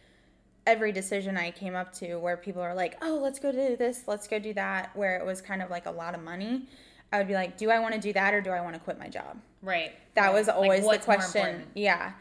every 0.65 0.93
decision 0.93 1.37
I 1.37 1.51
came 1.51 1.75
up 1.75 1.93
to 1.95 2.17
where 2.17 2.37
people 2.37 2.63
are 2.63 2.75
like, 2.75 2.97
"Oh, 3.03 3.19
let's 3.21 3.41
go 3.41 3.51
do 3.51 3.75
this, 3.77 4.05
let's 4.07 4.29
go 4.29 4.39
do 4.39 4.55
that," 4.55 4.95
where 4.95 5.17
it 5.19 5.27
was 5.27 5.41
kind 5.43 5.61
of 5.61 5.71
like 5.71 5.87
a 5.87 5.91
lot 5.91 6.15
of 6.15 6.23
money. 6.23 6.69
I 7.13 7.19
would 7.19 7.27
be 7.27 7.35
like, 7.35 7.57
"Do 7.57 7.71
I 7.71 7.79
want 7.81 7.95
to 7.95 8.01
do 8.01 8.13
that 8.13 8.33
or 8.33 8.41
do 8.41 8.51
I 8.51 8.61
want 8.61 8.75
to 8.75 8.81
quit 8.81 8.99
my 8.99 9.09
job?" 9.09 9.41
right 9.61 9.93
That 10.15 10.33
was 10.33 10.47
Like, 10.47 10.57
always 10.57 10.81
the 10.83 10.87
what's 10.87 11.07
more 11.07 11.17
question. 11.17 11.67
Yeah. 11.75 12.13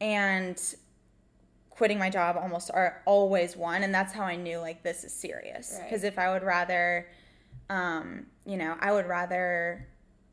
And 0.00 0.60
quitting 1.76 1.98
my 1.98 2.08
job 2.08 2.36
almost 2.36 2.70
are 2.72 3.02
always 3.04 3.54
one 3.56 3.82
and 3.82 3.94
that's 3.94 4.12
how 4.12 4.22
I 4.24 4.34
knew 4.36 4.58
like 4.58 4.82
this 4.82 5.04
is 5.04 5.12
serious. 5.12 5.74
Right. 5.78 5.84
Because 5.88 6.04
if 6.04 6.18
I 6.18 6.30
would 6.30 6.42
rather 6.42 7.06
um, 7.68 8.26
you 8.44 8.56
know, 8.56 8.76
I 8.80 8.92
would 8.92 9.06
rather 9.06 9.86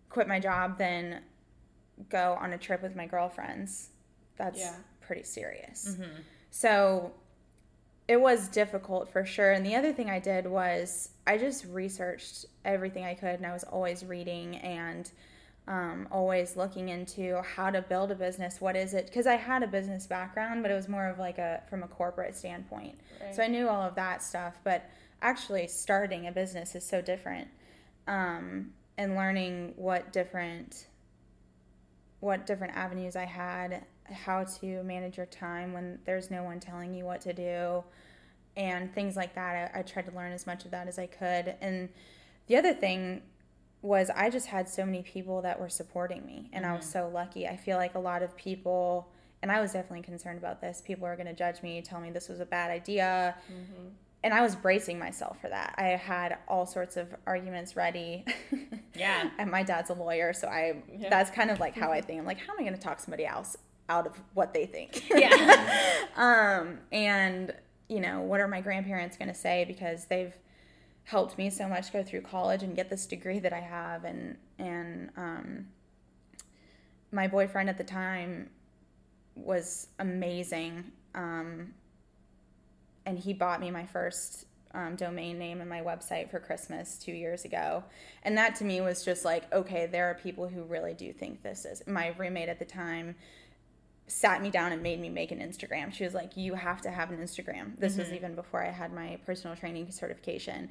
quit 0.10 0.28
my 0.28 0.40
job 0.40 0.78
than 0.78 1.22
go 2.10 2.38
on 2.40 2.54
a 2.54 2.58
trip 2.58 2.82
with 2.84 2.96
my 2.96 3.08
girlfriends. 3.08 3.90
That's 4.38 4.60
Yeah. 4.60 4.76
pretty 5.02 5.24
serious. 5.24 5.98
So 6.52 7.12
it 8.08 8.22
was 8.22 8.48
difficult 8.50 9.10
for 9.10 9.26
sure. 9.26 9.52
And 9.52 9.66
the 9.66 9.76
other 9.76 9.92
thing 9.92 10.10
I 10.10 10.20
did 10.20 10.46
was 10.46 11.10
I 11.26 11.38
just 11.38 11.66
researched 11.66 12.46
everything 12.64 13.04
I 13.06 13.16
could, 13.16 13.36
and 13.36 13.46
I 13.46 13.54
was 13.54 13.64
always 13.64 14.06
reading 14.06 14.58
and 14.58 15.10
um, 15.68 16.08
always 16.12 16.58
looking 16.58 16.90
into 16.90 17.42
how 17.56 17.70
to 17.70 17.82
build 17.82 18.12
a 18.12 18.16
business. 18.16 18.60
What 18.60 18.76
is 18.76 18.94
it? 18.94 19.08
Because 19.08 19.28
I 19.28 19.36
had 19.36 19.64
a 19.64 19.68
business 19.68 20.06
background, 20.06 20.62
but 20.62 20.72
it 20.72 20.76
was 20.76 20.90
more 20.90 21.08
of 21.08 21.20
like 21.20 21.38
a 21.38 21.64
from 21.70 21.84
a 21.84 21.88
corporate 21.88 22.36
standpoint. 22.36 23.00
Right. 23.22 23.34
So 23.34 23.44
I 23.44 23.48
knew 23.48 23.70
all 23.70 23.82
of 23.82 23.96
that 23.96 24.22
stuff, 24.22 24.60
but 24.64 24.90
actually 25.22 25.68
starting 25.68 26.28
a 26.28 26.32
business 26.32 26.76
is 26.76 26.86
so 26.86 27.02
different. 27.02 27.48
Um, 28.08 28.74
and 28.98 29.16
learning 29.16 29.74
what 29.78 30.12
different 30.12 30.88
what 32.20 32.46
different 32.46 32.76
avenues 32.76 33.16
I 33.16 33.26
had, 33.26 33.86
how 34.10 34.46
to 34.46 34.84
manage 34.84 35.18
your 35.18 35.26
time 35.26 35.74
when 35.74 36.00
there's 36.06 36.32
no 36.32 36.44
one 36.44 36.60
telling 36.60 36.94
you 36.94 37.06
what 37.06 37.22
to 37.22 37.34
do, 37.34 37.84
and 38.56 38.94
things 38.94 39.16
like 39.16 39.34
that. 39.36 39.74
I, 39.74 39.80
I 39.80 39.82
tried 39.82 40.06
to 40.06 40.16
learn 40.16 40.34
as 40.34 40.46
much 40.46 40.66
of 40.66 40.72
that 40.72 40.88
as 40.88 41.00
I 41.00 41.08
could. 41.08 41.56
And 41.62 41.90
the 42.48 42.58
other 42.58 42.74
thing 42.74 43.22
was 43.84 44.10
I 44.16 44.30
just 44.30 44.48
had 44.48 44.68
so 44.68 44.86
many 44.86 45.04
people 45.04 45.42
that 45.42 45.60
were 45.60 45.70
supporting 45.70 46.26
me, 46.26 46.50
and 46.54 46.66
I 46.66 46.72
was 46.74 46.86
mm-hmm. 46.86 46.92
so 46.94 47.12
lucky. 47.14 47.48
I 47.48 47.58
feel 47.58 47.78
like 47.78 47.96
a 47.96 48.00
lot 48.00 48.24
of 48.24 48.36
people, 48.36 49.10
and 49.42 49.52
I 49.52 49.62
was 49.62 49.74
definitely 49.74 50.04
concerned 50.04 50.40
about 50.40 50.62
this. 50.62 50.82
People 50.84 51.06
are 51.06 51.16
going 51.16 51.28
to 51.28 51.34
judge 51.34 51.62
me, 51.62 51.82
tell 51.82 52.00
me 52.00 52.10
this 52.10 52.30
was 52.30 52.40
a 52.40 52.46
bad 52.46 52.72
idea. 52.72 53.36
Mm-hmm. 53.52 53.90
And 54.24 54.34
I 54.34 54.42
was 54.42 54.56
bracing 54.56 54.98
myself 54.98 55.42
for 55.42 55.50
that. 55.50 55.76
I 55.78 55.88
had 55.88 56.38
all 56.48 56.66
sorts 56.66 56.96
of 56.96 57.14
arguments 57.28 57.76
ready. 57.76 58.26
Yeah. 58.96 59.32
and 59.40 59.50
my 59.50 59.64
dad's 59.64 59.90
a 59.90 59.96
lawyer, 59.96 60.34
so 60.34 60.48
I 60.48 60.84
Yeah. 60.88 61.10
that's 61.10 61.32
kind 61.32 61.50
of 61.50 61.60
like 61.60 61.76
how 61.76 61.92
I 61.92 61.98
mm-hmm. 61.98 62.08
think. 62.08 62.20
I'm 62.20 62.26
like, 62.28 62.38
how 62.38 62.54
am 62.54 62.60
I 62.60 62.62
going 62.62 62.76
to 62.76 62.80
talk 62.80 63.00
somebody 63.00 63.26
else 63.26 63.58
out 63.90 64.06
of 64.06 64.22
what 64.36 64.54
they 64.54 64.68
think? 64.68 65.10
yeah 65.16 66.06
um, 66.16 66.78
and 66.92 67.56
you 67.90 68.00
know, 68.00 68.22
what 68.22 68.40
are 68.40 68.48
my 68.48 68.62
grandparents 68.62 69.18
going 69.18 69.30
to 69.30 69.34
say 69.34 69.66
because 69.66 70.06
they've 70.06 70.34
helped 71.04 71.38
me 71.38 71.50
so 71.50 71.68
much 71.68 71.92
go 71.92 72.04
through 72.04 72.22
college 72.22 72.64
and 72.64 72.76
get 72.76 72.90
this 72.90 73.06
degree 73.06 73.40
that 73.40 73.54
I 73.54 73.60
have, 73.60 74.04
and 74.06 74.38
and 74.58 75.10
um, 75.18 75.68
my 77.12 77.28
boyfriend 77.28 77.70
at 77.70 77.78
the 77.78 77.84
time 77.84 78.50
was 79.36 79.88
amazing, 80.00 80.86
um, 81.16 81.74
and 83.06 83.18
he 83.20 83.34
bought 83.34 83.60
me 83.60 83.72
my 83.72 83.86
first 83.86 84.46
um, 84.74 84.96
domain 84.96 85.38
name 85.38 85.62
and 85.62 85.70
my 85.70 85.82
website 85.82 86.30
for 86.32 86.40
Christmas 86.40 86.98
two 86.98 87.12
years 87.12 87.46
ago. 87.46 87.84
And 88.24 88.38
that 88.38 88.56
to 88.56 88.64
me 88.64 88.82
was 88.82 89.06
just 89.06 89.24
like, 89.24 89.52
okay, 89.54 89.86
there 89.86 90.10
are 90.10 90.16
people 90.16 90.48
who 90.48 90.64
really 90.64 90.94
do 90.94 91.14
think 91.14 91.44
this 91.44 91.66
is. 91.66 91.84
My 91.86 92.16
roommate 92.18 92.50
at 92.50 92.60
the 92.60 92.66
time 92.66 93.16
sat 94.14 94.42
me 94.42 94.50
down 94.50 94.72
and 94.72 94.84
made 94.84 95.00
me 95.00 95.10
make 95.10 95.32
an 95.32 95.40
Instagram. 95.40 95.92
She 95.92 96.04
was 96.04 96.14
like, 96.14 96.38
you 96.38 96.54
have 96.54 96.82
to 96.82 96.92
have 96.92 97.10
an 97.10 97.18
Instagram. 97.18 97.78
This 97.80 97.98
was 97.98 98.08
mm-hmm. 98.08 98.16
even 98.18 98.36
before 98.36 98.64
I 98.64 98.70
had 98.70 98.94
my 98.94 99.18
personal 99.26 99.56
training 99.56 99.90
certification. 99.92 100.70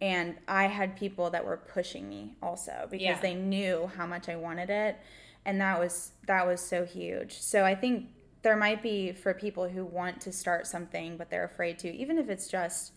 And 0.00 0.36
I 0.46 0.64
had 0.64 0.96
people 0.96 1.28
that 1.30 1.44
were 1.44 1.56
pushing 1.56 2.08
me 2.08 2.36
also 2.42 2.88
because 2.90 3.04
Yeah. 3.04 3.20
they 3.20 3.34
knew 3.34 3.90
how 3.96 4.06
much 4.06 4.28
I 4.28 4.36
wanted 4.36 4.70
it. 4.70 4.96
And 5.44 5.60
that 5.60 5.78
was 5.78 6.12
that 6.26 6.46
was 6.46 6.60
so 6.60 6.84
huge. 6.84 7.38
So 7.40 7.64
I 7.64 7.74
think 7.74 8.08
there 8.42 8.56
might 8.56 8.82
be 8.82 9.12
for 9.12 9.34
people 9.34 9.68
who 9.68 9.84
want 9.84 10.20
to 10.22 10.32
start 10.32 10.66
something 10.66 11.16
but 11.16 11.30
they're 11.30 11.44
afraid 11.44 11.78
to, 11.80 11.92
even 11.94 12.16
if 12.18 12.28
it's 12.28 12.48
just 12.48 12.92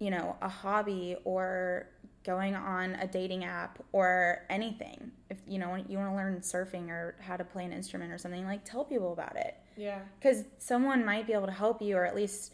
you 0.00 0.10
know, 0.10 0.34
a 0.40 0.48
hobby 0.48 1.14
or 1.24 1.86
going 2.24 2.54
on 2.54 2.94
a 2.96 3.06
dating 3.06 3.44
app 3.44 3.78
or 3.92 4.44
anything. 4.50 5.10
If 5.30 5.38
you 5.46 5.58
know 5.58 5.74
you 5.76 5.96
want 5.98 6.10
to 6.10 6.16
learn 6.16 6.40
surfing 6.40 6.88
or 6.90 7.14
how 7.20 7.36
to 7.36 7.44
play 7.44 7.64
an 7.64 7.72
instrument 7.72 8.12
or 8.12 8.18
something, 8.18 8.44
like 8.44 8.64
tell 8.64 8.84
people 8.84 9.12
about 9.12 9.36
it 9.36 9.56
Yeah. 9.76 10.00
because 10.18 10.44
someone 10.58 11.04
might 11.04 11.26
be 11.26 11.32
able 11.32 11.46
to 11.46 11.52
help 11.52 11.80
you 11.80 11.96
or 11.96 12.04
at 12.04 12.14
least 12.14 12.52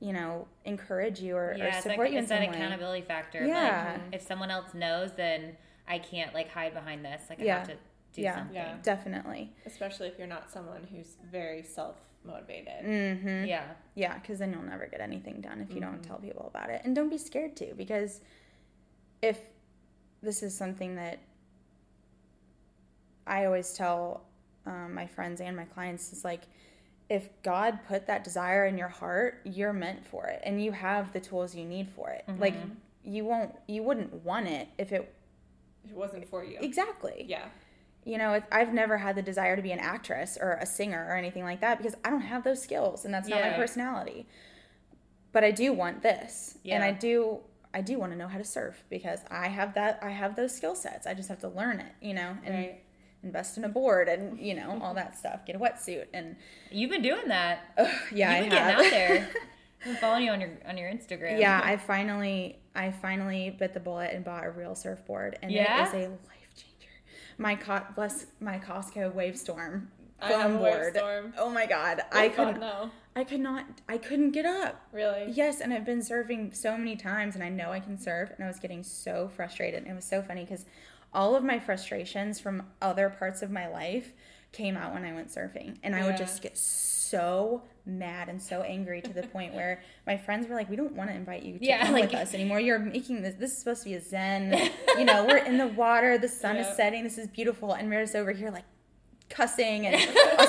you 0.00 0.12
know 0.12 0.46
encourage 0.64 1.20
you 1.20 1.34
or, 1.36 1.50
or 1.50 1.54
Yeah, 1.56 1.64
it's, 1.66 1.82
support 1.82 1.98
like, 1.98 2.12
you 2.12 2.18
in 2.18 2.24
it's 2.24 2.28
some 2.30 2.40
that 2.40 2.50
way. 2.50 2.54
accountability 2.56 3.02
factor. 3.02 3.44
Yeah. 3.44 3.98
Like, 4.04 4.14
if 4.14 4.22
someone 4.26 4.50
else 4.50 4.72
knows, 4.74 5.10
then 5.16 5.56
I 5.88 5.98
can't 5.98 6.32
like 6.34 6.48
hide 6.50 6.74
behind 6.74 7.04
this. 7.04 7.22
Like 7.28 7.40
I 7.40 7.44
Yeah. 7.44 7.58
have 7.58 7.68
to 7.68 7.76
do 8.14 8.22
Yeah. 8.22 8.34
something. 8.36 8.54
Yeah. 8.54 8.76
Definitely. 8.82 9.52
Especially 9.66 10.06
if 10.06 10.16
you're 10.18 10.28
not 10.28 10.48
someone 10.50 10.86
who's 10.92 11.16
very 11.30 11.62
self 11.64 11.96
motivated. 12.24 12.84
Mm-hmm. 12.84 13.46
Yeah. 13.46 13.64
Yeah, 13.94 14.14
because 14.18 14.38
then 14.38 14.52
you'll 14.52 14.62
never 14.62 14.86
get 14.86 15.00
anything 15.00 15.40
done 15.40 15.60
if 15.60 15.74
you 15.74 15.80
don't 15.80 15.94
Mm-hmm. 15.94 16.02
tell 16.02 16.18
people 16.18 16.46
about 16.46 16.70
it. 16.70 16.82
And 16.84 16.94
don't 16.94 17.08
be 17.08 17.18
scared 17.18 17.56
to, 17.56 17.74
because 17.74 18.20
if 19.22 19.38
this 20.22 20.42
is 20.42 20.56
something 20.56 20.96
that 20.96 21.18
I 23.26 23.44
always 23.44 23.72
tell 23.74 24.22
um, 24.66 24.94
my 24.94 25.06
friends 25.06 25.40
and 25.40 25.56
my 25.56 25.64
clients, 25.64 26.12
is 26.12 26.24
like, 26.24 26.42
if 27.08 27.28
God 27.42 27.80
put 27.88 28.06
that 28.06 28.24
desire 28.24 28.66
in 28.66 28.76
your 28.76 28.88
heart, 28.88 29.40
you're 29.44 29.72
meant 29.72 30.06
for 30.06 30.26
it, 30.26 30.40
and 30.44 30.62
you 30.62 30.72
have 30.72 31.12
the 31.12 31.20
tools 31.20 31.54
you 31.54 31.64
need 31.64 31.88
for 31.88 32.10
it. 32.10 32.24
Like, 32.38 32.54
Mm-hmm. 32.54 32.70
you 33.04 33.24
won't, 33.24 33.54
you 33.66 33.82
wouldn't 33.82 34.12
want 34.24 34.46
it 34.48 34.68
if 34.78 34.92
it 34.92 35.14
it 35.88 35.94
wasn't 35.96 36.28
for 36.28 36.44
you. 36.44 36.58
exactly. 36.60 37.24
Yeah. 37.26 37.46
You 38.04 38.18
know, 38.18 38.42
I've 38.52 38.74
never 38.74 38.98
had 38.98 39.16
the 39.16 39.22
desire 39.22 39.56
to 39.56 39.62
be 39.62 39.72
an 39.72 39.78
actress 39.78 40.36
or 40.40 40.52
a 40.60 40.66
singer 40.66 41.06
or 41.08 41.16
anything 41.16 41.44
like 41.44 41.60
that 41.62 41.78
because 41.78 41.94
I 42.04 42.10
don't 42.10 42.20
have 42.22 42.44
those 42.44 42.60
skills 42.62 43.04
and 43.06 43.12
that's 43.14 43.28
not 43.28 43.40
my 43.40 43.50
personality. 43.56 44.26
But 45.32 45.44
I 45.44 45.50
do 45.50 45.72
want 45.72 46.02
this. 46.02 46.58
And 46.76 46.84
I 46.84 46.92
do 46.92 47.38
I 47.78 47.80
do 47.80 47.96
want 47.98 48.10
to 48.12 48.18
know 48.18 48.26
how 48.26 48.38
to 48.38 48.44
surf 48.44 48.82
because 48.90 49.20
I 49.30 49.46
have 49.46 49.74
that 49.74 50.00
I 50.02 50.10
have 50.10 50.34
those 50.34 50.52
skill 50.54 50.74
sets. 50.74 51.06
I 51.06 51.14
just 51.14 51.28
have 51.28 51.38
to 51.40 51.48
learn 51.48 51.78
it, 51.78 51.92
you 52.00 52.12
know, 52.12 52.36
and 52.44 52.54
Right. 52.54 52.80
invest 53.22 53.56
in 53.56 53.64
a 53.64 53.68
board 53.68 54.08
and, 54.08 54.38
you 54.40 54.54
know, 54.54 54.80
all 54.82 54.94
that 54.94 55.16
stuff. 55.16 55.46
Get 55.46 55.54
a 55.54 55.58
wetsuit 55.60 56.06
and 56.12 56.34
You've 56.72 56.90
been 56.90 57.02
doing 57.02 57.28
that. 57.28 57.60
Oh, 57.78 57.88
yeah, 58.12 58.32
You've 58.40 58.50
been 58.50 58.58
getting 58.58 58.74
out 58.84 58.90
there. 58.90 59.28
I've 59.80 59.84
been 59.84 59.96
following 59.96 60.24
you 60.24 60.32
on 60.32 60.40
your 60.40 60.50
on 60.66 60.76
your 60.76 60.90
Instagram. 60.90 61.38
yeah, 61.38 61.60
I 61.62 61.76
finally 61.76 62.58
I 62.74 62.90
finally 62.90 63.50
bit 63.50 63.74
the 63.74 63.80
bullet 63.80 64.10
and 64.12 64.24
bought 64.24 64.44
a 64.44 64.50
real 64.50 64.74
surfboard 64.74 65.38
and 65.40 65.52
Yeah? 65.52 65.82
it 65.84 65.88
is 65.88 65.94
a 65.94 66.08
life 66.08 66.50
changer. 66.56 66.94
My 67.38 67.54
co- 67.54 67.86
bless 67.94 68.26
my 68.40 68.58
Costco 68.58 69.14
Wavestorm 69.14 69.92
I 70.20 70.32
have 70.32 70.42
foam 70.50 70.58
board. 70.58 70.80
Wavestorm. 70.94 71.32
Oh 71.38 71.48
my 71.48 71.66
god, 71.66 72.02
I 72.10 72.24
I 72.24 72.28
couldn't 72.30 72.58
No. 72.58 72.90
I 73.18 73.24
could 73.24 73.40
not 73.40 73.64
I 73.88 73.98
couldn't 73.98 74.30
get 74.30 74.46
up. 74.46 74.80
Really? 74.92 75.30
Yes, 75.32 75.60
and 75.60 75.72
I've 75.74 75.84
been 75.84 76.00
surfing 76.00 76.54
so 76.56 76.76
many 76.78 76.94
times 76.96 77.34
and 77.34 77.42
I 77.42 77.48
know 77.48 77.72
I 77.72 77.80
can 77.80 77.98
surf 77.98 78.30
and 78.36 78.44
I 78.44 78.46
was 78.48 78.58
getting 78.60 78.82
so 78.84 79.28
frustrated. 79.34 79.82
And 79.82 79.92
it 79.92 79.94
was 79.96 80.04
so 80.04 80.22
funny 80.22 80.46
cuz 80.46 80.64
all 81.12 81.34
of 81.34 81.42
my 81.42 81.58
frustrations 81.58 82.38
from 82.38 82.62
other 82.80 83.08
parts 83.10 83.42
of 83.42 83.50
my 83.50 83.66
life 83.66 84.12
came 84.52 84.76
out 84.76 84.94
when 84.94 85.04
I 85.04 85.12
went 85.12 85.28
surfing. 85.28 85.76
And 85.82 85.96
I 85.96 86.04
would 86.06 86.16
just 86.16 86.42
get 86.42 86.56
so 86.56 87.62
mad 87.84 88.28
and 88.28 88.40
so 88.40 88.62
angry 88.62 89.00
to 89.02 89.12
the 89.12 89.22
point 89.22 89.52
where 89.54 89.82
my 90.06 90.16
friends 90.16 90.46
were 90.46 90.54
like, 90.54 90.68
"We 90.70 90.76
don't 90.76 90.92
want 90.94 91.10
to 91.10 91.16
invite 91.16 91.42
you 91.42 91.58
to 91.58 91.64
Yeah, 91.64 91.84
come 91.86 91.94
like- 91.94 92.04
with 92.12 92.14
us 92.14 92.34
anymore. 92.34 92.60
You're 92.60 92.78
making 92.78 93.22
this. 93.22 93.34
This 93.34 93.52
is 93.52 93.58
supposed 93.58 93.82
to 93.82 93.88
be 93.88 93.94
a 93.94 94.00
zen. 94.00 94.70
You 94.98 95.04
know, 95.04 95.24
we're 95.26 95.38
in 95.38 95.58
the 95.58 95.68
water. 95.68 96.18
The 96.18 96.28
sun 96.28 96.56
Yeah. 96.56 96.62
is 96.68 96.76
setting. 96.76 97.04
This 97.04 97.18
is 97.18 97.26
beautiful, 97.28 97.72
and 97.72 97.88
we're 97.88 98.02
just 98.02 98.16
over 98.16 98.32
here 98.32 98.50
like 98.50 98.64
cussing 99.28 99.86
and 99.86 100.00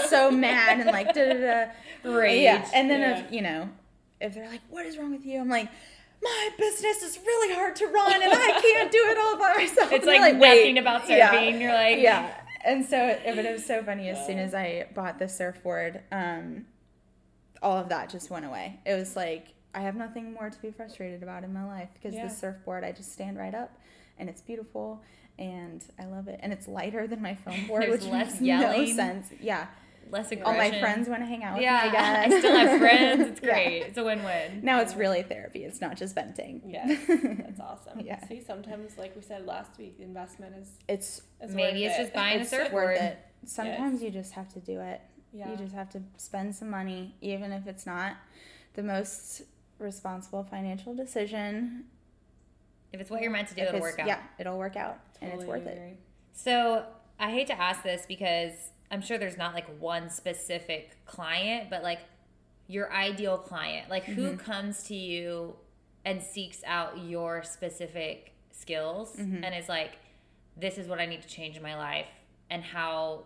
so 0.08 0.32
mad 0.32 0.80
and 0.80 0.88
like 0.92 1.14
da 1.14 1.34
da 1.34 1.40
da. 1.40 1.72
Rage. 2.12 2.44
Yeah, 2.44 2.70
and 2.74 2.90
then 2.90 3.02
Yeah. 3.02 3.26
if 3.26 3.32
you 3.32 3.42
know, 3.42 3.70
if 4.22 4.34
they're 4.34 4.48
like, 4.50 4.62
"What 4.70 4.86
is 4.86 4.98
wrong 4.98 5.12
with 5.12 5.26
you?" 5.26 5.40
I'm 5.40 5.50
like. 5.50 5.70
My 6.22 6.50
business 6.58 7.02
is 7.02 7.18
really 7.26 7.56
hard 7.56 7.78
to 7.78 7.88
run, 7.88 8.22
and 8.22 8.34
I 8.34 8.60
can't 8.62 8.92
do 8.92 8.98
it 9.08 9.18
all 9.18 9.38
by 9.38 9.54
myself. 9.58 9.90
It's 9.94 10.04
they're 10.06 10.20
like, 10.20 10.36
nothing 10.36 10.78
about 10.78 11.04
surfing. 11.04 11.10
Yeah. 11.18 11.44
You're 11.44 11.74
like, 11.74 12.00
yeah 12.00 12.36
and 12.66 12.86
so 12.86 12.98
it, 13.08 13.22
but 13.38 13.46
it 13.46 13.54
was 13.54 13.66
so 13.66 13.82
funny 13.82 14.10
as 14.10 14.28
soon 14.28 14.38
as 14.38 14.54
i 14.54 14.86
bought 14.94 15.18
the 15.18 15.30
surfboard 15.30 16.02
um 16.12 16.66
all 17.62 17.78
of 17.78 17.88
that 17.88 18.10
just 18.10 18.30
went 18.30 18.44
away 18.46 18.78
it 18.86 18.96
was 18.96 19.16
like 19.16 19.54
i 19.74 19.80
have 19.80 19.96
nothing 19.96 20.34
more 20.34 20.50
to 20.50 20.62
be 20.62 20.70
frustrated 20.70 21.24
about 21.24 21.46
in 21.46 21.54
my 21.54 21.66
life 21.66 21.88
because 21.94 22.14
Yeah. 22.14 22.28
the 22.28 22.34
surfboard 22.34 22.84
i 22.84 22.92
just 22.92 23.14
stand 23.14 23.38
right 23.38 23.56
up 23.56 23.72
and 24.18 24.28
it's 24.28 24.42
beautiful 24.42 25.02
and 25.40 25.84
i 25.98 26.06
love 26.06 26.28
it 26.28 26.40
and 26.44 26.54
it's 26.54 26.68
lighter 26.68 27.08
than 27.08 27.22
my 27.22 27.34
foam 27.34 27.66
board 27.68 27.82
There's 27.84 28.02
which 28.04 28.12
less 28.12 28.32
makes 28.34 28.42
yelling. 28.42 28.90
no 28.90 28.96
sense 28.96 29.28
yeah 29.42 29.68
less 30.12 30.32
aggressive. 30.32 30.48
all 30.48 30.54
my 30.58 30.80
friends 30.80 31.08
want 31.08 31.22
to 31.22 31.26
hang 31.28 31.44
out 31.44 31.54
with 31.56 31.62
Yeah, 31.64 31.82
me 31.84 31.90
again 31.90 32.16
I 32.34 32.40
still 32.40 32.56
have 32.58 32.80
friends. 32.80 33.22
It's 33.30 33.42
Yeah. 33.44 33.54
great. 33.54 33.82
It's 33.84 33.98
a 33.98 34.04
win-win. 34.04 34.62
now 34.64 34.80
it's 34.82 34.96
really 34.96 35.22
therapy 35.22 35.64
it's 35.64 35.80
not 35.82 35.98
just 35.98 36.16
venting 36.16 36.64
Yeah, 36.66 36.88
That's 36.88 37.60
awesome. 37.60 38.00
Yeah. 38.00 38.26
See, 38.28 38.42
sometimes, 38.42 38.98
like 38.98 39.16
we 39.16 39.22
said 39.22 39.46
last 39.46 39.78
week, 39.78 39.98
the 39.98 40.04
investment 40.04 40.56
is, 40.60 40.70
it's 40.88 41.22
is 41.44 41.54
Maybe 41.54 41.82
worth 41.84 41.92
it's 41.92 42.00
it. 42.00 42.02
just 42.06 42.14
buying 42.14 42.40
a 42.40 42.42
it's 42.42 42.50
surfboard. 42.50 42.86
worth 42.86 43.02
it 43.02 43.20
sometimes 43.46 44.02
you 44.02 44.10
just 44.10 44.34
have 44.34 44.52
to 44.54 44.60
do 44.60 44.80
it 44.82 45.00
Yeah. 45.32 45.52
You 45.52 45.58
just 45.58 45.76
have 45.76 45.90
to 45.92 46.02
spend 46.18 46.56
some 46.56 46.72
money, 46.72 47.14
even 47.22 47.52
if 47.52 47.68
it's 47.68 47.86
not 47.86 48.14
the 48.74 48.82
most 48.84 49.44
responsible 49.78 50.44
financial 50.44 50.96
decision. 50.96 51.86
If 52.92 53.00
it's 53.00 53.10
what 53.10 53.22
you're 53.22 53.32
meant 53.32 53.48
to 53.50 53.56
do, 53.56 53.62
If 53.62 53.70
it'll 53.70 53.82
work 53.82 54.00
out. 54.00 54.08
Yeah, 54.08 54.20
it'll 54.40 54.58
work 54.58 54.76
out, 54.76 55.00
and 55.22 55.32
it's 55.32 55.44
Totally 55.44 55.60
worth 55.60 55.68
it. 55.68 55.98
So 56.34 56.86
I 57.20 57.32
hate 57.32 57.48
to 57.48 57.60
ask 57.60 57.84
this 57.84 58.06
because 58.08 58.54
I'm 58.92 59.02
sure 59.02 59.18
there's 59.18 59.38
not 59.38 59.54
like 59.54 59.68
one 59.80 60.10
specific 60.10 61.06
client, 61.06 61.70
but 61.70 61.84
like 61.84 62.00
your 62.68 62.92
ideal 62.94 63.38
client, 63.38 63.90
like 63.90 64.06
who 64.06 64.30
mm-hmm. 64.30 64.38
comes 64.38 64.84
to 64.84 64.96
you 64.96 65.56
and 66.06 66.22
seeks 66.22 66.64
out 66.66 66.98
your 66.98 67.44
specific 67.44 68.34
skills 68.52 69.16
mm-hmm. 69.18 69.44
and 69.44 69.54
is 69.54 69.68
like, 69.70 69.98
this 70.58 70.78
is 70.78 70.88
what 70.88 71.00
I 71.00 71.06
need 71.06 71.22
to 71.22 71.28
change 71.28 71.58
in 71.58 71.64
my 71.64 71.76
life, 71.76 72.08
and 72.50 72.64
how. 72.64 73.26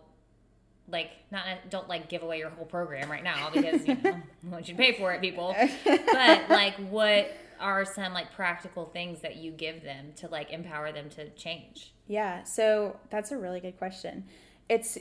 Like 0.86 1.12
not 1.32 1.46
don't 1.70 1.88
like 1.88 2.10
give 2.10 2.22
away 2.22 2.36
your 2.36 2.50
whole 2.50 2.66
program 2.66 3.10
right 3.10 3.24
now 3.24 3.48
because 3.50 3.88
you 3.88 3.96
know 4.04 4.10
I 4.46 4.50
want 4.50 4.68
you 4.68 4.74
to 4.74 4.78
pay 4.78 4.92
for 4.92 5.14
it, 5.14 5.22
people. 5.22 5.56
But 5.86 6.50
like, 6.50 6.74
what 6.74 7.34
are 7.64 7.84
some 7.86 8.12
like 8.12 8.30
practical 8.32 8.84
things 8.84 9.22
that 9.22 9.36
you 9.36 9.50
give 9.50 9.82
them 9.82 10.12
to 10.16 10.28
like 10.28 10.52
empower 10.52 10.92
them 10.92 11.08
to 11.08 11.30
change? 11.30 11.94
Yeah, 12.06 12.44
so 12.44 12.98
that's 13.10 13.32
a 13.32 13.38
really 13.38 13.58
good 13.58 13.78
question. 13.78 14.24
It's 14.68 14.98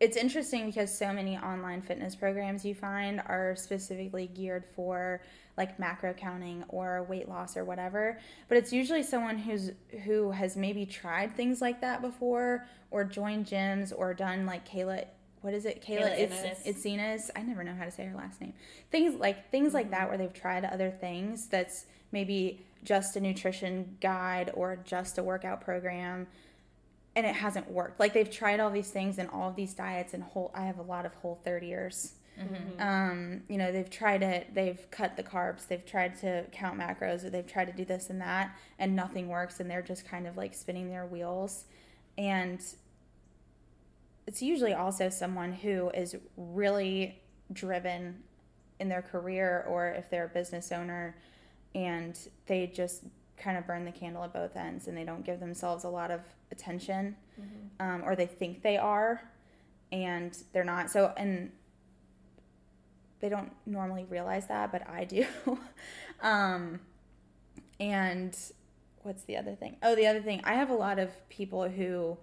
it's 0.00 0.16
interesting 0.16 0.66
because 0.66 0.96
so 0.96 1.12
many 1.12 1.38
online 1.38 1.80
fitness 1.82 2.16
programs 2.16 2.64
you 2.64 2.74
find 2.74 3.20
are 3.26 3.54
specifically 3.56 4.30
geared 4.34 4.64
for 4.64 5.22
like 5.56 5.78
macro 5.78 6.12
counting 6.12 6.64
or 6.68 7.02
weight 7.04 7.30
loss 7.30 7.56
or 7.56 7.64
whatever 7.64 8.20
but 8.46 8.58
it's 8.58 8.74
usually 8.74 9.02
someone 9.02 9.38
who's 9.38 9.70
who 10.04 10.32
has 10.32 10.54
maybe 10.54 10.84
tried 10.84 11.34
things 11.34 11.62
like 11.62 11.80
that 11.80 12.02
before 12.02 12.66
or 12.90 13.04
joined 13.04 13.46
gyms 13.46 13.90
or 13.96 14.12
done 14.12 14.44
like 14.44 14.68
Kayla 14.68 15.06
what 15.40 15.54
is 15.54 15.64
it 15.64 15.80
Kayla, 15.80 16.10
Kayla 16.10 16.18
it's 16.18 16.84
Itsines. 16.84 16.98
Zenas. 16.98 17.30
I 17.36 17.42
never 17.42 17.62
know 17.62 17.74
how 17.74 17.84
to 17.84 17.90
say 17.90 18.04
her 18.04 18.16
last 18.16 18.40
name. 18.40 18.52
Things 18.90 19.14
like 19.14 19.50
things 19.52 19.74
like 19.74 19.90
that 19.92 20.00
mm-hmm. 20.00 20.08
where 20.08 20.18
they've 20.18 20.34
tried 20.34 20.64
other 20.64 20.90
things 20.90 21.46
that's 21.46 21.86
maybe 22.12 22.64
just 22.84 23.16
a 23.16 23.20
nutrition 23.20 23.96
guide 24.00 24.50
or 24.54 24.78
just 24.84 25.18
a 25.18 25.22
workout 25.22 25.60
program 25.60 26.26
and 27.16 27.24
it 27.24 27.34
hasn't 27.34 27.68
worked. 27.70 27.98
Like 27.98 28.12
they've 28.12 28.30
tried 28.30 28.60
all 28.60 28.70
these 28.70 28.90
things 28.90 29.18
and 29.18 29.28
all 29.30 29.48
of 29.48 29.56
these 29.56 29.72
diets 29.72 30.12
and 30.12 30.22
whole. 30.22 30.52
I 30.54 30.66
have 30.66 30.78
a 30.78 30.82
lot 30.82 31.06
of 31.06 31.14
whole 31.14 31.40
30ers. 31.44 32.12
Um, 32.78 33.42
you 33.48 33.56
know, 33.56 33.72
they've 33.72 33.88
tried 33.88 34.22
it. 34.22 34.54
They've 34.54 34.86
cut 34.90 35.16
the 35.16 35.22
carbs. 35.22 35.66
They've 35.66 35.84
tried 35.84 36.20
to 36.20 36.44
count 36.52 36.78
macros. 36.78 37.24
Or 37.24 37.30
they've 37.30 37.46
tried 37.46 37.64
to 37.66 37.72
do 37.72 37.86
this 37.86 38.10
and 38.10 38.20
that, 38.20 38.54
and 38.78 38.94
nothing 38.94 39.28
works. 39.28 39.60
And 39.60 39.70
they're 39.70 39.80
just 39.80 40.06
kind 40.06 40.26
of 40.26 40.36
like 40.36 40.52
spinning 40.54 40.90
their 40.90 41.06
wheels. 41.06 41.64
And 42.18 42.62
it's 44.26 44.42
usually 44.42 44.74
also 44.74 45.08
someone 45.08 45.54
who 45.54 45.88
is 45.90 46.16
really 46.36 47.22
driven 47.50 48.22
in 48.78 48.90
their 48.90 49.00
career, 49.00 49.64
or 49.66 49.88
if 49.88 50.10
they're 50.10 50.26
a 50.26 50.28
business 50.28 50.70
owner, 50.70 51.16
and 51.76 52.18
they 52.46 52.66
just 52.66 53.02
kind 53.36 53.58
of 53.58 53.66
burn 53.66 53.84
the 53.84 53.92
candle 53.92 54.24
at 54.24 54.32
both 54.32 54.56
ends 54.56 54.88
and 54.88 54.96
they 54.96 55.04
don't 55.04 55.24
give 55.24 55.38
themselves 55.38 55.84
a 55.84 55.88
lot 55.88 56.10
of 56.10 56.20
attention 56.50 57.14
um, 57.80 58.02
or 58.02 58.16
they 58.16 58.26
think 58.26 58.62
they 58.62 58.78
are 58.78 59.22
and 59.92 60.38
they're 60.52 60.64
not. 60.64 60.90
So 60.90 61.12
and 61.16 61.52
they 63.20 63.28
don't 63.28 63.52
normally 63.66 64.04
realize 64.04 64.46
that 64.48 64.72
but 64.72 64.88
i 64.88 65.04
do. 65.04 65.24
Um, 66.22 66.80
and 67.78 68.34
what's 69.02 69.24
the 69.24 69.36
other 69.36 69.54
thing? 69.54 69.76
Oh, 69.82 69.94
the 69.94 70.06
other 70.06 70.22
thing, 70.22 70.40
I 70.44 70.54
have 70.54 70.70
a 70.70 70.74
lot 70.74 70.98
of 70.98 71.10
people 71.28 71.68
who 71.68 72.16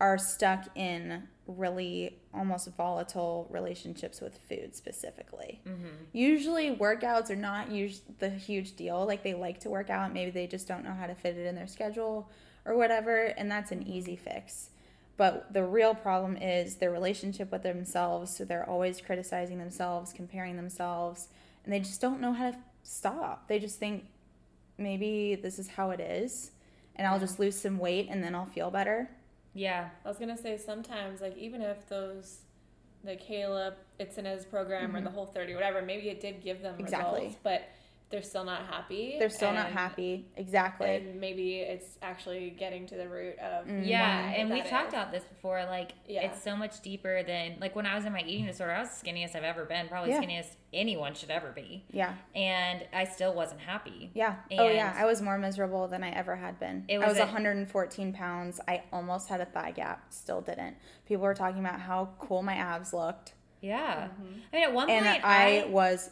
are 0.00 0.18
stuck 0.18 0.66
in 0.74 1.28
really 1.46 2.18
almost 2.32 2.68
volatile 2.76 3.46
relationships 3.50 4.20
with 4.20 4.38
food 4.48 4.74
specifically. 4.74 5.60
Mm-hmm. 5.66 5.86
Usually, 6.12 6.74
workouts 6.74 7.30
are 7.30 7.36
not 7.36 7.68
us- 7.70 8.00
the 8.18 8.30
huge 8.30 8.76
deal. 8.76 9.04
Like, 9.06 9.22
they 9.22 9.34
like 9.34 9.60
to 9.60 9.70
work 9.70 9.90
out, 9.90 10.12
maybe 10.12 10.30
they 10.30 10.46
just 10.46 10.66
don't 10.66 10.84
know 10.84 10.94
how 10.94 11.06
to 11.06 11.14
fit 11.14 11.36
it 11.36 11.46
in 11.46 11.54
their 11.54 11.66
schedule 11.66 12.30
or 12.64 12.76
whatever, 12.76 13.26
and 13.36 13.50
that's 13.50 13.72
an 13.72 13.86
easy 13.86 14.16
fix. 14.16 14.70
But 15.16 15.52
the 15.52 15.64
real 15.64 15.94
problem 15.94 16.36
is 16.36 16.76
their 16.76 16.90
relationship 16.90 17.52
with 17.52 17.62
themselves. 17.62 18.36
So 18.36 18.44
they're 18.44 18.68
always 18.68 19.00
criticizing 19.00 19.58
themselves, 19.58 20.12
comparing 20.12 20.56
themselves, 20.56 21.28
and 21.64 21.72
they 21.72 21.80
just 21.80 22.00
don't 22.00 22.20
know 22.20 22.32
how 22.32 22.50
to 22.50 22.58
stop. 22.82 23.48
They 23.48 23.58
just 23.58 23.78
think 23.78 24.06
maybe 24.76 25.36
this 25.36 25.58
is 25.58 25.68
how 25.68 25.90
it 25.90 26.00
is, 26.00 26.50
and 26.96 27.06
I'll 27.06 27.20
just 27.20 27.38
lose 27.38 27.60
some 27.60 27.78
weight 27.78 28.08
and 28.10 28.24
then 28.24 28.34
I'll 28.34 28.46
feel 28.46 28.70
better. 28.70 29.10
Yeah. 29.54 29.88
I 30.04 30.08
was 30.08 30.18
gonna 30.18 30.36
say 30.36 30.56
sometimes, 30.58 31.20
like 31.20 31.36
even 31.36 31.62
if 31.62 31.86
those, 31.88 32.38
the 33.04 33.16
Caleb, 33.16 33.74
it's 33.98 34.18
in 34.18 34.24
his 34.24 34.44
program 34.44 34.94
or 34.96 35.00
the 35.00 35.10
whole 35.10 35.26
thirty, 35.26 35.54
whatever, 35.54 35.80
maybe 35.82 36.08
it 36.08 36.20
did 36.20 36.42
give 36.42 36.60
them 36.60 36.74
Mm-hmm. 36.74 36.82
Exactly. 36.84 37.20
results, 37.20 37.38
but 37.42 37.62
they're 38.14 38.22
still 38.22 38.44
not 38.44 38.64
happy. 38.66 39.16
They're 39.18 39.28
still 39.28 39.52
not 39.52 39.72
happy. 39.72 40.24
Exactly. 40.36 40.94
And 40.94 41.20
maybe 41.20 41.56
it's 41.58 41.98
actually 42.00 42.50
getting 42.50 42.86
to 42.86 42.94
the 42.96 43.08
root 43.08 43.36
of 43.40 43.66
mm. 43.66 43.84
Yeah, 43.84 44.26
why 44.26 44.34
and 44.34 44.50
we've 44.50 44.62
that 44.62 44.70
talked 44.70 44.90
about 44.90 45.10
this 45.10 45.24
before. 45.24 45.64
Like, 45.64 45.90
Yeah. 46.06 46.22
it's 46.22 46.40
so 46.40 46.54
much 46.54 46.80
deeper 46.80 47.24
than 47.24 47.56
like 47.60 47.74
when 47.74 47.86
I 47.86 47.96
was 47.96 48.04
in 48.04 48.12
my 48.12 48.22
eating 48.22 48.46
disorder. 48.46 48.72
I 48.72 48.80
was 48.82 48.90
the 48.90 49.04
skinniest 49.04 49.34
I've 49.34 49.42
ever 49.42 49.64
been, 49.64 49.88
probably 49.88 50.10
Yeah. 50.12 50.22
skinniest 50.22 50.54
anyone 50.72 51.14
should 51.14 51.30
ever 51.32 51.50
be, 51.50 51.84
yeah. 51.90 52.14
and 52.36 52.86
I 52.92 53.04
still 53.04 53.34
wasn't 53.34 53.60
happy. 53.62 54.12
Yeah. 54.14 54.36
oh 54.52 54.68
yeah. 54.68 54.94
I 54.96 55.06
was 55.06 55.20
more 55.20 55.36
miserable 55.36 55.88
than 55.88 56.04
I 56.04 56.10
ever 56.10 56.36
had 56.36 56.60
been. 56.60 56.84
It 56.86 56.98
I 56.98 56.98
was 57.00 57.08
was 57.08 57.18
a- 57.18 57.22
114 57.22 58.12
pounds. 58.12 58.60
I 58.68 58.84
almost 58.92 59.28
had 59.28 59.40
a 59.40 59.44
thigh 59.46 59.72
gap. 59.72 60.12
Still 60.12 60.40
didn't. 60.40 60.76
People 61.06 61.24
were 61.24 61.34
talking 61.34 61.58
about 61.58 61.80
how 61.80 62.10
cool 62.20 62.44
my 62.44 62.54
abs 62.54 62.92
looked, 62.92 63.34
Yeah, 63.60 64.04
mm-hmm. 64.08 64.38
I 64.52 64.56
mean, 64.56 64.64
at 64.64 64.72
one 64.72 64.88
and 64.88 65.04
point, 65.04 65.24
I, 65.24 65.62
I 65.62 65.66
was 65.66 66.10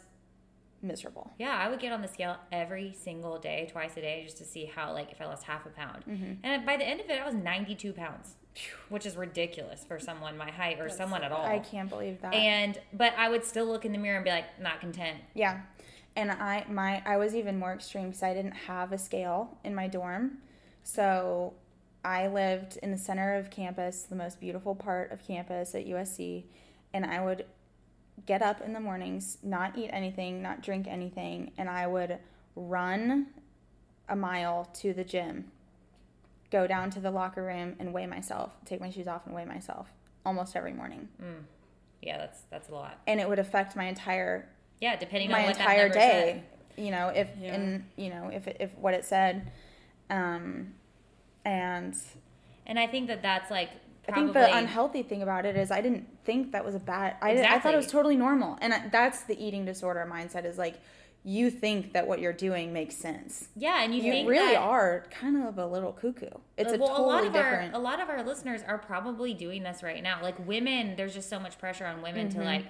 miserable. 0.83 1.31
Yeah, 1.39 1.57
I 1.57 1.69
would 1.69 1.79
get 1.79 1.91
on 1.91 2.01
the 2.01 2.07
scale 2.07 2.37
every 2.51 2.93
single 2.93 3.39
day, 3.39 3.67
twice 3.71 3.97
a 3.97 4.01
day, 4.01 4.23
just 4.23 4.37
to 4.37 4.45
see 4.45 4.65
how 4.65 4.93
like 4.93 5.11
if 5.11 5.21
I 5.21 5.25
lost 5.25 5.43
half 5.43 5.65
a 5.65 5.69
pound. 5.69 6.03
Mm-hmm. 6.07 6.33
And 6.43 6.65
by 6.65 6.77
the 6.77 6.85
end 6.85 6.99
of 6.99 7.09
it, 7.09 7.21
I 7.21 7.25
was 7.25 7.33
ninety 7.33 7.75
two 7.75 7.93
pounds, 7.93 8.35
which 8.89 9.05
is 9.05 9.15
ridiculous 9.15 9.83
for 9.85 9.99
someone 9.99 10.37
my 10.37 10.51
height 10.51 10.79
or 10.79 10.89
someone 10.89 11.23
at 11.23 11.31
all. 11.31 11.45
I 11.45 11.59
can't 11.59 11.89
believe 11.89 12.21
that. 12.21 12.33
And 12.33 12.79
but 12.91 13.13
I 13.17 13.29
would 13.29 13.43
still 13.43 13.65
look 13.65 13.85
in 13.85 13.91
the 13.91 13.97
mirror 13.97 14.17
and 14.17 14.25
be 14.25 14.31
like, 14.31 14.59
not 14.59 14.79
content. 14.79 15.19
Yeah. 15.33 15.61
And 16.15 16.31
I 16.31 16.65
my 16.69 17.01
I 17.05 17.17
was 17.17 17.35
even 17.35 17.57
more 17.57 17.73
extreme 17.73 18.07
because 18.07 18.23
I 18.23 18.33
didn't 18.33 18.53
have 18.53 18.91
a 18.91 18.97
scale 18.97 19.57
in 19.63 19.73
my 19.73 19.87
dorm. 19.87 20.39
So 20.83 21.53
I 22.03 22.27
lived 22.27 22.77
in 22.83 22.91
the 22.91 22.97
center 22.97 23.35
of 23.35 23.49
campus, 23.49 24.03
the 24.03 24.15
most 24.15 24.39
beautiful 24.39 24.75
part 24.75 25.11
of 25.11 25.25
campus 25.25 25.73
at 25.73 25.87
USC, 25.87 26.43
and 26.93 27.05
I 27.05 27.23
would 27.23 27.45
get 28.25 28.41
up 28.41 28.61
in 28.61 28.73
the 28.73 28.79
mornings, 28.79 29.37
not 29.43 29.77
eat 29.77 29.89
anything, 29.91 30.41
not 30.41 30.61
drink 30.61 30.87
anything, 30.87 31.51
and 31.57 31.69
I 31.69 31.87
would 31.87 32.17
run 32.55 33.27
a 34.07 34.15
mile 34.15 34.69
to 34.75 34.93
the 34.93 35.03
gym, 35.03 35.51
go 36.51 36.67
down 36.67 36.89
to 36.91 36.99
the 36.99 37.11
locker 37.11 37.43
room 37.43 37.75
and 37.79 37.93
weigh 37.93 38.05
myself, 38.07 38.51
take 38.65 38.79
my 38.79 38.89
shoes 38.89 39.07
off 39.07 39.25
and 39.25 39.33
weigh 39.35 39.45
myself 39.45 39.87
almost 40.25 40.55
every 40.55 40.73
morning. 40.73 41.07
Yeah, 42.01 42.17
that's 42.17 42.41
that's 42.51 42.69
a 42.69 42.73
lot. 42.73 42.99
And 43.07 43.19
it 43.19 43.27
would 43.27 43.39
affect 43.39 43.75
my 43.75 43.85
entire 43.85 44.47
Yeah, 44.81 44.95
depending 44.97 45.31
my 45.31 45.39
on 45.41 45.45
what 45.47 45.57
entire 45.57 45.87
that 45.87 45.93
day. 45.93 46.43
said. 46.77 46.83
You 46.85 46.91
know, 46.91 47.09
if 47.09 47.29
Yeah. 47.39 47.53
and 47.55 47.85
you 47.95 48.09
know 48.09 48.29
if 48.33 48.47
if 48.47 48.73
what 48.77 48.93
it 48.93 49.05
said, 49.05 49.51
um, 50.09 50.73
and 51.45 51.95
And 52.65 52.79
I 52.79 52.87
think 52.87 53.07
that 53.07 53.21
that's 53.21 53.49
like 53.51 53.69
I 54.07 54.11
think 54.11 54.33
the 54.33 54.55
unhealthy 54.57 55.03
thing 55.03 55.21
about 55.21 55.45
it 55.45 55.55
is 55.55 55.71
I 55.71 55.81
didn't 55.81 56.07
think 56.25 56.51
that 56.51 56.65
was 56.65 56.75
a 56.75 56.79
bad. 56.79 57.15
I, 57.21 57.37
I 57.43 57.59
thought 57.59 57.73
it 57.73 57.77
was 57.77 57.87
totally 57.87 58.15
normal, 58.17 58.57
and 58.61 58.91
that's 58.91 59.21
the 59.23 59.41
eating 59.43 59.65
disorder 59.65 60.07
mindset. 60.11 60.45
Is 60.45 60.57
like 60.57 60.75
you 61.25 61.49
think 61.49 61.93
that 61.93 62.05
what 62.05 62.19
you're 62.19 62.33
doing 62.33 62.73
makes 62.73 62.97
sense. 62.97 63.47
yeah, 63.55 63.81
and 63.81 63.95
you, 63.95 64.03
You 64.03 64.27
really 64.29 64.57
are 64.57 65.05
kind 65.09 65.41
of 65.41 65.57
a 65.57 65.65
little 65.65 65.93
cuckoo. 65.93 66.27
It's 66.57 66.73
a 66.73 66.77
well, 66.77 66.89
totally 66.89 67.05
a 67.05 67.07
lot 67.07 67.25
of 67.25 67.31
different. 67.33 67.73
our 67.73 67.79
a 67.79 67.83
lot 67.83 68.01
of 68.01 68.09
our 68.09 68.23
listeners 68.23 68.61
are 68.67 68.77
probably 68.77 69.33
doing 69.33 69.63
this 69.63 69.81
right 69.83 70.03
now. 70.03 70.21
Like 70.21 70.45
women, 70.45 70.95
there's 70.97 71.13
just 71.13 71.29
so 71.29 71.39
much 71.39 71.57
pressure 71.59 71.85
on 71.85 72.01
women 72.01 72.27
Mm-hmm. 72.27 72.39
to 72.39 72.45
like 72.45 72.65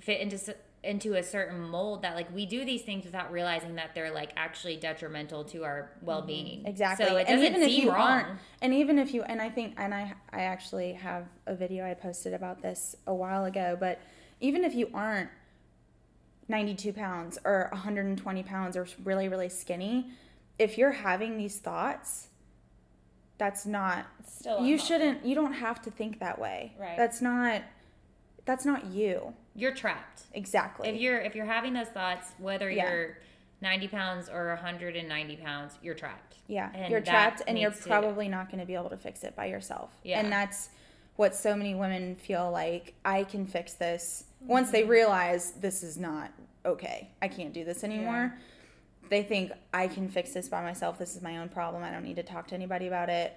fit 0.00 0.20
into 0.20 0.36
into 0.84 1.14
a 1.14 1.22
certain 1.22 1.60
mold 1.60 2.02
that 2.02 2.14
like 2.14 2.32
we 2.34 2.46
do 2.46 2.64
these 2.64 2.82
things 2.82 3.04
without 3.04 3.32
realizing 3.32 3.74
that 3.76 3.94
they're 3.94 4.12
like 4.12 4.32
actually 4.36 4.76
detrimental 4.76 5.44
to 5.44 5.64
our 5.64 5.90
well-being. 6.02 6.58
Mm-hmm. 6.58 6.66
Exactly. 6.66 7.06
So 7.06 7.16
it 7.16 7.26
doesn't 7.26 7.44
even 7.44 7.62
if 7.62 7.70
seem 7.70 7.84
you 7.84 7.90
wrong. 7.92 8.08
aren't, 8.08 8.28
and 8.62 8.74
even 8.74 8.98
if 8.98 9.14
you, 9.14 9.22
and 9.22 9.40
I 9.40 9.48
think, 9.48 9.74
and 9.76 9.94
I, 9.94 10.14
I 10.32 10.42
actually 10.42 10.92
have 10.92 11.26
a 11.46 11.54
video 11.54 11.88
I 11.88 11.94
posted 11.94 12.34
about 12.34 12.62
this 12.62 12.94
a 13.06 13.14
while 13.14 13.44
ago, 13.46 13.76
but 13.78 14.00
even 14.40 14.64
if 14.64 14.74
you 14.74 14.90
aren't 14.94 15.30
92 16.48 16.92
pounds 16.92 17.38
or 17.44 17.68
120 17.72 18.42
pounds 18.42 18.76
or 18.76 18.86
really, 19.02 19.28
really 19.28 19.48
skinny, 19.48 20.10
if 20.58 20.76
you're 20.76 20.92
having 20.92 21.38
these 21.38 21.58
thoughts, 21.58 22.28
that's 23.38 23.66
not, 23.66 24.06
Still 24.26 24.58
you 24.58 24.74
unhealthy. 24.74 24.84
shouldn't, 24.86 25.24
you 25.24 25.34
don't 25.34 25.54
have 25.54 25.82
to 25.82 25.90
think 25.90 26.20
that 26.20 26.38
way. 26.38 26.74
Right. 26.78 26.96
That's 26.96 27.20
not, 27.20 27.62
that's 28.44 28.64
not 28.64 28.86
you. 28.86 29.34
You're 29.54 29.74
trapped. 29.74 30.22
Exactly. 30.32 30.88
If 30.88 31.00
you're 31.00 31.18
if 31.20 31.34
you're 31.34 31.46
having 31.46 31.72
those 31.74 31.88
thoughts, 31.88 32.32
whether 32.38 32.70
Yeah. 32.70 32.90
you're 32.90 33.18
90 33.60 33.88
pounds 33.88 34.28
or 34.28 34.48
190 34.54 35.36
pounds, 35.36 35.78
you're 35.82 35.94
trapped. 35.94 36.36
Yeah, 36.48 36.70
And 36.74 36.90
you're 36.90 37.00
trapped, 37.00 37.40
and 37.46 37.58
you're 37.58 37.70
needs 37.70 37.82
to- 37.82 37.88
probably 37.88 38.28
not 38.28 38.48
going 38.50 38.60
to 38.60 38.66
be 38.66 38.74
able 38.74 38.90
to 38.90 38.98
fix 38.98 39.24
it 39.24 39.34
by 39.34 39.46
yourself. 39.46 39.90
Yeah. 40.02 40.20
and 40.20 40.30
that's 40.30 40.68
what 41.16 41.34
so 41.34 41.54
many 41.56 41.74
women 41.74 42.16
feel 42.16 42.50
like. 42.50 42.92
I 43.04 43.24
can 43.24 43.46
fix 43.46 43.74
this 43.74 44.24
once 44.44 44.66
Mm-hmm. 44.66 44.72
they 44.72 44.84
realize 44.84 45.52
this 45.52 45.82
is 45.82 45.96
not 45.96 46.32
okay. 46.66 47.08
I 47.22 47.28
can't 47.28 47.52
do 47.54 47.64
this 47.64 47.84
anymore. 47.84 48.36
They 49.08 49.22
think 49.22 49.52
I 49.72 49.86
can 49.86 50.08
fix 50.08 50.32
this 50.32 50.48
by 50.48 50.62
myself. 50.62 50.98
This 50.98 51.14
is 51.14 51.22
my 51.22 51.38
own 51.38 51.48
problem. 51.48 51.82
I 51.84 51.90
don't 51.90 52.02
need 52.04 52.16
to 52.16 52.22
talk 52.22 52.48
to 52.48 52.54
anybody 52.54 52.86
about 52.88 53.08
it. 53.08 53.32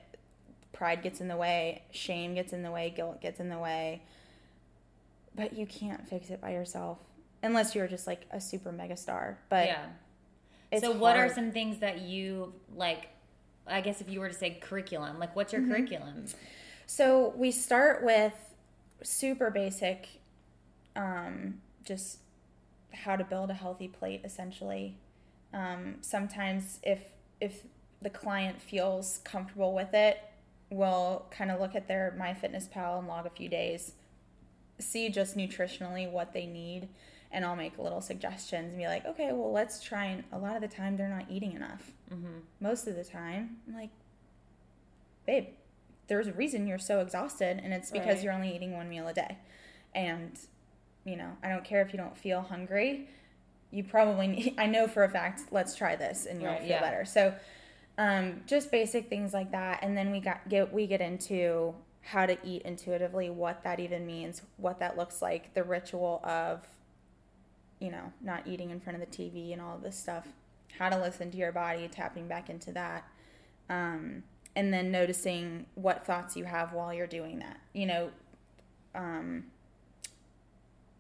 Pride 0.74 1.04
gets 1.04 1.22
in 1.22 1.28
the 1.28 1.38
way. 1.38 1.84
Shame 1.92 2.34
gets 2.34 2.52
in 2.52 2.64
the 2.64 2.72
way. 2.72 2.90
Guilt 2.90 3.22
gets 3.22 3.40
in 3.40 3.50
the 3.50 3.60
way. 3.60 4.02
But 5.38 5.54
you 5.54 5.66
can't 5.66 6.06
fix 6.08 6.30
it 6.30 6.42
by 6.42 6.52
yourself 6.52 6.98
unless 7.44 7.76
you're 7.76 7.88
just 7.88 8.08
like 8.08 8.26
a 8.32 8.42
super 8.42 8.72
mega 8.72 8.98
star. 8.98 9.38
But 9.50 9.68
yeah. 9.68 10.80
so 10.80 10.92
what 10.92 11.16
are 11.16 11.34
some 11.34 11.52
things 11.52 11.78
that 11.80 12.02
you 12.02 12.54
like 12.76 13.10
I 13.68 13.82
guess 13.82 14.02
if 14.02 14.10
you 14.10 14.20
were 14.22 14.30
to 14.30 14.34
say 14.34 14.58
curriculum, 14.62 15.20
like 15.20 15.36
what's 15.36 15.54
your 15.54 15.62
Mm-hmm. 15.62 15.72
curriculum? 15.72 16.26
So 16.86 17.34
we 17.36 17.52
start 17.52 18.04
with 18.04 18.34
super 19.04 19.50
basic, 19.52 20.08
um, 20.96 21.56
just 21.84 22.20
how 22.94 23.16
to 23.18 23.24
build 23.24 23.50
a 23.50 23.54
healthy 23.54 23.88
plate. 23.90 24.22
Essentially, 24.24 24.98
um, 25.54 25.96
sometimes 26.02 26.80
if 26.84 27.02
if 27.42 27.64
the 28.02 28.10
client 28.10 28.62
feels 28.62 29.20
comfortable 29.24 29.74
with 29.74 29.94
it, 29.94 30.20
we'll 30.70 31.26
kind 31.30 31.52
of 31.52 31.60
look 31.60 31.76
at 31.76 31.88
their 31.88 32.16
MyFitnessPal 32.20 33.00
and 33.00 33.08
log 33.08 33.26
a 33.26 33.30
few 33.30 33.50
days, 33.50 33.94
see 34.80 35.10
just 35.10 35.36
nutritionally 35.38 36.10
what 36.10 36.34
they 36.34 36.46
need, 36.46 36.90
and 37.32 37.44
I'll 37.46 37.56
make 37.56 37.78
little 37.78 38.02
suggestions 38.02 38.70
and 38.70 38.78
be 38.78 38.86
like, 38.88 39.06
okay, 39.06 39.32
well 39.34 39.52
let's 39.52 39.82
try 39.84 40.06
and. 40.06 40.24
A 40.32 40.38
lot 40.38 40.56
of 40.56 40.62
the 40.62 40.68
time 40.68 40.98
they're 40.98 41.10
not 41.10 41.26
eating 41.30 41.54
enough. 41.54 41.92
Mm-hmm. 42.14 42.40
Most 42.60 42.88
of 42.88 42.96
the 42.96 43.04
time, 43.04 43.58
I'm 43.68 43.76
like, 43.76 43.90
babe, 45.26 45.48
there's 46.08 46.28
a 46.28 46.34
reason 46.34 46.68
you're 46.68 46.80
so 46.80 47.00
exhausted, 47.02 47.60
and 47.64 47.74
it's 47.74 47.92
because 47.92 48.16
Right. 48.18 48.24
you're 48.24 48.34
only 48.34 48.56
eating 48.56 48.74
one 48.74 48.88
meal 48.90 49.08
a 49.08 49.14
day. 49.14 49.38
And, 49.94 50.38
you 51.06 51.16
know, 51.18 51.32
I 51.44 51.50
don't 51.50 51.64
care 51.66 51.82
if 51.82 51.92
you 51.94 51.98
don't 51.98 52.18
feel 52.18 52.42
hungry. 52.42 53.10
You 53.72 53.84
probably 53.84 54.28
need, 54.36 54.56
I 54.58 54.68
know 54.68 54.88
for 54.88 55.04
a 55.04 55.10
fact, 55.10 55.42
let's 55.52 55.76
try 55.76 55.96
this 55.96 56.26
and 56.26 56.42
you'll 56.42 56.52
Right, 56.52 56.60
feel 56.62 56.70
yeah. 56.70 56.82
better. 56.82 57.04
So, 57.06 57.34
um, 57.98 58.42
just 58.46 58.72
basic 58.72 59.10
things 59.10 59.34
like 59.34 59.52
that. 59.52 59.80
And 59.82 59.98
then 59.98 60.12
we 60.12 60.20
got, 60.20 60.48
get, 60.48 60.72
we 60.72 60.86
get 60.88 61.02
into 61.02 61.74
how 62.08 62.26
to 62.26 62.38
eat 62.42 62.62
intuitively, 62.62 63.30
what 63.30 63.64
that 63.64 63.82
even 63.82 64.06
means, 64.06 64.42
what 64.56 64.80
that 64.80 64.98
looks 64.98 65.22
like, 65.22 65.54
the 65.54 65.64
ritual 65.64 66.22
of, 66.24 66.66
you 67.80 67.92
know, 67.92 68.14
not 68.22 68.48
eating 68.48 68.70
in 68.70 68.80
front 68.80 69.02
of 69.02 69.10
the 69.10 69.18
TV 69.18 69.52
and 69.52 69.62
all 69.62 69.78
this 69.78 69.98
stuff, 70.00 70.26
how 70.80 70.88
to 70.88 70.98
listen 70.98 71.30
to 71.30 71.38
your 71.38 71.52
body, 71.52 71.86
tapping 71.90 72.26
back 72.26 72.50
into 72.50 72.72
that. 72.72 73.10
Um, 73.70 74.24
and 74.56 74.74
then 74.74 74.90
noticing 74.90 75.66
what 75.76 76.06
thoughts 76.06 76.38
you 76.38 76.46
have 76.46 76.72
while 76.72 76.94
you're 76.94 77.08
doing 77.08 77.40
that. 77.40 77.60
You 77.74 77.86
know, 77.88 78.12
um, 78.96 79.44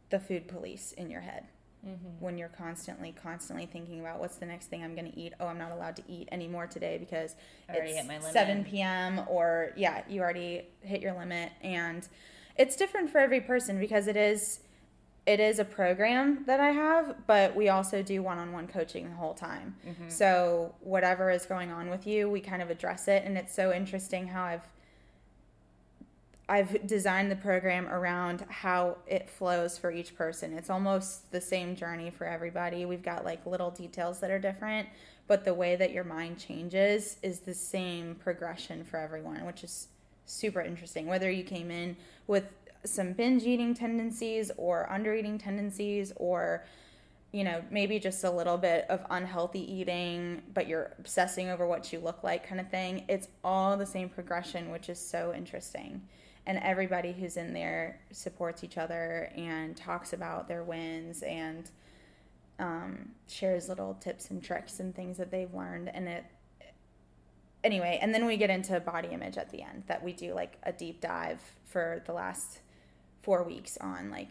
the 0.09 0.19
food 0.19 0.49
police 0.49 0.91
in 0.91 1.09
your 1.09 1.21
head 1.21 1.45
Mm-hmm. 1.87 2.23
when 2.23 2.37
you're 2.37 2.49
constantly, 2.49 3.13
constantly 3.13 3.65
thinking 3.65 4.01
about 4.01 4.19
what's 4.19 4.35
the 4.35 4.45
next 4.45 4.65
thing 4.65 4.83
I'm 4.83 4.93
going 4.93 5.09
to 5.09 5.17
eat. 5.17 5.33
Oh, 5.39 5.47
I'm 5.47 5.57
not 5.57 5.71
allowed 5.71 5.95
to 5.97 6.03
eat 6.07 6.27
anymore 6.31 6.67
today 6.67 6.97
because 6.97 7.35
it's 7.69 7.95
hit 7.95 8.05
my 8.05 8.17
limit. 8.17 8.33
7 8.33 8.65
p.m. 8.65 9.21
or 9.27 9.71
yeah, 9.77 10.03
you 10.09 10.21
already 10.21 10.67
hit 10.81 11.01
your 11.01 11.17
limit. 11.17 11.51
And 11.61 12.07
it's 12.57 12.75
different 12.75 13.09
for 13.09 13.19
every 13.19 13.39
person 13.39 13.79
because 13.79 14.07
it 14.07 14.17
is 14.17 14.59
it 15.27 15.41
is 15.41 15.59
a 15.59 15.65
program 15.65 16.45
that 16.45 16.61
I 16.61 16.71
have, 16.71 17.27
but 17.27 17.53
we 17.53 17.67
also 17.67 18.01
do 18.01 18.23
one 18.23 18.37
on 18.37 18.53
one 18.53 18.65
coaching 18.65 19.09
the 19.09 19.15
whole 19.17 19.33
time. 19.33 19.75
Mm-hmm. 19.85 20.07
So, 20.07 20.73
whatever 20.79 21.29
is 21.29 21.45
going 21.45 21.69
on 21.69 21.89
with 21.89 22.07
you, 22.07 22.29
we 22.29 22.39
kind 22.39 22.61
of 22.61 22.69
address 22.69 23.09
it. 23.09 23.23
And 23.25 23.37
it's 23.37 23.53
so 23.53 23.73
interesting 23.73 24.29
how 24.29 24.45
I've 24.45 24.67
I've 26.49 26.87
designed 26.87 27.29
the 27.29 27.35
program 27.35 27.87
around 27.89 28.45
how 28.49 28.97
it 29.05 29.29
flows 29.29 29.77
for 29.77 29.91
each 29.91 30.15
person. 30.15 30.53
It's 30.53 30.69
almost 30.69 31.31
the 31.31 31.41
same 31.41 31.75
journey 31.75 32.09
for 32.09 32.25
everybody. 32.25 32.85
We've 32.85 33.03
got 33.03 33.25
like 33.25 33.45
little 33.45 33.69
details 33.69 34.19
that 34.21 34.31
are 34.31 34.39
different, 34.39 34.87
but 35.27 35.43
the 35.43 35.53
way 35.53 35.75
that 35.75 35.91
your 35.91 36.05
mind 36.05 36.39
changes 36.39 37.17
is 37.21 37.41
the 37.41 37.53
same 37.53 38.15
progression 38.15 38.85
for 38.85 38.97
everyone, 38.97 39.45
which 39.45 39.63
is 39.63 39.89
super 40.25 40.61
interesting. 40.61 41.05
Whether 41.05 41.29
you 41.29 41.43
came 41.43 41.69
in 41.69 41.97
with 42.27 42.45
some 42.85 43.11
binge 43.11 43.43
eating 43.43 43.73
tendencies 43.73 44.49
or 44.55 44.89
under 44.89 45.13
eating 45.13 45.37
tendencies 45.37 46.13
or 46.15 46.63
you 47.33 47.43
know, 47.43 47.61
maybe 47.69 47.99
just 47.99 48.23
a 48.23 48.31
little 48.31 48.57
bit 48.57 48.85
of 48.89 49.01
unhealthy 49.09 49.59
eating, 49.71 50.41
but 50.53 50.65
you're 50.65 50.93
obsessing 50.97 51.49
over 51.49 51.67
what 51.67 51.91
you 51.91 51.99
look 51.99 52.23
like 52.23 52.47
kind 52.47 52.61
of 52.61 52.69
thing. 52.69 53.03
It's 53.09 53.27
all 53.43 53.75
the 53.75 53.85
same 53.85 54.07
progression, 54.07 54.71
which 54.71 54.87
is 54.87 54.97
so 54.97 55.33
interesting. 55.35 56.01
And 56.47 56.57
everybody 56.63 57.11
who's 57.11 57.35
in 57.37 57.53
there 57.53 57.99
supports 58.11 58.63
each 58.63 58.77
other 58.77 59.29
and 59.35 59.75
talks 59.77 60.13
about 60.13 60.47
their 60.47 60.63
wins 60.63 61.21
and 61.21 61.69
um, 62.57 63.09
shares 63.27 63.67
little 63.69 63.93
tips 63.95 64.31
and 64.31 64.41
tricks 64.41 64.79
and 64.79 64.95
things 64.95 65.17
that 65.17 65.29
they've 65.29 65.53
learned. 65.53 65.89
And 65.93 66.07
it, 66.07 66.23
anyway, 67.63 67.99
and 68.01 68.13
then 68.15 68.25
we 68.25 68.37
get 68.37 68.49
into 68.49 68.79
body 68.79 69.09
image 69.09 69.37
at 69.37 69.51
the 69.51 69.61
end 69.61 69.83
that 69.87 70.01
we 70.03 70.13
do 70.13 70.33
like 70.33 70.57
a 70.63 70.71
deep 70.71 71.01
dive 71.01 71.41
for 71.65 72.01
the 72.05 72.13
last 72.13 72.59
four 73.21 73.43
weeks 73.43 73.77
on 73.81 74.09
like 74.09 74.29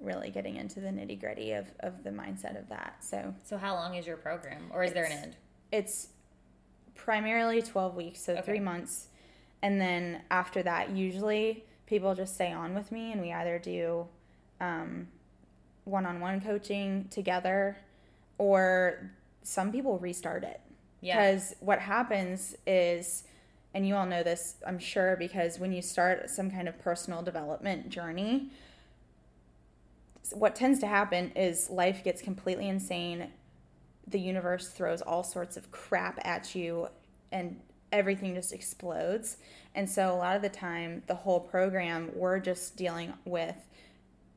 really 0.00 0.30
getting 0.30 0.56
into 0.56 0.80
the 0.80 0.88
nitty 0.88 1.18
gritty 1.20 1.52
of, 1.52 1.66
of 1.80 2.02
the 2.02 2.10
mindset 2.10 2.58
of 2.60 2.68
that. 2.70 2.96
So 3.04 3.32
So 3.44 3.56
how 3.56 3.74
long 3.74 3.94
is 3.94 4.04
your 4.04 4.16
program, 4.16 4.64
or 4.72 4.82
is 4.82 4.92
there 4.92 5.04
an 5.04 5.12
end? 5.12 5.36
it's 5.70 6.08
primarily 6.96 7.62
12 7.62 7.94
weeks, 7.94 8.20
so 8.20 8.32
Okay. 8.32 8.42
three 8.42 8.60
months. 8.60 9.06
And 9.62 9.80
then 9.80 10.22
after 10.30 10.62
that, 10.64 10.90
usually 10.90 11.64
people 11.86 12.14
just 12.14 12.34
stay 12.34 12.52
on 12.52 12.74
with 12.74 12.90
me 12.90 13.12
and 13.12 13.20
we 13.20 13.32
either 13.32 13.58
do 13.58 14.06
one 14.58 16.06
on 16.06 16.20
one 16.20 16.40
coaching 16.40 17.06
together 17.10 17.76
or 18.38 19.10
some 19.42 19.72
people 19.72 19.98
restart 19.98 20.44
it. 20.44 20.60
Yeah. 21.00 21.16
Because 21.16 21.54
what 21.60 21.80
happens 21.80 22.54
is, 22.66 23.24
and 23.74 23.86
you 23.86 23.96
all 23.96 24.06
know 24.06 24.22
this, 24.22 24.56
I'm 24.66 24.78
sure, 24.78 25.16
because 25.16 25.58
when 25.58 25.72
you 25.72 25.82
start 25.82 26.30
some 26.30 26.50
kind 26.50 26.68
of 26.68 26.78
personal 26.78 27.22
development 27.22 27.88
journey, 27.88 28.50
what 30.32 30.54
tends 30.54 30.78
to 30.78 30.86
happen 30.86 31.32
is 31.34 31.68
life 31.70 32.04
gets 32.04 32.22
completely 32.22 32.68
insane. 32.68 33.28
The 34.06 34.20
universe 34.20 34.68
throws 34.68 35.02
all 35.02 35.24
sorts 35.24 35.56
of 35.56 35.72
crap 35.72 36.20
at 36.24 36.54
you, 36.54 36.88
and 37.32 37.60
everything 37.92 38.34
just 38.34 38.52
explodes. 38.52 39.36
And 39.74 39.88
so, 39.88 40.12
a 40.12 40.16
lot 40.16 40.36
of 40.36 40.42
the 40.42 40.48
time, 40.48 41.02
the 41.06 41.14
whole 41.14 41.40
program, 41.40 42.10
we're 42.14 42.40
just 42.40 42.76
dealing 42.76 43.14
with 43.24 43.56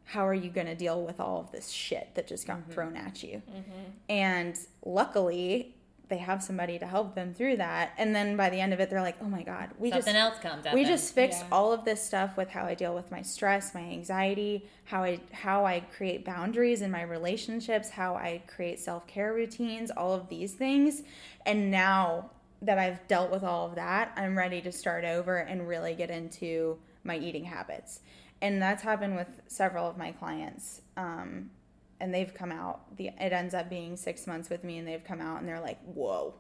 how 0.06 0.28
are 0.28 0.34
you 0.34 0.50
going 0.50 0.68
to 0.68 0.76
deal 0.76 1.02
with 1.02 1.20
all 1.20 1.40
of 1.40 1.52
this 1.52 1.70
shit 1.70 2.10
that 2.14 2.28
just 2.28 2.46
got 2.46 2.60
mm-hmm. 2.60 2.72
thrown 2.72 2.96
at 2.96 3.24
you. 3.24 3.42
Mm-hmm. 3.50 3.82
And 4.08 4.58
luckily, 4.86 5.76
they 6.10 6.18
have 6.18 6.44
somebody 6.44 6.78
to 6.80 6.86
help 6.86 7.16
them 7.16 7.34
through 7.34 7.58
that. 7.58 7.94
And 7.98 8.16
then 8.16 8.38
by 8.38 8.50
the 8.50 8.60
end 8.60 8.74
of 8.74 8.80
it, 8.80 8.90
they're 8.90 9.02
like, 9.02 9.16
oh 9.22 9.28
my 9.28 9.44
God, 9.44 9.72
we 9.80 9.90
Something 9.90 10.14
just 10.14 10.24
else 10.24 10.40
comes 10.40 10.66
we 10.74 10.84
then. 10.84 10.92
just 10.92 11.14
fixed 11.14 11.42
Yeah. 11.42 11.48
all 11.52 11.74
of 11.74 11.86
this 11.86 12.04
stuff 12.04 12.38
with 12.38 12.50
how 12.50 12.66
I 12.66 12.76
deal 12.76 12.94
with 12.94 13.10
my 13.12 13.22
stress, 13.22 13.74
my 13.74 13.82
anxiety, 13.82 14.68
how 14.86 15.04
I 15.04 15.20
how 15.32 15.66
I 15.66 15.80
create 15.80 16.24
boundaries 16.24 16.82
in 16.82 16.92
my 16.92 17.02
relationships, 17.02 17.90
how 17.90 18.16
I 18.16 18.44
create 18.48 18.80
self-care 18.80 19.34
routines, 19.34 19.90
all 19.92 20.14
of 20.14 20.30
these 20.30 20.54
things. 20.54 21.02
And 21.46 21.72
now 21.72 22.32
that 22.66 22.78
I've 22.80 23.08
dealt 23.08 23.32
with 23.32 23.44
all 23.44 23.68
of 23.68 23.76
that, 23.76 24.12
I'm 24.16 24.38
ready 24.38 24.62
to 24.62 24.72
start 24.72 25.04
over 25.06 25.38
and 25.38 25.68
really 25.68 25.94
get 25.96 26.10
into 26.10 26.78
my 27.04 27.18
eating 27.18 27.46
habits. 27.46 28.00
And 28.42 28.62
that's 28.62 28.84
happened 28.84 29.16
with 29.16 29.42
several 29.48 29.88
of 29.90 29.98
my 29.98 30.12
clients. 30.12 30.82
Um, 30.98 31.52
and 32.00 32.14
they've 32.14 32.34
come 32.34 32.52
out. 32.52 32.98
The 32.98 33.08
it 33.20 33.32
ends 33.32 33.54
up 33.54 33.70
being 33.70 33.96
six 33.96 34.28
months 34.28 34.50
with 34.50 34.64
me, 34.64 34.78
and 34.78 34.88
they've 34.88 35.04
come 35.04 35.22
out 35.22 35.40
and 35.40 35.48
they're 35.48 35.62
like, 35.62 35.80
"Whoa, 35.86 36.34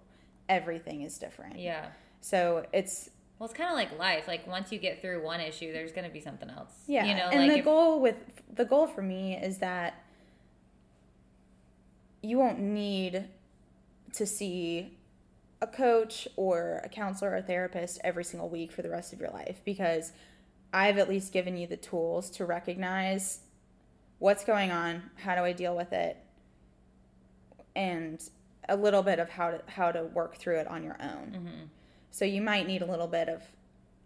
everything 0.49 1.01
is 1.01 1.17
different." 1.17 1.59
Yeah. 1.59 1.87
So 2.19 2.65
it's 2.73 3.09
Well, 3.39 3.47
it's 3.49 3.57
kind 3.57 3.69
of 3.69 3.75
like 3.75 3.97
life. 3.97 4.27
Like 4.27 4.45
once 4.47 4.71
you 4.73 4.79
get 4.79 5.01
through 5.01 5.23
one 5.23 5.39
issue, 5.39 5.71
there's 5.71 5.93
going 5.93 6.05
to 6.05 6.11
be 6.11 6.19
something 6.19 6.49
else. 6.49 6.73
Yeah, 6.87 7.05
You 7.05 7.15
know, 7.15 7.29
and 7.31 7.39
like 7.41 7.51
the 7.51 7.57
if- 7.59 7.65
goal 7.65 8.01
with 8.01 8.17
the 8.53 8.65
goal 8.65 8.87
for 8.87 9.01
me 9.01 9.37
is 9.37 9.59
that 9.59 10.03
you 12.21 12.37
won't 12.37 12.59
need 12.59 13.25
to 14.13 14.25
see 14.25 14.97
a 15.65 15.75
coach 15.75 16.27
or 16.35 16.81
a 16.83 16.89
counselor 16.89 17.31
or 17.31 17.35
a 17.37 17.41
therapist 17.41 17.99
every 18.03 18.23
single 18.23 18.49
week 18.49 18.71
for 18.71 18.81
the 18.81 18.89
rest 18.89 19.13
of 19.13 19.19
your 19.19 19.29
life 19.31 19.61
because 19.65 20.11
I've 20.73 20.97
at 20.97 21.07
least 21.09 21.31
given 21.33 21.57
you 21.57 21.67
the 21.67 21.77
tools 21.77 22.29
to 22.31 22.45
recognize 22.45 23.39
what's 24.19 24.43
going 24.43 24.71
on, 24.71 25.09
how 25.15 25.35
do 25.35 25.41
I 25.41 25.53
deal 25.53 25.75
with 25.75 25.93
it, 25.93 26.17
and 27.75 28.21
a 28.67 28.75
little 28.75 29.03
bit 29.03 29.19
of 29.19 29.29
how 29.29 29.51
to 29.51 29.61
how 29.67 29.91
to 29.91 30.03
work 30.03 30.37
through 30.37 30.57
it 30.59 30.67
on 30.67 30.83
your 30.83 30.97
own. 31.01 31.31
Mm-hmm. 31.35 31.63
So 32.11 32.25
you 32.25 32.41
might 32.41 32.67
need 32.67 32.81
a 32.81 32.85
little 32.85 33.07
bit 33.07 33.29
of 33.29 33.43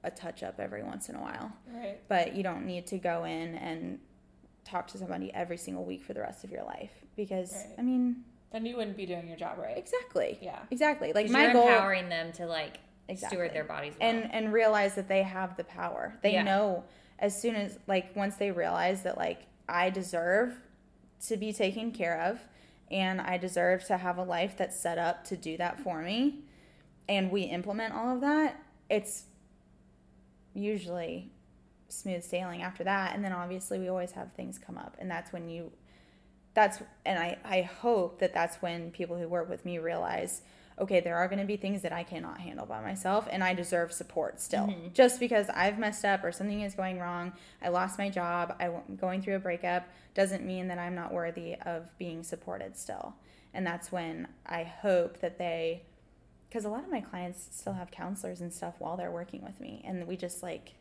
a 0.03 0.10
touch 0.12 0.43
up 0.43 0.60
every 0.60 0.82
once 0.84 1.10
in 1.10 1.16
a 1.16 1.22
while 1.22 1.51
Right. 1.74 1.99
but 2.07 2.34
you 2.34 2.41
don't 2.41 2.66
need 2.66 2.88
to 2.88 2.97
go 2.97 3.26
in 3.26 3.55
and 3.55 3.99
talk 4.64 4.88
to 4.88 4.97
somebody 4.97 5.30
every 5.34 5.57
single 5.57 5.84
week 5.84 6.03
for 6.03 6.14
the 6.14 6.22
rest 6.22 6.43
of 6.45 6.51
your 6.51 6.64
life 6.64 6.91
because 7.18 7.51
Right. 7.53 7.76
I 7.80 7.82
mean 7.82 8.24
Then 8.51 8.65
you 8.65 8.75
wouldn't 8.77 8.97
be 8.97 9.05
doing 9.05 9.27
your 9.27 9.37
job 9.37 9.57
right. 9.59 9.77
exactly 9.77 10.37
Yeah. 10.41 10.59
exactly 10.71 11.13
Like 11.13 11.29
my 11.29 11.43
you're 11.43 11.53
goal 11.53 11.67
empowering 11.69 12.09
them 12.09 12.31
to 12.33 12.45
like 12.45 12.79
Exactly. 13.07 13.37
steward 13.37 13.53
their 13.53 13.63
bodies 13.63 13.93
well. 13.99 14.09
and 14.09 14.31
and 14.33 14.53
realize 14.53 14.93
that 14.95 15.07
they 15.07 15.23
have 15.23 15.57
the 15.57 15.63
power 15.63 16.13
they 16.21 16.33
Yeah. 16.33 16.43
know 16.43 16.83
as 17.17 17.39
soon 17.39 17.55
as 17.55 17.77
like 17.87 18.15
once 18.15 18.35
they 18.35 18.51
realize 18.51 19.01
that 19.03 19.17
like 19.17 19.39
I 19.67 19.89
deserve 19.89 20.59
to 21.27 21.35
be 21.37 21.51
taken 21.53 21.91
care 21.91 22.21
of 22.21 22.39
and 22.91 23.19
I 23.21 23.37
deserve 23.37 23.83
to 23.85 23.97
have 23.97 24.17
a 24.17 24.23
life 24.23 24.55
that's 24.57 24.79
set 24.79 24.97
up 24.97 25.23
to 25.25 25.37
do 25.37 25.57
that 25.57 25.79
for 25.79 26.01
me 26.01 26.43
and 27.07 27.31
we 27.31 27.41
implement 27.43 27.93
all 27.93 28.13
of 28.15 28.21
that 28.21 28.61
it's 28.89 29.25
usually 30.53 31.31
smooth 31.87 32.23
sailing 32.23 32.61
after 32.61 32.83
that 32.83 33.15
and 33.15 33.23
then 33.23 33.33
obviously 33.33 33.79
we 33.79 33.87
always 33.89 34.11
have 34.11 34.31
things 34.33 34.59
come 34.59 34.77
up 34.77 34.95
and 34.99 35.09
that's 35.09 35.33
when 35.33 35.49
you 35.49 35.71
that's 36.53 36.79
and 37.05 37.19
I, 37.19 37.37
I 37.45 37.61
hope 37.61 38.19
that 38.19 38.33
that's 38.33 38.57
when 38.57 38.91
people 38.91 39.17
who 39.17 39.27
work 39.27 39.49
with 39.49 39.65
me 39.65 39.77
realize 39.77 40.41
okay 40.79 40.99
there 40.99 41.17
are 41.17 41.27
going 41.27 41.39
to 41.39 41.45
be 41.45 41.57
things 41.57 41.81
that 41.81 41.93
i 41.93 42.03
cannot 42.03 42.39
handle 42.39 42.65
by 42.65 42.81
myself 42.81 43.27
and 43.29 43.43
i 43.43 43.53
deserve 43.53 43.91
support 43.91 44.41
still. 44.41 44.67
Mm-hmm. 44.67 44.93
Just 44.93 45.19
because 45.19 45.47
i've 45.49 45.77
messed 45.77 46.05
up 46.05 46.23
or 46.23 46.31
something 46.31 46.61
is 46.61 46.73
going 46.73 46.99
wrong 46.99 47.33
i 47.61 47.69
lost 47.69 47.97
my 47.97 48.09
job 48.09 48.55
i'm 48.59 48.95
going 48.99 49.21
through 49.21 49.35
a 49.35 49.39
breakup 49.39 49.87
doesn't 50.13 50.45
mean 50.45 50.67
that 50.67 50.79
i'm 50.79 50.95
not 50.95 51.13
worthy 51.13 51.55
of 51.65 51.97
being 51.97 52.23
supported 52.23 52.77
still. 52.77 53.15
And 53.53 53.65
that's 53.65 53.91
when 53.91 54.27
i 54.45 54.63
hope 54.63 55.19
that 55.21 55.37
they 55.37 55.83
because 56.49 56.65
a 56.65 56.69
lot 56.69 56.83
of 56.83 56.89
my 56.89 57.01
clients 57.01 57.47
still 57.51 57.73
have 57.73 57.91
counselors 57.91 58.41
and 58.41 58.51
stuff 58.51 58.75
while 58.79 58.97
they're 58.97 59.11
working 59.11 59.43
with 59.43 59.59
me 59.59 59.83
and 59.85 60.07
we 60.07 60.15
just 60.15 60.41
like 60.41 60.73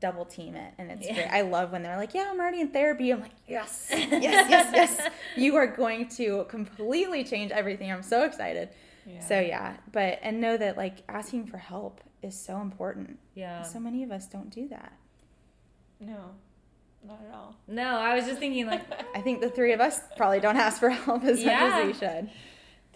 double 0.00 0.24
team 0.24 0.54
it 0.54 0.72
and 0.78 0.90
it's 0.90 1.06
Yeah. 1.06 1.14
great 1.14 1.26
i 1.28 1.40
love 1.40 1.72
when 1.72 1.82
they're 1.82 1.96
like 1.96 2.14
yeah 2.14 2.28
i'm 2.30 2.38
already 2.38 2.60
in 2.60 2.68
therapy 2.68 3.10
i'm 3.10 3.20
like 3.20 3.32
yes 3.48 3.88
yes 3.90 4.20
yes 4.22 4.70
yes 4.74 5.08
you 5.36 5.56
are 5.56 5.66
going 5.66 6.08
to 6.10 6.44
completely 6.48 7.24
change 7.24 7.50
everything 7.50 7.90
i'm 7.90 8.02
so 8.02 8.24
excited 8.24 8.68
Yeah. 9.06 9.20
so 9.20 9.40
yeah 9.40 9.76
but 9.92 10.18
and 10.22 10.40
know 10.40 10.56
that 10.56 10.76
like 10.76 10.98
asking 11.08 11.46
for 11.46 11.58
help 11.58 12.00
is 12.22 12.38
so 12.38 12.60
important 12.60 13.18
yeah. 13.34 13.62
so 13.62 13.78
many 13.80 14.02
of 14.02 14.10
us 14.12 14.26
don't 14.26 14.50
do 14.50 14.68
that 14.68 14.92
no, 16.00 16.30
not 17.04 17.18
at 17.28 17.34
all. 17.34 17.56
no, 17.66 17.96
I 17.98 18.14
was 18.14 18.24
just 18.26 18.38
thinking 18.38 18.66
like, 18.66 18.82
i 19.16 19.20
think 19.20 19.40
the 19.40 19.50
three 19.50 19.72
of 19.72 19.80
us 19.80 20.00
probably 20.16 20.38
don't 20.40 20.56
ask 20.56 20.78
for 20.78 20.90
help 20.90 21.24
as 21.24 21.42
Yeah. 21.42 21.58
much 21.60 21.72
as 21.72 21.86
we 21.86 21.92
should 22.06 22.30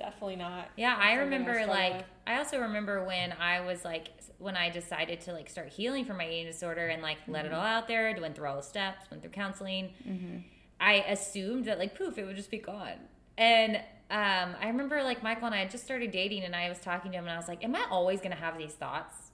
Definitely 0.02 0.36
not. 0.36 0.68
yeah, 0.76 0.96
I 0.98 1.16
Something 1.16 1.18
I 1.18 1.22
remember 1.22 1.66
like. 1.66 2.04
I 2.26 2.38
also 2.38 2.58
remember 2.60 3.04
when 3.04 3.32
I 3.32 3.60
was 3.60 3.84
like 3.84 4.08
when 4.38 4.56
I 4.56 4.68
decided 4.70 5.20
to 5.22 5.32
like 5.32 5.48
start 5.48 5.68
healing 5.68 6.04
from 6.04 6.16
my 6.18 6.28
eating 6.28 6.46
disorder 6.46 6.88
and 6.88 7.00
like 7.02 7.18
let 7.28 7.44
Mm-hmm. 7.44 7.54
it 7.54 7.56
all 7.56 7.62
out 7.64 7.86
there, 7.88 8.14
went 8.20 8.34
through 8.34 8.48
all 8.48 8.56
the 8.56 8.62
steps, 8.62 9.08
went 9.10 9.22
through 9.22 9.30
counseling. 9.30 9.90
I 10.80 10.94
assumed 11.08 11.66
that 11.66 11.78
like 11.78 11.96
poof, 11.96 12.18
it 12.18 12.24
would 12.24 12.34
just 12.36 12.50
be 12.50 12.58
gone. 12.58 12.98
And 13.38 13.76
um, 14.10 14.56
I 14.60 14.66
remember 14.66 15.02
like 15.04 15.22
Michael 15.22 15.46
and 15.46 15.54
I 15.54 15.58
had 15.58 15.70
just 15.70 15.84
started 15.84 16.10
dating, 16.10 16.42
and 16.42 16.54
I 16.56 16.68
was 16.68 16.78
talking 16.80 17.12
to 17.12 17.18
him, 17.18 17.24
and 17.24 17.32
I 17.32 17.36
was 17.36 17.48
like, 17.48 17.62
"Am 17.64 17.74
I 17.76 17.84
always 17.90 18.20
gonna 18.20 18.34
have 18.34 18.58
these 18.58 18.72
thoughts?" 18.74 19.30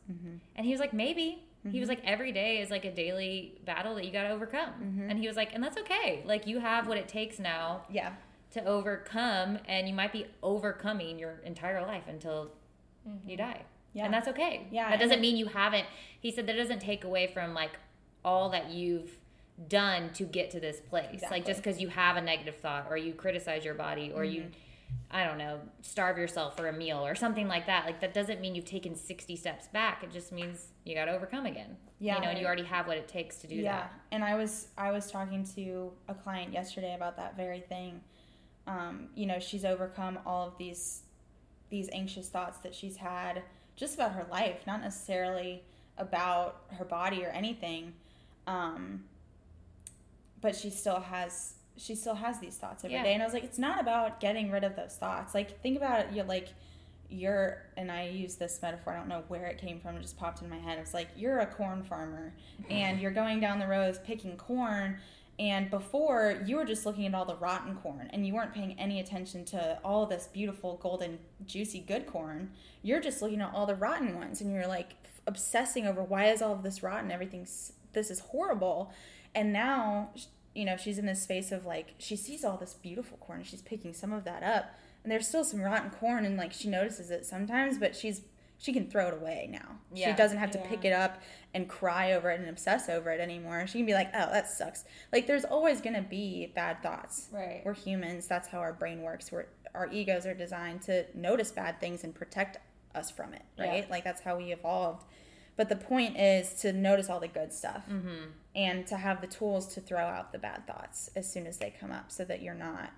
And 0.57 0.65
he 0.67 0.71
was 0.71 0.81
like, 0.81 0.93
"Maybe." 0.93 1.45
He 1.73 1.81
was 1.81 1.89
like, 1.91 2.01
"Every 2.05 2.33
day 2.33 2.59
is 2.63 2.71
like 2.71 2.85
a 2.87 2.91
daily 2.93 3.59
battle 3.67 3.95
that 3.97 4.05
you 4.07 4.11
got 4.13 4.23
to 4.23 4.31
overcome." 4.31 4.71
And 5.11 5.19
he 5.19 5.27
was 5.27 5.37
like, 5.37 5.53
"And 5.55 5.63
that's 5.65 5.77
okay. 5.79 6.23
Like 6.25 6.47
you 6.47 6.61
have 6.61 6.87
what 6.87 6.97
it 6.99 7.09
takes 7.09 7.39
now 7.39 7.83
yeah 7.91 8.13
to 8.53 8.65
overcome, 8.65 9.59
and 9.67 9.89
you 9.89 9.95
might 9.95 10.13
be 10.13 10.27
overcoming 10.43 11.19
your 11.19 11.41
entire 11.45 11.83
life 11.83 12.05
until 12.09 12.53
you 13.27 13.37
die. 13.37 13.63
Yeah. 13.95 14.05
And 14.05 14.13
that's 14.15 14.29
okay. 14.29 14.67
Yeah, 14.71 14.91
That 14.91 15.01
doesn't 15.01 15.21
mean 15.21 15.37
you 15.37 15.47
haven't. 15.47 15.87
He 16.21 16.31
said 16.31 16.47
that 16.47 16.57
doesn't 16.57 16.81
take 16.81 17.05
away 17.05 17.27
from 17.33 17.55
like 17.55 17.73
all 18.25 18.51
that 18.51 18.71
you've 18.71 19.19
done 19.69 20.13
to 20.13 20.25
get 20.25 20.51
to 20.53 20.61
this 20.61 20.81
place. 20.81 21.09
Exactly. 21.15 21.39
Like 21.39 21.47
just 21.47 21.63
because 21.63 21.81
you 21.81 21.89
have 21.89 22.17
a 22.17 22.21
negative 22.21 22.57
thought 22.57 22.87
or 22.91 22.97
you 22.97 23.13
criticize 23.13 23.65
your 23.65 23.75
body 23.75 24.13
or 24.15 24.25
you, 24.25 24.43
Mm-hmm. 24.43 24.53
I 25.11 25.25
don't 25.25 25.37
know, 25.37 25.61
starve 25.83 26.17
yourself 26.17 26.57
for 26.57 26.67
a 26.67 26.73
meal 26.73 27.05
or 27.05 27.15
something 27.15 27.47
like 27.47 27.67
that. 27.67 27.85
Like 27.85 28.01
that 28.01 28.15
doesn't 28.15 28.41
mean 28.41 28.55
you've 28.55 28.65
taken 28.65 28.95
60 28.95 29.37
steps 29.37 29.69
back. 29.69 30.03
It 30.03 30.11
just 30.11 30.33
means 30.33 30.69
you 30.85 30.95
got 30.95 31.07
to 31.07 31.13
overcome 31.13 31.45
again. 31.45 31.77
Yeah. 31.99 32.15
You 32.17 32.23
know, 32.23 32.29
and 32.29 32.39
you 32.39 32.47
already 32.47 32.63
have 32.65 32.87
what 32.87 32.97
it 32.97 33.07
takes 33.07 33.37
to 33.39 33.47
do 33.47 33.57
yeah 33.57 33.79
that. 33.79 33.93
and 34.13 34.23
i 34.25 34.35
was 34.37 34.69
i 34.79 34.91
was 34.93 35.11
talking 35.11 35.45
to 35.57 35.91
a 36.09 36.15
client 36.15 36.53
yesterday 36.53 36.95
about 36.95 37.17
that 37.17 37.37
very 37.37 37.61
thing 37.61 38.01
um, 38.69 39.09
you 39.17 39.27
know 39.27 39.41
she's 39.41 39.65
overcome 39.65 40.19
all 40.25 40.47
of 40.47 40.57
these 40.59 41.03
these 41.71 41.89
anxious 41.93 42.29
thoughts 42.29 42.59
that 42.59 42.75
she's 42.75 42.97
had 42.99 43.43
just 43.77 43.95
about 43.95 44.13
her 44.13 44.27
life 44.31 44.61
not 44.67 44.81
necessarily 44.81 45.63
about 45.97 46.63
her 46.79 46.85
body 46.85 47.25
or 47.25 47.29
anything. 47.31 47.93
Um, 48.47 49.05
but 50.41 50.55
she 50.55 50.71
still 50.71 51.01
has 51.01 51.55
she 51.77 51.95
still 51.95 52.15
has 52.15 52.39
these 52.41 52.57
thoughts 52.57 52.85
every 52.85 52.97
day, 52.97 53.05
Yeah. 53.05 53.15
and 53.15 53.23
i 53.23 53.25
was 53.25 53.35
like 53.35 53.45
it's 53.45 53.59
not 53.59 53.81
about 53.81 54.21
getting 54.21 54.51
rid 54.51 54.65
of 54.65 54.75
those 54.77 54.95
thoughts. 54.97 55.35
Like 55.35 55.61
think 55.63 55.77
about 55.77 56.01
it 56.01 56.07
you're 56.13 56.25
like 56.25 56.49
you're 57.11 57.63
and 57.79 57.91
i 57.91 58.07
use 58.07 58.35
this 58.35 58.61
metaphor 58.61 58.93
i 58.93 58.97
don't 58.97 59.09
know 59.09 59.23
where 59.29 59.47
it 59.47 59.57
came 59.57 59.81
from 59.81 59.97
it 59.97 60.03
just 60.03 60.17
popped 60.19 60.43
in 60.43 60.49
my 60.49 60.59
head. 60.59 60.79
It's 60.79 60.93
like 60.95 61.09
you're 61.17 61.39
a 61.41 61.47
corn 61.47 61.83
farmer 61.83 62.35
and 62.71 63.01
you're 63.01 63.11
going 63.13 63.41
down 63.41 63.59
the 63.59 63.67
rows 63.67 63.99
picking 63.99 64.37
corn 64.37 64.99
and 65.39 65.71
before 65.71 66.43
you 66.47 66.57
were 66.57 66.65
just 66.65 66.85
looking 66.85 67.07
at 67.07 67.15
all 67.15 67.25
the 67.25 67.37
rotten 67.37 67.77
corn 67.77 68.11
and 68.13 68.27
you 68.27 68.35
weren't 68.35 68.53
paying 68.53 68.79
any 68.79 68.99
attention 68.99 69.45
to 69.47 69.79
all 69.85 70.05
this 70.05 70.27
beautiful 70.27 70.79
golden 70.83 71.21
juicy 71.47 71.79
good 71.79 72.07
corn. 72.07 72.51
You're 72.83 73.01
just 73.01 73.23
looking 73.23 73.41
at 73.41 73.55
all 73.55 73.65
the 73.65 73.77
rotten 73.77 74.17
ones 74.17 74.41
and 74.41 74.53
you're 74.53 74.67
like 74.67 74.95
obsessing 75.29 75.87
over 75.87 76.03
why 76.03 76.27
is 76.27 76.43
all 76.43 76.55
of 76.55 76.63
this 76.63 76.83
rotten 76.83 77.11
everything's 77.11 77.73
this 77.93 78.11
is 78.11 78.21
horrible. 78.21 78.93
And 79.35 79.53
now 79.53 80.11
you 80.55 80.65
know 80.65 80.77
she's 80.77 80.99
in 80.99 81.07
this 81.07 81.23
space 81.23 81.53
of 81.53 81.65
like 81.65 81.95
she 81.99 82.17
sees 82.17 82.45
all 82.45 82.57
this 82.57 82.75
beautiful 82.75 83.17
corn 83.19 83.45
she's 83.45 83.63
picking 83.63 83.95
some 83.95 84.13
of 84.13 84.25
that 84.25 84.43
up. 84.43 84.75
And 85.05 85.13
there's 85.13 85.29
still 85.29 85.45
some 85.45 85.61
rotten 85.61 85.91
corn 85.91 86.27
and 86.27 86.37
like 86.37 86.53
she 86.53 86.69
notices 86.69 87.13
it 87.13 87.25
sometimes 87.25 87.79
but 87.79 87.95
she's 87.95 88.23
she 88.59 88.73
can 88.73 88.91
throw 88.91 89.09
it 89.09 89.15
away 89.15 89.49
now. 89.51 89.77
She 89.95 90.13
doesn't 90.13 90.39
have 90.39 90.51
to 90.53 90.59
Yeah. 90.59 90.67
pick 90.69 90.85
it 90.85 90.93
up 90.93 91.23
and 91.55 91.69
cry 91.69 92.13
over 92.13 92.31
it 92.31 92.41
and 92.41 92.49
obsess 92.49 92.89
over 92.89 93.11
it 93.11 93.21
anymore. 93.21 93.67
She 93.67 93.79
can 93.79 93.87
be 93.87 93.95
like 93.95 94.09
oh 94.15 94.31
that 94.33 94.49
sucks. 94.49 94.85
Like 95.13 95.27
there's 95.27 95.45
always 95.45 95.81
gonna 95.81 96.03
be 96.03 96.53
bad 96.55 96.83
thoughts. 96.83 97.29
Right. 97.33 97.63
we're 97.65 97.75
humans. 97.75 98.27
That's 98.27 98.49
how 98.49 98.59
our 98.59 98.73
brain 98.73 99.03
works. 99.03 99.31
We're 99.33 99.47
our 99.75 99.89
egos 99.93 100.27
are 100.27 100.35
designed 100.35 100.83
to 100.83 101.07
notice 101.15 101.53
bad 101.53 101.79
things 101.81 102.03
and 102.05 102.15
protect 102.15 102.57
us 102.95 103.11
from 103.11 103.33
it 103.35 103.43
right? 103.59 103.85
Yeah. 103.85 103.91
like 103.91 104.03
that's 104.05 104.23
how 104.23 104.37
we 104.37 104.53
evolved. 104.53 105.05
But 105.57 105.69
the 105.69 105.77
point 105.77 106.17
is 106.19 106.55
to 106.63 106.73
notice 106.73 107.09
all 107.11 107.21
the 107.21 107.29
good 107.29 107.53
stuff 107.53 107.85
Mm-hmm. 107.89 108.31
and 108.57 108.87
to 108.89 108.97
have 108.97 109.21
the 109.21 109.27
tools 109.27 109.73
to 109.75 109.81
throw 109.81 110.01
out 110.05 110.33
the 110.33 110.39
bad 110.39 110.67
thoughts 110.67 111.11
as 111.17 111.31
soon 111.31 111.47
as 111.47 111.59
they 111.59 111.71
come 111.79 111.91
up 111.93 112.11
so 112.11 112.25
that 112.25 112.43
you're 112.43 112.55
not 112.55 112.91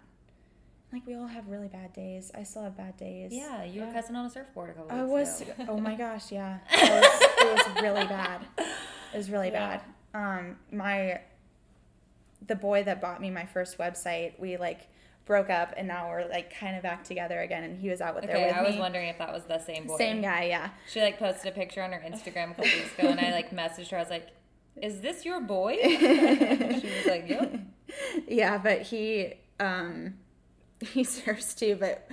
like 0.92 1.06
we 1.06 1.14
all 1.14 1.26
have 1.26 1.48
really 1.48 1.68
bad 1.68 1.92
days 1.92 2.30
i 2.34 2.42
still 2.42 2.62
have 2.62 2.76
bad 2.76 2.96
days 2.96 3.30
Yeah, 3.32 3.64
you 3.64 3.80
were 3.80 3.86
Yeah. 3.86 3.92
cussing 3.92 4.16
on 4.16 4.26
a 4.26 4.30
surfboard 4.30 4.70
a 4.70 4.72
couple 4.74 4.90
i 4.96 5.02
was 5.02 5.40
ago. 5.42 5.52
oh 5.68 5.78
my 5.78 5.94
gosh 5.94 6.32
yeah 6.32 6.58
it 6.70 6.90
was, 6.90 7.66
it 7.66 7.74
was 7.76 7.82
really 7.82 8.06
bad 8.06 8.40
it 8.58 9.16
was 9.16 9.30
really 9.30 9.50
Yeah. 9.50 9.78
bad 10.12 10.38
um 10.40 10.56
my 10.72 11.20
the 12.46 12.56
boy 12.56 12.82
that 12.84 13.00
bought 13.00 13.20
me 13.20 13.30
my 13.30 13.46
first 13.46 13.78
website 13.78 14.38
we 14.40 14.56
like 14.56 14.88
broke 15.26 15.50
up 15.50 15.72
and 15.76 15.86
now 15.86 16.08
we're 16.08 16.26
like 16.28 16.52
kind 16.58 16.74
of 16.76 16.82
back 16.82 17.04
together 17.04 17.40
again 17.40 17.62
and 17.62 17.78
he 17.78 17.88
was 17.88 18.00
out 18.00 18.14
with 18.16 18.24
there 18.24 18.34
Okay, 18.36 18.46
with 18.46 18.54
I 18.56 18.62
was 18.62 18.74
me 18.74 18.80
wondering 18.80 19.08
if 19.08 19.18
that 19.18 19.32
was 19.32 19.44
the 19.44 19.58
same 19.60 19.86
boy. 19.86 19.96
same 19.96 20.20
guy 20.22 20.44
yeah 20.44 20.70
She 20.90 21.00
like 21.00 21.18
posted 21.20 21.52
a 21.52 21.54
picture 21.54 21.82
on 21.82 21.92
her 21.92 22.00
Instagram 22.04 22.50
a 22.50 22.54
couple 22.54 22.64
weeks 22.64 22.98
ago, 22.98 23.08
and 23.08 23.20
I 23.20 23.30
like 23.30 23.50
messaged 23.54 23.90
her. 23.90 23.98
I 23.98 24.00
was 24.00 24.10
like, 24.10 24.28
"Is 24.82 25.00
this 25.02 25.24
your 25.24 25.40
boy?" 25.40 25.76
she 25.82 25.86
was 26.96 27.06
like, 27.06 27.28
"Yep." 27.28 27.60
yeah 28.26 28.58
but 28.58 28.82
he 28.82 29.34
um 29.60 30.14
he 30.92 31.04
serves 31.04 31.54
too 31.54 31.76
but 31.78 32.08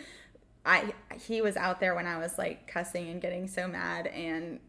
i 0.65 0.93
he 1.28 1.41
was 1.41 1.55
out 1.55 1.80
there 1.80 1.95
when 1.95 2.05
i 2.05 2.18
was 2.18 2.38
like 2.38 2.68
cussing 2.68 3.09
and 3.09 3.22
getting 3.22 3.47
so 3.47 3.68
mad 3.68 4.07
and 4.07 4.59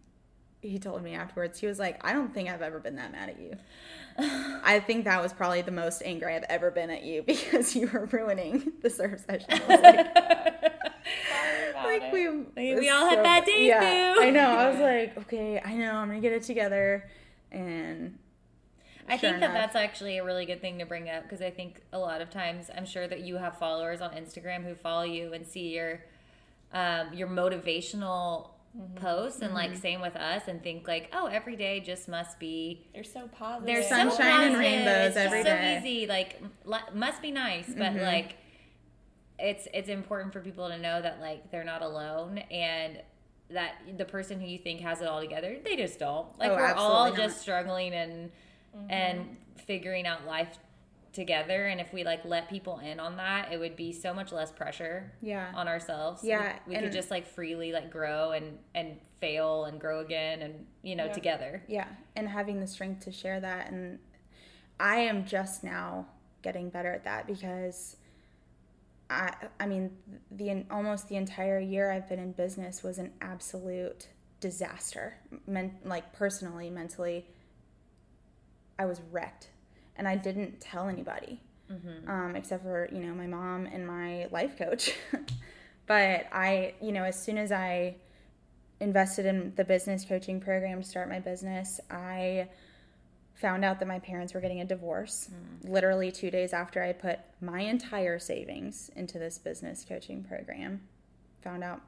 he 0.61 0.79
told 0.79 1.03
me 1.03 1.15
afterwards 1.15 1.59
he 1.61 1.67
was 1.67 1.79
like 1.79 2.05
i 2.05 2.13
don't 2.13 2.35
think 2.35 2.49
i've 2.49 2.63
ever 2.63 2.79
been 2.79 2.97
that 2.97 3.13
mad 3.13 3.29
at 3.29 3.41
you. 3.41 3.57
I 4.65 4.81
think 4.85 5.05
that 5.05 5.23
was 5.23 5.33
probably 5.33 5.63
the 5.63 5.71
most 5.71 6.03
angry 6.05 6.35
i've 6.35 6.45
ever 6.49 6.71
been 6.71 6.91
at 6.91 7.05
you 7.05 7.23
because 7.27 7.77
you 7.77 7.89
were 7.89 8.07
ruining 8.07 8.73
the 8.83 8.91
surf 8.91 9.25
session. 9.25 9.47
I 9.49 9.67
was 9.69 9.81
like, 9.81 10.75
like 12.03 12.13
we, 12.13 12.29
we 12.29 12.91
all 12.91 13.09
have 13.09 13.23
bad 13.23 13.45
days, 13.45 13.69
yeah 13.69 14.15
boo. 14.15 14.23
i 14.23 14.31
know. 14.31 14.51
I 14.51 14.69
was 14.69 14.81
like 14.81 15.17
okay 15.19 15.61
i 15.65 15.75
know 15.75 15.95
i'm 15.95 16.09
gonna 16.09 16.21
get 16.21 16.33
it 16.33 16.43
together 16.43 17.09
and 17.53 18.19
I 19.09 19.17
Sure 19.17 19.31
think 19.31 19.41
that 19.41 19.53
that's 19.53 19.75
actually 19.77 20.19
a 20.19 20.25
really 20.25 20.47
good 20.47 20.61
thing 20.61 20.79
to 20.81 20.87
bring 20.87 21.09
up 21.09 21.23
because 21.25 21.41
I 21.43 21.51
think 21.51 21.81
a 21.93 21.99
lot 21.99 22.21
of 22.21 22.31
times 22.31 22.71
I'm 22.77 22.87
sure 22.87 23.09
that 23.09 23.21
you 23.21 23.37
have 23.37 23.59
followers 23.59 24.01
on 24.01 24.11
Instagram 24.13 24.65
who 24.65 24.75
follow 24.75 25.03
you 25.05 25.33
and 25.33 25.47
see 25.47 25.69
your 25.75 26.01
um, 26.73 27.13
your 27.15 27.29
motivational 27.29 28.51
posts 28.97 29.41
and 29.41 29.55
like 29.55 29.75
same 29.77 30.01
with 30.03 30.15
us 30.15 30.43
and 30.47 30.63
think 30.63 30.87
like 30.87 31.09
oh 31.15 31.27
every 31.27 31.57
day 31.57 31.81
just 31.81 32.07
must 32.09 32.39
be 32.39 32.87
They're 32.95 33.03
so 33.03 33.27
positive. 33.29 33.67
there's 33.67 33.89
Sunshine 33.89 34.17
so 34.19 34.21
and 34.23 34.59
rainbows 34.59 35.07
it's 35.07 35.15
just 35.15 35.27
every 35.27 35.43
so 35.43 35.49
day. 35.49 35.79
easy 35.83 36.07
like 36.07 36.41
li- 36.65 36.79
must 36.95 37.23
be 37.23 37.31
nice 37.31 37.67
but 37.69 37.95
Mhm. 37.95 38.03
like 38.03 38.37
it's 39.39 39.67
it's 39.73 39.89
important 39.89 40.33
for 40.33 40.41
people 40.41 40.69
to 40.69 40.77
know 40.79 41.01
that 41.01 41.19
like 41.21 41.51
they're 41.51 41.65
not 41.65 41.81
alone 41.83 42.39
and 42.51 43.01
that 43.51 43.75
the 43.97 44.05
person 44.05 44.39
who 44.41 44.47
you 44.47 44.59
think 44.59 44.81
has 44.81 45.01
it 45.01 45.09
all 45.09 45.21
together 45.21 45.57
they 45.65 45.75
just 45.75 45.99
don't. 45.99 46.39
Like 46.39 46.51
Oh, 46.51 46.57
we're 46.57 46.75
all 46.75 47.05
absolutely 47.07 47.27
just 47.27 47.41
struggling 47.41 47.95
and 47.95 48.31
and 48.89 49.21
mm-hmm. 49.21 49.35
figuring 49.67 50.07
out 50.07 50.27
life 50.27 50.59
together 51.13 51.67
and 51.67 51.81
if 51.81 51.93
we 51.93 52.05
like 52.05 52.25
let 52.25 52.49
people 52.49 52.79
in 52.79 53.01
on 53.01 53.17
that 53.17 53.51
it 53.51 53.59
would 53.59 53.75
be 53.75 53.93
so 53.93 54.15
much 54.15 54.31
less 54.31 54.53
pressure 54.53 55.11
yeah 55.21 55.51
on 55.55 55.67
ourselves 55.67 56.23
Yeah, 56.23 56.59
we, 56.67 56.77
we 56.77 56.83
could 56.83 56.93
just 56.93 57.11
like 57.11 57.27
freely 57.27 57.73
like 57.73 57.91
grow 57.91 58.33
and 58.33 58.59
and 58.75 58.99
fail 59.21 59.65
and 59.65 59.81
grow 59.81 60.01
again 60.01 60.43
and 60.43 60.67
you 60.83 60.95
know 60.95 61.07
Yeah. 61.07 61.13
together 61.13 61.63
Yeah, 61.67 61.89
and 62.15 62.29
having 62.29 62.61
the 62.61 62.67
strength 62.67 63.05
to 63.05 63.13
share 63.13 63.41
that. 63.41 63.71
And 63.71 63.99
I 64.79 64.97
am 64.99 65.25
just 65.27 65.65
now 65.65 66.07
getting 66.43 66.71
better 66.71 66.93
at 66.93 67.05
that 67.05 67.27
because 67.27 67.97
I, 69.11 69.35
I 69.59 69.67
mean, 69.67 69.91
the 70.31 70.65
almost 70.71 71.09
the 71.09 71.17
entire 71.17 71.59
year 71.59 71.91
I've 71.91 72.09
been 72.09 72.19
in 72.19 72.33
business 72.33 72.83
was 72.83 72.99
an 72.99 73.13
absolute 73.21 74.09
disaster. 74.41 75.17
Men, 75.47 75.79
like 75.85 76.13
personally, 76.13 76.71
mentally, 76.71 77.27
I 78.79 78.87
was 78.87 79.01
wrecked, 79.11 79.49
and 79.97 80.07
I 80.07 80.17
didn't 80.17 80.61
tell 80.61 80.89
anybody, 80.89 81.41
um, 82.09 82.37
except 82.37 82.63
for 82.63 82.89
you 82.93 83.01
know 83.01 83.15
my 83.15 83.27
mom 83.27 83.67
and 83.67 83.87
my 83.87 84.27
life 84.31 84.57
coach. 84.57 84.95
but 85.87 86.27
I, 86.33 86.75
you 86.81 86.93
know, 86.93 87.05
as 87.05 87.21
soon 87.21 87.39
as 87.39 87.53
I 87.53 87.97
invested 88.81 89.27
in 89.27 89.53
the 89.57 89.65
business 89.65 90.05
coaching 90.05 90.41
program 90.41 90.83
to 90.83 90.89
start 90.89 91.09
my 91.09 91.19
business, 91.19 91.81
I 91.91 92.49
found 93.35 93.65
out 93.65 93.79
that 93.79 93.87
my 93.87 93.99
parents 93.99 94.35
were 94.35 94.41
getting 94.41 94.61
a 94.61 94.65
divorce 94.65 95.31
literally 95.63 96.11
two 96.11 96.31
days 96.31 96.53
after 96.53 96.83
I 96.83 96.93
put 96.93 97.21
my 97.41 97.61
entire 97.61 98.19
savings 98.19 98.91
into 98.97 99.19
this 99.19 99.39
business 99.39 99.85
coaching 99.89 100.25
program. 100.25 100.81
Found 101.43 101.63
out 101.63 101.81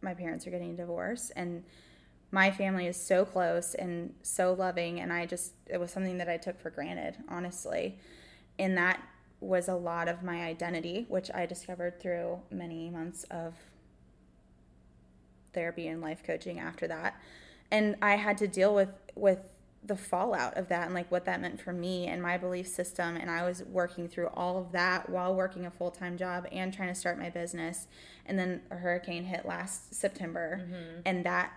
my 0.00 0.14
parents 0.14 0.46
are 0.46 0.50
getting 0.50 0.70
a 0.70 0.76
divorce 0.76 1.32
and 1.34 1.64
my 2.30 2.50
family 2.50 2.86
is 2.86 3.00
so 3.00 3.24
close 3.24 3.74
and 3.74 4.14
so 4.22 4.52
loving 4.52 5.00
and 5.00 5.12
I 5.12 5.26
just 5.26 5.52
it 5.66 5.78
was 5.78 5.90
something 5.90 6.18
that 6.18 6.28
I 6.28 6.36
took 6.36 6.58
for 6.60 6.70
granted, 6.70 7.16
honestly. 7.28 7.98
And 8.58 8.76
that 8.76 9.00
was 9.40 9.68
a 9.68 9.74
lot 9.74 10.08
of 10.08 10.22
my 10.22 10.44
identity, 10.44 11.06
which 11.08 11.30
I 11.34 11.46
discovered 11.46 12.00
through 12.00 12.40
many 12.50 12.90
months 12.90 13.24
of 13.24 13.54
therapy 15.52 15.88
and 15.88 16.00
life 16.00 16.22
coaching 16.24 16.58
after 16.58 16.86
that. 16.88 17.20
And 17.70 17.96
i 18.02 18.16
had 18.16 18.38
to 18.38 18.46
deal 18.46 18.74
with 18.74 18.90
with 19.14 19.52
the 19.84 19.96
fallout 19.96 20.56
of 20.56 20.68
that 20.68 20.86
and 20.86 20.94
like 20.94 21.08
what 21.12 21.24
that 21.26 21.40
meant 21.40 21.60
for 21.60 21.72
me 21.72 22.06
and 22.06 22.20
my 22.20 22.36
belief 22.36 22.66
system. 22.66 23.16
And 23.16 23.30
i 23.30 23.44
was 23.44 23.62
working 23.64 24.08
through 24.08 24.28
all 24.28 24.58
of 24.58 24.72
that 24.72 25.08
while 25.08 25.34
working 25.34 25.64
a 25.64 25.70
full-time 25.70 26.16
job 26.16 26.46
and 26.50 26.72
trying 26.72 26.88
to 26.88 26.94
start 26.94 27.18
my 27.18 27.30
business. 27.30 27.86
And 28.24 28.38
then 28.38 28.62
a 28.70 28.76
hurricane 28.76 29.24
hit 29.24 29.46
last 29.46 29.94
september. 29.94 30.62
Mm-hmm. 30.62 31.00
And 31.04 31.24
that 31.24 31.52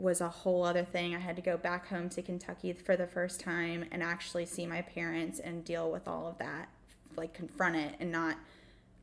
was 0.00 0.20
a 0.20 0.28
whole 0.28 0.64
other 0.64 0.84
thing 0.84 1.14
i 1.14 1.18
had 1.18 1.36
to 1.36 1.42
go 1.42 1.56
back 1.56 1.88
home 1.88 2.08
to 2.08 2.22
kentucky 2.22 2.72
for 2.72 2.96
the 2.96 3.06
first 3.06 3.40
time 3.40 3.84
and 3.90 4.02
actually 4.02 4.46
see 4.46 4.66
my 4.66 4.80
parents 4.82 5.38
and 5.40 5.64
deal 5.64 5.90
with 5.90 6.06
all 6.06 6.26
of 6.28 6.38
that 6.38 6.68
like 7.16 7.32
confront 7.34 7.76
it 7.76 7.94
and 8.00 8.10
not 8.12 8.36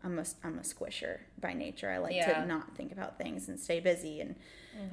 I'm 0.03 0.19
a, 0.19 0.25
I'm 0.43 0.59
a 0.59 0.61
squisher 0.61 1.17
by 1.41 1.53
nature. 1.53 1.89
I 1.89 1.97
like 1.97 2.13
Yeah. 2.13 2.41
to 2.41 2.45
not 2.45 2.75
think 2.77 2.91
about 2.91 3.17
things 3.17 3.49
and 3.49 3.59
stay 3.59 3.79
busy 3.79 4.21
and 4.21 4.35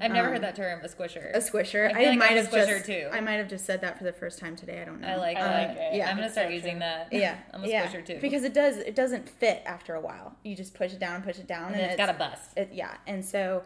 i've 0.00 0.10
never 0.10 0.28
Um, 0.28 0.32
heard 0.32 0.42
that 0.42 0.56
term 0.56 0.80
a 0.82 0.88
squisher 0.88 1.34
a 1.34 1.38
squisher. 1.38 1.94
I 1.94 2.04
I, 2.04 2.08
like 2.08 2.18
might 2.18 2.30
I'm 2.30 2.38
a 2.38 2.40
have 2.40 2.50
squisher, 2.50 2.76
just 2.76 2.86
too. 2.86 3.08
I 3.12 3.20
might 3.20 3.34
have 3.34 3.48
just 3.48 3.66
said 3.66 3.82
that 3.82 3.98
for 3.98 4.04
the 4.04 4.12
first 4.14 4.38
time 4.38 4.56
today. 4.56 4.80
I 4.80 4.86
don't 4.86 5.02
know. 5.02 5.08
I 5.08 5.16
like 5.16 5.36
I 5.36 5.66
like 5.68 5.76
it. 5.76 5.96
Yeah, 5.96 6.08
I'm 6.08 6.16
gonna 6.16 6.30
start 6.30 6.46
so 6.48 6.54
using 6.54 6.72
true. 6.76 6.78
that. 6.80 7.08
yeah, 7.12 7.36
I'm 7.52 7.62
a 7.62 7.68
yeah. 7.68 7.86
squisher 7.86 8.06
too. 8.06 8.18
because 8.22 8.42
it 8.42 8.54
does 8.54 8.78
it 8.78 8.94
doesn't 8.94 9.28
fit 9.28 9.62
after 9.66 9.94
a 9.94 10.00
while. 10.00 10.34
You 10.44 10.56
just 10.56 10.72
push 10.72 10.94
it 10.94 10.98
down 10.98 11.16
and 11.16 11.24
push 11.24 11.38
it 11.38 11.46
down, 11.46 11.74
and 11.74 11.82
it's 11.82 11.96
got 11.98 12.08
a 12.08 12.14
bust. 12.14 12.56
it, 12.56 12.70
yeah. 12.72 12.94
And 13.06 13.22
so 13.22 13.64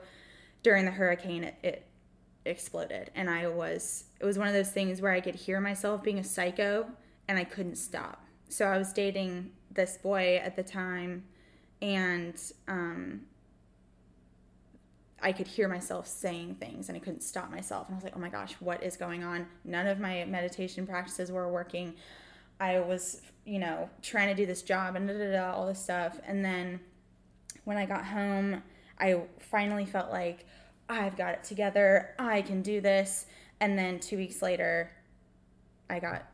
during 0.65 0.85
the 0.85 0.91
hurricane, 0.91 1.45
it, 1.45 1.55
it 1.63 1.87
exploded, 2.47 3.11
and 3.15 3.29
I 3.29 3.49
was 3.49 4.05
it 4.21 4.25
was 4.25 4.39
one 4.39 4.49
of 4.49 4.55
those 4.55 4.71
things 4.71 5.01
where 5.01 5.13
I 5.13 5.21
could 5.21 5.35
hear 5.35 5.61
myself 5.61 6.03
being 6.03 6.19
a 6.19 6.25
psycho 6.25 6.87
and 7.29 7.39
I 7.39 7.45
couldn't 7.45 7.77
stop. 7.77 8.25
So 8.49 8.67
I 8.67 8.79
was 8.79 8.93
dating 8.93 9.51
this 9.71 9.99
boy 9.99 10.41
at 10.43 10.57
the 10.57 10.63
time, 10.63 11.25
and 11.83 12.41
um, 12.69 13.23
I 15.23 15.33
could 15.33 15.47
hear 15.47 15.69
myself 15.69 16.07
saying 16.07 16.57
things 16.57 16.89
and 16.89 16.97
I 16.97 17.01
couldn't 17.01 17.23
stop 17.23 17.51
myself. 17.51 17.89
And 17.89 17.95
I 17.95 17.97
was 17.97 18.05
like, 18.05 18.17
oh 18.17 18.21
my 18.21 18.29
gosh, 18.29 18.53
what 18.61 18.83
is 18.83 18.97
going 18.97 19.25
on? 19.25 19.47
None 19.65 19.87
of 19.87 19.99
my 19.99 20.25
meditation 20.25 20.87
practices 20.87 21.33
were 21.33 21.51
working. 21.51 21.95
I 22.61 22.81
was, 22.81 23.23
you 23.45 23.59
know, 23.59 23.91
trying 24.03 24.29
to 24.29 24.35
do 24.35 24.47
this 24.47 24.63
job 24.63 24.95
and 24.95 25.09
da 25.09 25.15
da 25.15 25.33
da, 25.33 25.53
all 25.53 25.67
this 25.67 25.83
stuff. 25.83 26.21
And 26.27 26.45
then 26.45 26.81
when 27.65 27.77
I 27.77 27.87
got 27.87 28.05
home, 28.05 28.63
I 28.99 29.23
finally 29.39 29.87
felt 29.87 30.11
like 30.11 30.47
I've 30.89 31.17
got 31.17 31.35
it 31.35 31.45
together. 31.45 32.15
I 32.19 32.43
can 32.43 32.63
do 32.63 32.81
this. 32.81 33.27
And 33.61 33.79
then 33.79 34.01
two 34.01 34.17
weeks 34.17 34.43
later, 34.43 34.91
I 35.89 35.99
got 35.99 36.25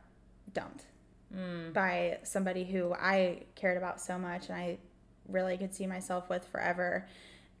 dumped 0.53 0.85
mm. 1.35 1.73
by 1.73 2.19
somebody 2.23 2.63
who 2.63 2.93
I 2.93 3.43
cared 3.55 3.77
about 3.77 4.01
so 4.01 4.17
much 4.17 4.49
and 4.49 4.57
I 4.57 4.77
really 5.29 5.57
could 5.57 5.73
see 5.73 5.87
myself 5.87 6.29
with 6.29 6.45
forever 6.45 7.07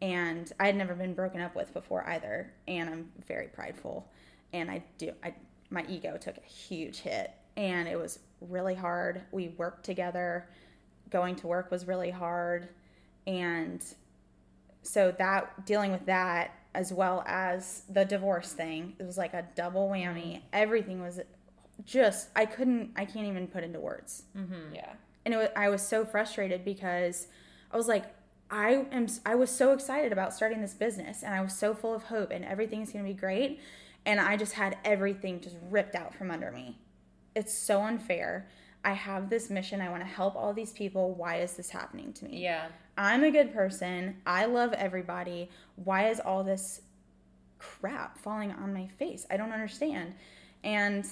and 0.03 0.51
I 0.59 0.65
had 0.65 0.75
never 0.75 0.93
been 0.95 1.13
broken 1.13 1.39
up 1.39 1.55
with 1.55 1.73
before 1.73 2.05
either. 2.09 2.51
And 2.67 2.89
I'm 2.89 3.09
very 3.25 3.47
prideful, 3.47 4.05
and 4.51 4.69
I 4.69 4.83
do. 4.97 5.13
I 5.23 5.33
my 5.69 5.85
ego 5.87 6.17
took 6.17 6.37
a 6.37 6.45
huge 6.45 6.99
hit, 6.99 7.31
and 7.55 7.87
it 7.87 7.97
was 7.97 8.19
really 8.41 8.75
hard. 8.75 9.21
We 9.31 9.49
worked 9.57 9.85
together. 9.85 10.49
Going 11.09 11.37
to 11.37 11.47
work 11.47 11.71
was 11.71 11.87
really 11.87 12.11
hard, 12.11 12.67
and 13.25 13.81
so 14.83 15.13
that 15.17 15.65
dealing 15.65 15.91
with 15.91 16.05
that 16.05 16.51
as 16.75 16.91
well 16.91 17.23
as 17.27 17.83
the 17.89 18.03
divorce 18.03 18.53
thing, 18.53 18.95
it 18.99 19.03
was 19.03 19.17
like 19.17 19.33
a 19.33 19.45
double 19.55 19.89
whammy. 19.89 20.41
Everything 20.51 21.01
was 21.01 21.19
just 21.85 22.29
I 22.35 22.45
couldn't. 22.45 22.91
I 22.95 23.05
can't 23.05 23.27
even 23.27 23.47
put 23.47 23.63
into 23.63 23.79
words. 23.79 24.23
Mm-hmm. 24.37 24.75
Yeah, 24.75 24.93
and 25.25 25.33
it 25.33 25.37
was, 25.37 25.49
I 25.55 25.69
was 25.69 25.81
so 25.81 26.05
frustrated 26.05 26.63
because 26.63 27.27
I 27.71 27.77
was 27.77 27.87
like, 27.87 28.05
I 28.49 28.85
am 28.91 29.07
I 29.25 29.35
was 29.35 29.49
so 29.49 29.73
excited 29.73 30.11
about 30.11 30.33
starting 30.33 30.61
this 30.61 30.73
business 30.73 31.23
and 31.23 31.33
I 31.33 31.41
was 31.41 31.53
so 31.53 31.73
full 31.73 31.93
of 31.93 32.03
hope 32.03 32.31
and 32.31 32.45
everything's 32.45 32.91
going 32.91 33.03
to 33.03 33.11
be 33.11 33.17
great 33.17 33.59
and 34.05 34.19
I 34.19 34.37
just 34.37 34.53
had 34.53 34.77
everything 34.83 35.39
just 35.41 35.55
ripped 35.69 35.95
out 35.95 36.13
from 36.13 36.29
under 36.29 36.51
me. 36.51 36.77
It's 37.35 37.53
so 37.53 37.81
unfair. 37.81 38.47
I 38.85 38.93
have 38.93 39.29
this 39.29 39.49
mission. 39.49 39.81
I 39.81 39.89
want 39.89 40.03
to 40.03 40.07
help 40.07 40.35
all 40.35 40.53
these 40.53 40.71
people. 40.71 41.13
Why 41.13 41.37
is 41.37 41.53
this 41.53 41.69
happening 41.69 42.13
to 42.13 42.25
me? 42.25 42.43
Yeah. 42.43 42.67
I'm 42.97 43.23
a 43.23 43.31
good 43.31 43.53
person. 43.53 44.17
I 44.25 44.45
love 44.45 44.73
everybody. 44.73 45.49
Why 45.75 46.09
is 46.09 46.19
all 46.19 46.43
this 46.43 46.81
crap 47.57 48.17
falling 48.17 48.51
on 48.51 48.73
my 48.73 48.87
face? 48.87 49.25
I 49.29 49.37
don't 49.37 49.51
understand. 49.51 50.15
And 50.63 51.05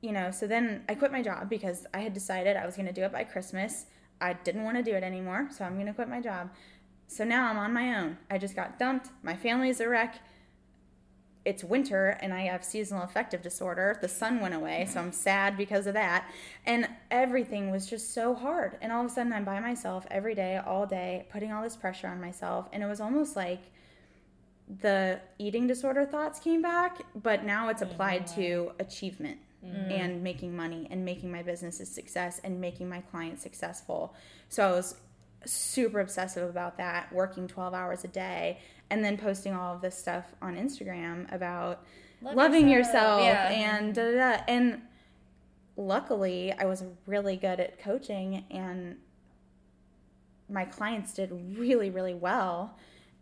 you 0.00 0.12
know, 0.12 0.30
so 0.30 0.46
then 0.46 0.84
I 0.88 0.94
quit 0.94 1.12
my 1.12 1.22
job 1.22 1.50
because 1.50 1.86
I 1.92 1.98
had 2.00 2.14
decided 2.14 2.56
I 2.56 2.64
was 2.64 2.74
going 2.74 2.86
to 2.86 2.92
do 2.92 3.02
it 3.02 3.12
by 3.12 3.24
Christmas. 3.24 3.86
I 4.20 4.32
didn't 4.32 4.64
want 4.64 4.76
to 4.78 4.82
do 4.82 4.94
it 4.94 5.02
anymore, 5.02 5.48
so 5.50 5.64
I'm 5.64 5.74
going 5.74 5.86
to 5.86 5.92
quit 5.92 6.08
my 6.08 6.20
job. 6.20 6.50
So 7.06 7.24
now 7.24 7.50
I'm 7.50 7.58
on 7.58 7.72
my 7.72 7.96
own. 7.96 8.16
I 8.30 8.38
just 8.38 8.56
got 8.56 8.78
dumped. 8.78 9.08
My 9.22 9.36
family's 9.36 9.80
a 9.80 9.88
wreck. 9.88 10.20
It's 11.44 11.64
winter 11.64 12.18
and 12.20 12.34
I 12.34 12.42
have 12.42 12.62
seasonal 12.62 13.02
affective 13.02 13.40
disorder. 13.40 13.98
The 14.00 14.08
sun 14.08 14.40
went 14.40 14.54
away, 14.54 14.86
so 14.90 15.00
I'm 15.00 15.12
sad 15.12 15.56
because 15.56 15.86
of 15.86 15.94
that. 15.94 16.30
And 16.66 16.88
everything 17.10 17.70
was 17.70 17.86
just 17.86 18.12
so 18.12 18.34
hard. 18.34 18.76
And 18.82 18.92
all 18.92 19.04
of 19.04 19.10
a 19.10 19.14
sudden, 19.14 19.32
I'm 19.32 19.44
by 19.44 19.58
myself 19.58 20.06
every 20.10 20.34
day, 20.34 20.58
all 20.58 20.86
day, 20.86 21.26
putting 21.32 21.50
all 21.50 21.62
this 21.62 21.76
pressure 21.76 22.08
on 22.08 22.20
myself. 22.20 22.68
And 22.72 22.82
it 22.82 22.86
was 22.86 23.00
almost 23.00 23.36
like 23.36 23.62
the 24.82 25.20
eating 25.38 25.66
disorder 25.66 26.04
thoughts 26.04 26.38
came 26.38 26.62
back, 26.62 27.00
but 27.22 27.44
now 27.44 27.70
it's 27.70 27.82
applied 27.82 28.26
to 28.28 28.72
achievement 28.78 29.38
mm. 29.64 29.90
and 29.90 30.22
making 30.22 30.54
money 30.54 30.86
and 30.90 31.04
making 31.04 31.32
my 31.32 31.42
business 31.42 31.80
a 31.80 31.86
success 31.86 32.40
and 32.44 32.60
making 32.60 32.88
my 32.88 33.00
clients 33.00 33.42
successful. 33.42 34.14
So 34.48 34.68
I 34.68 34.72
was 34.72 34.94
super 35.44 36.00
obsessive 36.00 36.48
about 36.48 36.76
that, 36.76 37.12
working 37.12 37.48
12 37.48 37.74
hours 37.74 38.04
a 38.04 38.08
day 38.08 38.58
and 38.90 39.04
then 39.04 39.16
posting 39.16 39.54
all 39.54 39.74
of 39.74 39.80
this 39.80 39.96
stuff 39.96 40.34
on 40.42 40.56
Instagram 40.56 41.32
about 41.32 41.84
Love 42.22 42.34
loving 42.34 42.68
yourself, 42.68 43.22
yourself 43.22 43.50
yeah. 43.50 43.50
and 43.50 43.94
da, 43.94 44.10
da, 44.10 44.36
da. 44.36 44.42
and 44.48 44.82
luckily 45.76 46.52
I 46.52 46.64
was 46.66 46.84
really 47.06 47.36
good 47.36 47.60
at 47.60 47.78
coaching 47.78 48.44
and 48.50 48.96
my 50.48 50.64
clients 50.64 51.14
did 51.14 51.30
really 51.56 51.90
really 51.90 52.14
well 52.14 52.76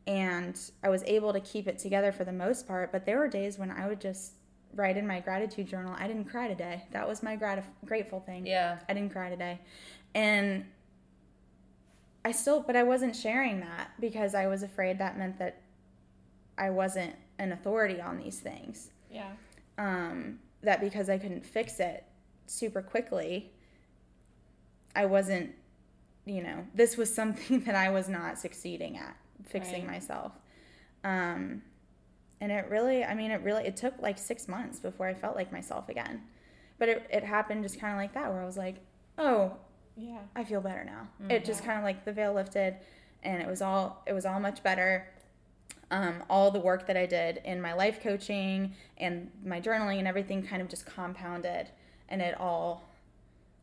and 0.06 0.58
I 0.82 0.88
was 0.88 1.04
able 1.04 1.32
to 1.32 1.40
keep 1.40 1.68
it 1.68 1.78
together 1.78 2.10
for 2.10 2.24
the 2.24 2.32
most 2.32 2.66
part 2.66 2.90
but 2.90 3.06
there 3.06 3.18
were 3.18 3.28
days 3.28 3.58
when 3.58 3.70
I 3.70 3.86
would 3.86 4.00
just 4.00 4.32
write 4.74 4.96
in 4.96 5.06
my 5.06 5.20
gratitude 5.20 5.66
journal, 5.66 5.94
I 5.98 6.06
didn't 6.06 6.26
cry 6.26 6.48
today. 6.48 6.84
That 6.92 7.06
was 7.08 7.22
my 7.22 7.36
grat- 7.36 7.64
grateful 7.84 8.20
thing. 8.20 8.46
Yeah. 8.46 8.78
I 8.88 8.94
didn't 8.94 9.12
cry 9.12 9.30
today. 9.30 9.60
And 10.14 10.64
I 12.28 12.32
still, 12.32 12.60
but 12.60 12.76
I 12.76 12.82
wasn't 12.82 13.16
sharing 13.16 13.60
that 13.60 13.90
because 13.98 14.34
I 14.34 14.46
was 14.46 14.62
afraid 14.62 14.98
that 14.98 15.16
meant 15.16 15.38
that 15.38 15.62
I 16.58 16.68
wasn't 16.68 17.14
an 17.38 17.52
authority 17.52 18.02
on 18.02 18.18
these 18.18 18.38
things. 18.38 18.90
Yeah. 19.10 19.30
Um, 19.78 20.38
that 20.62 20.80
because 20.80 21.08
I 21.08 21.16
couldn't 21.16 21.46
fix 21.46 21.80
it 21.80 22.04
super 22.46 22.82
quickly, 22.82 23.50
I 24.94 25.06
wasn't, 25.06 25.54
you 26.26 26.42
know, 26.42 26.66
this 26.74 26.98
was 26.98 27.14
something 27.14 27.60
that 27.64 27.74
I 27.74 27.88
was 27.88 28.10
not 28.10 28.38
succeeding 28.38 28.98
at 28.98 29.16
fixing 29.46 29.86
right. 29.86 29.94
myself. 29.94 30.32
Um, 31.04 31.62
and 32.40 32.52
it 32.52 32.66
really 32.70 33.04
i 33.04 33.14
mean 33.14 33.32
it 33.32 33.42
really 33.42 33.64
it 33.64 33.76
took 33.76 34.00
like 34.00 34.16
six 34.16 34.46
months 34.46 34.78
before 34.78 35.08
i 35.08 35.14
felt 35.14 35.34
like 35.34 35.50
myself 35.50 35.88
again 35.88 36.22
but 36.78 36.88
it, 36.88 37.04
it 37.10 37.24
happened 37.24 37.64
just 37.64 37.80
kind 37.80 37.92
of 37.92 37.98
like 37.98 38.14
that 38.14 38.30
where 38.30 38.40
i 38.40 38.44
was 38.44 38.56
like 38.56 38.76
oh 39.18 39.56
yeah. 39.98 40.18
I 40.34 40.44
feel 40.44 40.60
better 40.60 40.84
now. 40.84 41.08
Mm-hmm. 41.20 41.30
it 41.32 41.44
just 41.44 41.64
kind 41.64 41.78
of 41.78 41.84
like 41.84 42.04
the 42.04 42.12
veil 42.12 42.32
lifted 42.32 42.76
and 43.22 43.42
it 43.42 43.48
was 43.48 43.60
all 43.60 44.02
it 44.06 44.12
was 44.12 44.24
all 44.24 44.40
much 44.40 44.62
better. 44.62 45.08
Um, 45.90 46.22
all 46.28 46.50
the 46.50 46.60
work 46.60 46.86
that 46.88 46.98
i 46.98 47.06
did 47.06 47.40
in 47.46 47.62
my 47.62 47.72
life 47.72 48.02
coaching 48.02 48.74
and 48.98 49.30
my 49.42 49.58
journaling 49.58 49.98
and 49.98 50.06
everything 50.06 50.42
kind 50.42 50.60
of 50.60 50.68
just 50.68 50.84
compounded 50.84 51.68
and 52.10 52.20
it 52.20 52.38
all 52.38 52.84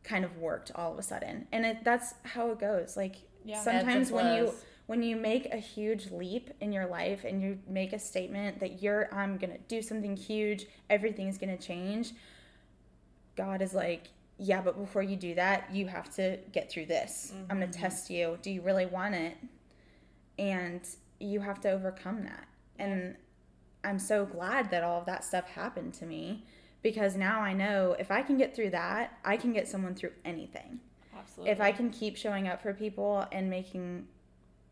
kind 0.02 0.24
of 0.24 0.36
worked 0.38 0.72
all 0.74 0.92
of 0.92 0.98
a 0.98 1.02
sudden. 1.02 1.46
And 1.52 1.64
it, 1.64 1.84
that's 1.84 2.14
how 2.24 2.50
it 2.50 2.58
goes. 2.58 2.96
Like 2.96 3.16
yeah. 3.44 3.62
sometimes 3.62 4.10
when 4.10 4.34
you 4.34 4.52
when 4.86 5.02
you 5.02 5.16
make 5.16 5.52
a 5.52 5.56
huge 5.56 6.10
leap 6.10 6.50
in 6.60 6.72
your 6.72 6.86
life 6.86 7.24
and 7.24 7.42
you 7.42 7.58
make 7.68 7.92
a 7.92 7.98
statement 7.98 8.60
that 8.60 8.82
you're 8.82 9.12
I'm 9.12 9.36
going 9.36 9.52
to 9.52 9.58
do 9.68 9.82
something 9.82 10.16
huge, 10.16 10.66
everything's 10.88 11.38
going 11.38 11.56
to 11.56 11.62
change, 11.62 12.12
God 13.36 13.62
is 13.62 13.74
like, 13.74 14.08
yeah, 14.38 14.60
but 14.60 14.78
before 14.78 15.02
you 15.02 15.16
do 15.16 15.34
that, 15.34 15.68
you 15.72 15.86
have 15.86 16.14
to 16.16 16.38
get 16.52 16.70
through 16.70 16.86
this. 16.86 17.32
Mm-hmm. 17.34 17.50
I'm 17.50 17.58
going 17.58 17.70
to 17.70 17.78
test 17.78 18.10
you. 18.10 18.38
Do 18.42 18.50
you 18.50 18.60
really 18.60 18.86
want 18.86 19.14
it? 19.14 19.36
And 20.38 20.82
you 21.18 21.40
have 21.40 21.60
to 21.62 21.70
overcome 21.70 22.24
that. 22.24 22.46
And 22.78 23.16
I'm 23.82 23.98
so 23.98 24.26
glad 24.26 24.70
that 24.70 24.82
all 24.82 25.00
of 25.00 25.06
that 25.06 25.24
stuff 25.24 25.48
happened 25.48 25.94
to 25.94 26.06
me 26.06 26.44
because 26.82 27.16
now 27.16 27.40
I 27.40 27.52
know 27.52 27.96
if 27.98 28.10
I 28.10 28.22
can 28.22 28.36
get 28.36 28.54
through 28.54 28.70
that, 28.70 29.18
I 29.24 29.36
can 29.36 29.52
get 29.52 29.68
someone 29.68 29.94
through 29.94 30.12
anything. 30.24 30.80
Absolutely. 31.16 31.52
If 31.52 31.60
I 31.60 31.72
can 31.72 31.90
keep 31.90 32.16
showing 32.16 32.46
up 32.46 32.60
for 32.60 32.74
people 32.74 33.26
and 33.32 33.48
making 33.48 34.06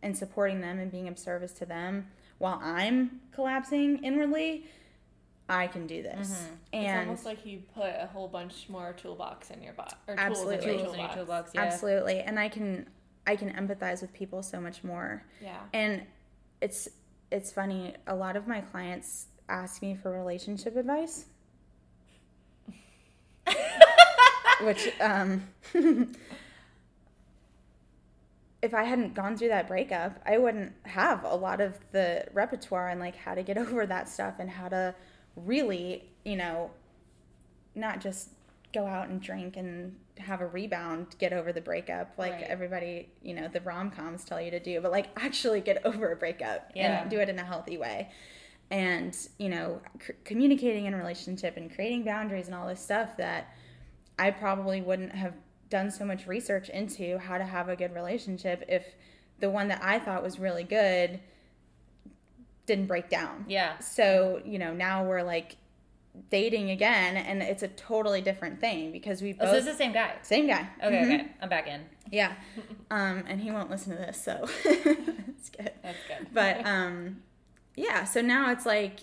and 0.02 0.16
supporting 0.16 0.60
them 0.60 0.78
and 0.78 0.90
being 0.90 1.08
of 1.08 1.18
service 1.18 1.52
to 1.54 1.64
them 1.64 2.06
while 2.38 2.60
I'm 2.62 3.20
collapsing 3.32 4.04
inwardly, 4.04 4.66
I 5.48 5.66
can 5.66 5.86
do 5.86 6.02
this. 6.02 6.30
Mm-hmm. 6.30 6.54
And 6.72 6.86
it's 6.86 7.06
almost 7.06 7.24
like 7.26 7.46
you 7.46 7.62
put 7.74 7.92
a 8.00 8.06
whole 8.06 8.28
bunch 8.28 8.66
more 8.68 8.94
toolbox 8.94 9.50
in 9.50 9.62
your 9.62 9.74
box 9.74 9.94
or 10.08 10.14
absolutely. 10.18 10.56
tools 10.56 10.68
in 10.72 10.78
your 10.78 10.86
toolbox. 10.86 11.14
toolbox 11.14 11.50
yeah. 11.54 11.60
Absolutely. 11.62 12.20
And 12.20 12.38
I 12.38 12.48
can 12.48 12.88
I 13.26 13.36
can 13.36 13.52
empathize 13.52 14.00
with 14.00 14.12
people 14.12 14.42
so 14.42 14.60
much 14.60 14.82
more. 14.84 15.24
Yeah. 15.42 15.58
And 15.72 16.02
it's 16.60 16.88
it's 17.30 17.52
funny, 17.52 17.94
a 18.06 18.14
lot 18.14 18.36
of 18.36 18.46
my 18.46 18.60
clients 18.60 19.26
ask 19.48 19.82
me 19.82 19.94
for 19.94 20.10
relationship 20.10 20.76
advice. 20.76 21.26
which 24.62 24.88
um 25.00 25.42
if 28.64 28.72
I 28.72 28.84
hadn't 28.84 29.12
gone 29.14 29.36
through 29.36 29.48
that 29.48 29.68
breakup, 29.68 30.18
I 30.24 30.38
wouldn't 30.38 30.72
have 30.84 31.22
a 31.24 31.34
lot 31.34 31.60
of 31.60 31.78
the 31.92 32.24
repertoire 32.32 32.88
and 32.88 32.98
like 32.98 33.14
how 33.14 33.34
to 33.34 33.42
get 33.42 33.58
over 33.64 33.84
that 33.86 34.08
stuff 34.08 34.36
and 34.38 34.48
how 34.48 34.68
to 34.68 34.94
really, 35.36 36.04
you 36.24 36.36
know, 36.36 36.70
not 37.74 38.00
just 38.00 38.30
go 38.72 38.86
out 38.86 39.08
and 39.08 39.20
drink 39.20 39.56
and 39.56 39.94
have 40.18 40.40
a 40.40 40.46
rebound, 40.46 41.14
get 41.18 41.32
over 41.32 41.52
the 41.52 41.60
breakup 41.60 42.12
like 42.18 42.32
right. 42.32 42.44
everybody, 42.44 43.08
you 43.22 43.34
know, 43.34 43.48
the 43.48 43.60
rom 43.60 43.90
coms 43.90 44.24
tell 44.24 44.40
you 44.40 44.50
to 44.50 44.60
do, 44.60 44.80
but 44.80 44.90
like 44.90 45.08
actually 45.16 45.60
get 45.60 45.84
over 45.86 46.12
a 46.12 46.16
breakup 46.16 46.70
yeah. 46.74 47.02
and 47.02 47.10
do 47.10 47.18
it 47.18 47.28
in 47.28 47.38
a 47.38 47.44
healthy 47.44 47.78
way. 47.78 48.10
And, 48.70 49.16
you 49.38 49.48
know, 49.48 49.80
c- 50.04 50.14
communicating 50.24 50.86
in 50.86 50.94
a 50.94 50.96
relationship 50.96 51.56
and 51.56 51.72
creating 51.72 52.04
boundaries 52.04 52.46
and 52.46 52.54
all 52.54 52.66
this 52.66 52.80
stuff 52.80 53.16
that 53.18 53.54
I 54.18 54.30
probably 54.30 54.80
wouldn't 54.80 55.12
have 55.12 55.34
done 55.68 55.90
so 55.90 56.04
much 56.04 56.26
research 56.26 56.68
into 56.68 57.18
how 57.18 57.38
to 57.38 57.44
have 57.44 57.68
a 57.68 57.76
good 57.76 57.94
relationship 57.94 58.64
if 58.68 58.94
the 59.40 59.50
one 59.50 59.68
that 59.68 59.82
I 59.82 59.98
thought 59.98 60.22
was 60.22 60.38
really 60.38 60.64
good 60.64 61.20
didn't 62.66 62.86
break 62.86 63.08
down. 63.08 63.44
Yeah. 63.48 63.78
So, 63.78 64.40
you 64.44 64.58
know, 64.58 64.72
now 64.72 65.04
we're 65.04 65.22
like 65.22 65.56
dating 66.30 66.70
again, 66.70 67.16
and 67.16 67.42
it's 67.42 67.62
a 67.64 67.68
totally 67.68 68.20
different 68.20 68.60
thing 68.60 68.92
because 68.92 69.20
we 69.20 69.32
Oh, 69.34 69.36
both 69.40 69.48
so 69.50 69.56
it's 69.56 69.66
the 69.66 69.74
same 69.74 69.92
guy. 69.92 70.12
same 70.22 70.46
guy. 70.46 70.68
Okay, 70.82 70.96
Mhm. 70.96 71.14
okay. 71.14 71.28
I'm 71.42 71.48
back 71.48 71.66
in. 71.66 71.82
Yeah. 72.10 72.32
Um, 72.90 73.24
and 73.26 73.40
he 73.40 73.50
won't 73.50 73.70
listen 73.70 73.90
to 73.92 73.98
this, 73.98 74.22
so 74.22 74.46
it's 74.64 75.50
good. 75.50 75.72
That's 75.82 75.98
good. 76.06 76.28
But 76.32 76.64
um, 76.66 77.22
yeah, 77.74 78.04
so 78.04 78.20
now 78.20 78.52
it's 78.52 78.64
like, 78.66 79.00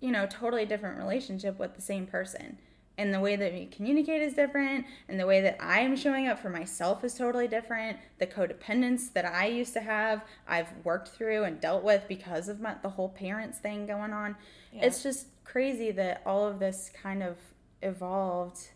you 0.00 0.10
know, 0.10 0.26
totally 0.26 0.66
different 0.66 0.98
relationship 0.98 1.58
with 1.58 1.74
the 1.74 1.80
same 1.80 2.06
person. 2.06 2.58
And 2.98 3.14
the 3.14 3.20
way 3.20 3.34
that 3.36 3.52
we 3.54 3.64
communicate 3.66 4.20
is 4.20 4.34
different, 4.34 4.84
and 5.08 5.18
the 5.18 5.26
way 5.26 5.40
that 5.40 5.56
I 5.58 5.80
am 5.80 5.96
showing 5.96 6.28
up 6.28 6.38
for 6.38 6.50
myself 6.50 7.02
is 7.02 7.14
totally 7.14 7.48
different. 7.48 7.96
The 8.18 8.26
codependence 8.26 9.10
that 9.14 9.24
I 9.24 9.46
used 9.46 9.72
to 9.72 9.80
have, 9.80 10.22
I've 10.46 10.68
worked 10.84 11.08
through 11.08 11.44
and 11.44 11.58
dealt 11.60 11.82
with 11.82 12.04
because 12.08 12.48
of 12.48 12.60
my, 12.60 12.74
the 12.82 12.90
whole 12.90 13.08
parents 13.08 13.58
thing 13.58 13.86
going 13.86 14.12
on. 14.12 14.36
Yeah. 14.72 14.84
It's 14.84 15.02
just 15.02 15.28
crazy 15.44 15.90
that 15.92 16.20
all 16.26 16.46
of 16.46 16.58
this 16.58 16.90
kind 17.02 17.22
of 17.22 17.38
evolved 17.80 18.68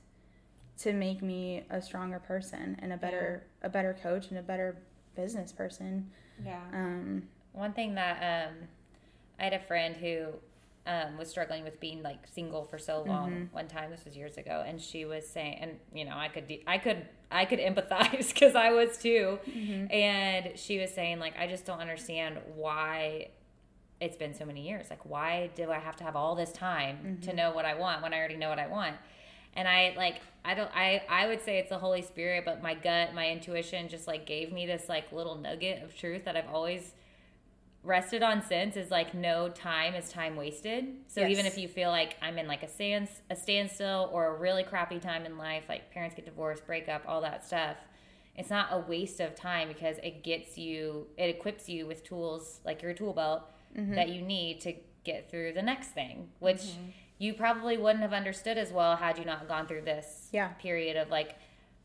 to 0.78 0.92
make 0.94 1.20
me 1.22 1.64
a 1.68 1.82
stronger 1.82 2.18
person 2.18 2.76
and 2.80 2.92
a 2.92 2.96
better 2.96 3.44
a 3.62 3.68
better 3.68 3.94
coach 4.02 4.28
and 4.30 4.38
a 4.38 4.42
better 4.42 4.78
business 5.14 5.52
person. 5.52 6.10
yeah. 6.44 6.62
Um, 6.72 7.24
One 7.52 7.72
thing 7.74 7.94
that 7.94 8.48
um, 8.48 8.54
I 9.38 9.44
had 9.44 9.52
a 9.52 9.60
friend 9.60 9.94
who 9.96 10.28
um, 10.86 11.16
was 11.16 11.28
struggling 11.28 11.64
with 11.64 11.80
being 11.80 12.02
like 12.02 12.26
single 12.32 12.64
for 12.64 12.78
so 12.78 13.02
long. 13.06 13.30
Mm-hmm. 13.30 13.54
One 13.54 13.68
time, 13.68 13.90
this 13.90 14.04
was 14.04 14.16
years 14.16 14.36
ago, 14.36 14.62
and 14.66 14.80
she 14.80 15.04
was 15.04 15.26
saying, 15.26 15.58
and 15.60 15.72
you 15.92 16.04
know, 16.04 16.16
I 16.16 16.28
could, 16.28 16.46
de- 16.46 16.62
I 16.66 16.78
could, 16.78 17.06
I 17.30 17.46
could 17.46 17.58
empathize 17.58 18.28
because 18.34 18.54
I 18.54 18.70
was 18.70 18.98
too. 18.98 19.38
Mm-hmm. 19.48 19.92
And 19.92 20.58
she 20.58 20.78
was 20.78 20.90
saying, 20.90 21.20
like, 21.20 21.34
I 21.38 21.46
just 21.46 21.64
don't 21.64 21.80
understand 21.80 22.38
why 22.54 23.28
it's 24.00 24.16
been 24.16 24.34
so 24.34 24.44
many 24.44 24.66
years. 24.66 24.90
Like, 24.90 25.06
why 25.08 25.50
do 25.54 25.70
I 25.70 25.78
have 25.78 25.96
to 25.96 26.04
have 26.04 26.16
all 26.16 26.34
this 26.34 26.52
time 26.52 27.18
to 27.22 27.28
mm-hmm. 27.28 27.36
know 27.36 27.52
what 27.52 27.64
I 27.64 27.74
want 27.74 28.02
when 28.02 28.12
I 28.12 28.18
already 28.18 28.36
know 28.36 28.50
what 28.50 28.58
I 28.58 28.66
want? 28.66 28.96
And 29.56 29.68
I 29.68 29.94
like, 29.96 30.20
I 30.44 30.54
don't, 30.54 30.70
I, 30.74 31.02
I 31.08 31.28
would 31.28 31.40
say 31.40 31.58
it's 31.58 31.70
the 31.70 31.78
Holy 31.78 32.02
Spirit, 32.02 32.44
but 32.44 32.62
my 32.62 32.74
gut, 32.74 33.14
my 33.14 33.30
intuition 33.30 33.88
just 33.88 34.06
like 34.06 34.26
gave 34.26 34.52
me 34.52 34.66
this 34.66 34.88
like 34.88 35.12
little 35.12 35.36
nugget 35.36 35.82
of 35.82 35.96
truth 35.96 36.24
that 36.24 36.36
I've 36.36 36.48
always 36.52 36.92
rested 37.84 38.22
on 38.22 38.42
since 38.42 38.76
is 38.76 38.90
like 38.90 39.14
no 39.14 39.48
time 39.50 39.94
is 39.94 40.10
time 40.10 40.36
wasted. 40.36 40.86
So 41.06 41.20
Yes. 41.20 41.30
even 41.30 41.46
if 41.46 41.58
you 41.58 41.68
feel 41.68 41.90
like 41.90 42.16
I'm 42.22 42.38
in 42.38 42.48
like 42.48 42.62
a 42.62 42.68
stand 42.68 43.08
a 43.30 43.36
standstill 43.36 44.08
or 44.12 44.34
a 44.34 44.38
really 44.38 44.62
crappy 44.64 44.98
time 44.98 45.26
in 45.26 45.36
life, 45.36 45.64
like 45.68 45.90
parents 45.92 46.14
get 46.16 46.24
divorced, 46.24 46.66
break 46.66 46.88
up, 46.88 47.02
all 47.06 47.20
that 47.20 47.46
stuff, 47.46 47.76
it's 48.36 48.50
not 48.50 48.68
a 48.72 48.78
waste 48.78 49.20
of 49.20 49.34
time 49.34 49.68
because 49.68 49.98
it 50.02 50.24
gets 50.24 50.56
you 50.58 51.06
it 51.16 51.28
equips 51.28 51.68
you 51.68 51.86
with 51.86 52.02
tools 52.02 52.60
like 52.64 52.82
your 52.82 52.94
tool 52.94 53.12
belt 53.12 53.42
mm-hmm. 53.76 53.94
that 53.94 54.08
you 54.08 54.22
need 54.22 54.60
to 54.62 54.74
get 55.04 55.30
through 55.30 55.52
the 55.52 55.62
next 55.62 55.88
thing, 55.88 56.30
which 56.38 56.62
mm-hmm. 56.62 56.88
you 57.18 57.34
probably 57.34 57.76
wouldn't 57.76 58.02
have 58.02 58.14
understood 58.14 58.56
as 58.56 58.72
well 58.72 58.96
had 58.96 59.18
you 59.18 59.24
not 59.26 59.46
gone 59.46 59.66
through 59.66 59.82
this 59.82 60.28
Yeah. 60.32 60.48
period 60.54 60.96
of 60.96 61.10
like 61.10 61.36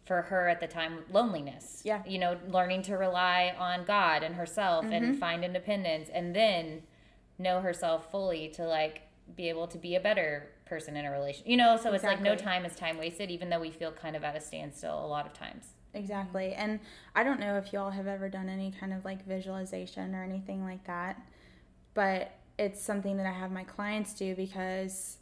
for 0.10 0.24
her 0.24 0.50
at 0.50 0.60
the 0.60 0.66
time 0.66 0.94
loneliness 1.12 1.82
Yeah. 1.86 2.02
you 2.08 2.18
know 2.18 2.36
learning 2.50 2.82
to 2.90 2.96
rely 2.98 3.54
on 3.60 3.86
god 3.86 4.24
and 4.24 4.34
herself 4.36 4.84
Mm-hmm. 4.86 4.94
and 4.94 5.20
find 5.20 5.46
independence 5.46 6.10
and 6.12 6.36
then 6.36 6.82
know 7.38 7.62
herself 7.62 8.10
fully 8.12 8.50
to 8.56 8.64
like 8.66 9.02
be 9.38 9.50
able 9.50 9.68
to 9.68 9.78
be 9.78 9.94
a 9.96 10.00
better 10.00 10.48
person 10.66 10.98
in 10.98 11.06
a 11.06 11.12
relation 11.12 11.44
you 11.48 11.58
know 11.58 11.78
so 11.78 11.94
it's 11.94 12.04
like 12.04 12.22
no 12.22 12.36
time 12.36 12.66
is 12.66 12.76
time 12.76 12.98
wasted 12.98 13.30
even 13.30 13.50
though 13.52 13.60
we 13.60 13.70
feel 13.70 13.92
kind 13.92 14.16
of 14.16 14.24
at 14.24 14.36
a 14.36 14.42
standstill 14.42 15.06
a 15.06 15.10
lot 15.16 15.26
of 15.28 15.34
times 15.34 15.66
Exactly. 15.96 16.54
And 16.54 16.80
I 17.16 17.24
don't 17.24 17.40
know 17.40 17.58
if 17.58 17.74
y'all 17.74 17.90
have 17.90 18.06
ever 18.06 18.30
done 18.30 18.48
any 18.48 18.72
kind 18.80 18.94
of 18.94 19.04
like 19.04 19.26
visualization 19.26 20.14
or 20.14 20.24
anything 20.24 20.64
like 20.64 20.86
that, 20.86 21.20
but 21.96 22.32
it's 22.60 22.80
something 22.80 23.18
that 23.18 23.26
I 23.26 23.32
have 23.32 23.52
my 23.52 23.64
clients 23.64 24.14
do 24.14 24.36
because 24.36 25.18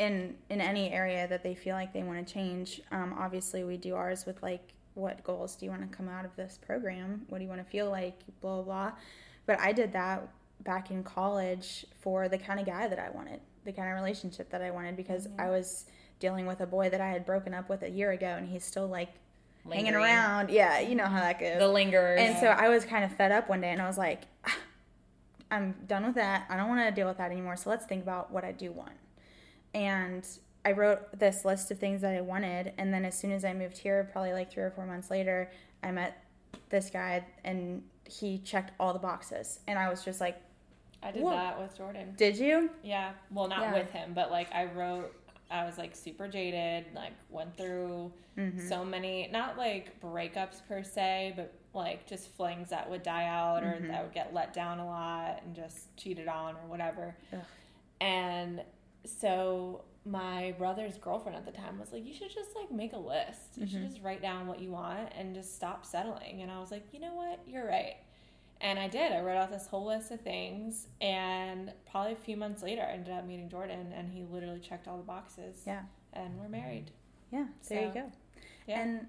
in 0.00 0.34
in 0.48 0.62
any 0.62 0.90
area 0.90 1.28
that 1.28 1.42
they 1.42 1.54
feel 1.54 1.76
like 1.76 1.92
they 1.92 2.02
want 2.02 2.26
to 2.26 2.34
change, 2.34 2.80
um, 2.90 3.14
obviously 3.18 3.64
we 3.64 3.76
do 3.76 3.94
ours 3.94 4.24
with 4.24 4.42
like 4.42 4.72
what 4.94 5.22
goals 5.22 5.54
do 5.56 5.66
you 5.66 5.70
want 5.70 5.88
to 5.88 5.96
come 5.96 6.08
out 6.08 6.24
of 6.24 6.34
this 6.36 6.58
program? 6.66 7.26
What 7.28 7.38
do 7.38 7.44
you 7.44 7.50
want 7.50 7.62
to 7.62 7.70
feel 7.70 7.90
like? 7.90 8.18
Blah 8.40 8.56
blah 8.56 8.62
blah. 8.62 8.92
But 9.46 9.60
I 9.60 9.72
did 9.72 9.92
that 9.92 10.26
back 10.64 10.90
in 10.90 11.04
college 11.04 11.84
for 12.00 12.28
the 12.28 12.38
kind 12.38 12.58
of 12.58 12.66
guy 12.66 12.88
that 12.88 12.98
I 12.98 13.10
wanted, 13.10 13.40
the 13.64 13.72
kind 13.72 13.90
of 13.90 13.94
relationship 13.94 14.48
that 14.50 14.62
I 14.62 14.70
wanted 14.70 14.96
because 14.96 15.28
I 15.38 15.50
was 15.50 15.84
dealing 16.18 16.46
with 16.46 16.60
a 16.60 16.66
boy 16.66 16.88
that 16.90 17.00
I 17.00 17.08
had 17.08 17.26
broken 17.26 17.52
up 17.52 17.68
with 17.68 17.82
a 17.82 17.90
year 17.90 18.10
ago 18.12 18.26
and 18.26 18.48
he's 18.48 18.64
still 18.64 18.86
like 18.86 19.10
hanging 19.70 19.94
around. 19.94 20.48
Yeah, 20.48 20.80
you 20.80 20.94
know 20.94 21.06
how 21.06 21.20
that 21.20 21.38
goes. 21.38 21.58
the 21.58 21.68
lingerers 21.68 22.18
and 22.18 22.38
so 22.38 22.46
I 22.46 22.70
was 22.70 22.86
kind 22.86 23.04
of 23.04 23.12
fed 23.12 23.32
up 23.32 23.50
one 23.50 23.60
day 23.60 23.70
and 23.70 23.82
I 23.82 23.86
was 23.86 23.98
like, 23.98 24.22
"Ah, 24.46 24.56
I'm 25.50 25.74
done 25.86 26.06
with 26.06 26.14
that. 26.14 26.46
I 26.48 26.56
don't 26.56 26.70
want 26.70 26.88
to 26.88 26.90
deal 26.90 27.06
with 27.06 27.18
that 27.18 27.30
anymore. 27.30 27.56
So 27.56 27.68
let's 27.68 27.84
think 27.84 28.02
about 28.02 28.32
what 28.32 28.44
I 28.44 28.52
do 28.52 28.72
want. 28.72 28.92
And 29.74 30.26
I 30.64 30.72
wrote 30.72 31.18
this 31.18 31.44
list 31.44 31.70
of 31.70 31.78
things 31.78 32.00
that 32.02 32.14
I 32.16 32.20
wanted. 32.20 32.72
And 32.78 32.92
then 32.92 33.04
as 33.04 33.18
soon 33.18 33.32
as 33.32 33.44
I 33.44 33.52
moved 33.54 33.78
here, 33.78 34.08
probably 34.12 34.32
like 34.32 34.50
three 34.50 34.62
or 34.62 34.70
four 34.70 34.86
months 34.86 35.10
later, 35.10 35.50
I 35.82 35.90
met 35.90 36.22
this 36.68 36.90
guy 36.90 37.24
and 37.44 37.82
he 38.08 38.38
checked 38.38 38.72
all 38.80 38.92
the 38.92 38.98
boxes. 38.98 39.60
And 39.66 39.78
I 39.78 39.88
was 39.88 40.04
just 40.04 40.20
like, 40.20 40.40
I 41.02 41.12
did 41.12 41.22
Whoa. 41.22 41.30
that 41.30 41.58
with 41.60 41.76
Jordan. 41.78 42.14
Did 42.16 42.36
you? 42.36 42.70
Yeah. 42.82 43.12
Well, 43.30 43.48
not 43.48 43.60
Yeah. 43.60 43.74
with 43.74 43.90
him, 43.90 44.12
but 44.14 44.30
like 44.30 44.52
I 44.52 44.66
wrote, 44.66 45.14
I 45.50 45.64
was 45.64 45.78
like 45.78 45.96
super 45.96 46.28
jaded, 46.28 46.86
like 46.94 47.12
went 47.30 47.56
through 47.56 48.12
Mm-hmm. 48.38 48.68
so 48.68 48.84
many, 48.84 49.28
not 49.32 49.58
like 49.58 50.00
breakups 50.00 50.62
per 50.68 50.82
se, 50.84 51.34
but 51.36 51.52
like 51.74 52.06
just 52.06 52.28
flings 52.36 52.70
that 52.70 52.88
would 52.88 53.02
die 53.02 53.26
out 53.26 53.62
or 53.64 53.72
Mm-hmm. 53.72 53.88
that 53.88 54.02
would 54.04 54.14
get 54.14 54.32
let 54.32 54.54
down 54.54 54.78
a 54.78 54.86
lot 54.86 55.40
and 55.44 55.54
just 55.54 55.94
cheated 55.96 56.28
on 56.28 56.54
or 56.54 56.66
whatever. 56.68 57.14
Ugh. 57.32 57.40
And 58.00 58.62
so 59.04 59.84
my 60.06 60.54
brother's 60.58 60.96
girlfriend 60.96 61.36
at 61.36 61.44
the 61.44 61.52
time 61.52 61.78
was 61.78 61.92
like, 61.92 62.06
you 62.06 62.14
should 62.14 62.30
just 62.30 62.56
like 62.56 62.70
make 62.70 62.92
a 62.92 62.98
list. 62.98 63.56
You 63.56 63.66
Mm-hmm. 63.66 63.72
should 63.82 63.90
just 63.90 64.02
write 64.02 64.22
down 64.22 64.46
what 64.46 64.60
you 64.60 64.70
want 64.70 65.10
and 65.16 65.34
just 65.34 65.54
stop 65.54 65.84
settling. 65.84 66.40
And 66.42 66.50
I 66.50 66.58
was 66.58 66.70
like, 66.70 66.84
you 66.92 67.00
know 67.00 67.14
what? 67.14 67.40
You're 67.46 67.66
right. 67.66 67.96
And 68.62 68.78
I 68.78 68.88
did. 68.88 69.12
I 69.12 69.20
wrote 69.20 69.36
out 69.38 69.50
this 69.50 69.66
whole 69.66 69.86
list 69.86 70.10
of 70.10 70.20
things. 70.20 70.86
And 71.00 71.72
probably 71.90 72.12
a 72.12 72.16
few 72.16 72.36
months 72.36 72.62
later, 72.62 72.82
I 72.82 72.92
ended 72.92 73.12
up 73.14 73.26
meeting 73.26 73.48
Jordan, 73.48 73.92
and 73.96 74.10
he 74.10 74.22
literally 74.24 74.60
checked 74.60 74.86
all 74.86 74.96
the 74.98 75.02
boxes. 75.02 75.62
Yeah. 75.66 75.82
And 76.12 76.38
we're 76.38 76.48
married. 76.48 76.90
Yeah, 77.32 77.46
there 77.68 77.86
you 77.86 77.92
go. 77.94 78.12
Yeah. 78.66 78.80
And 78.82 79.06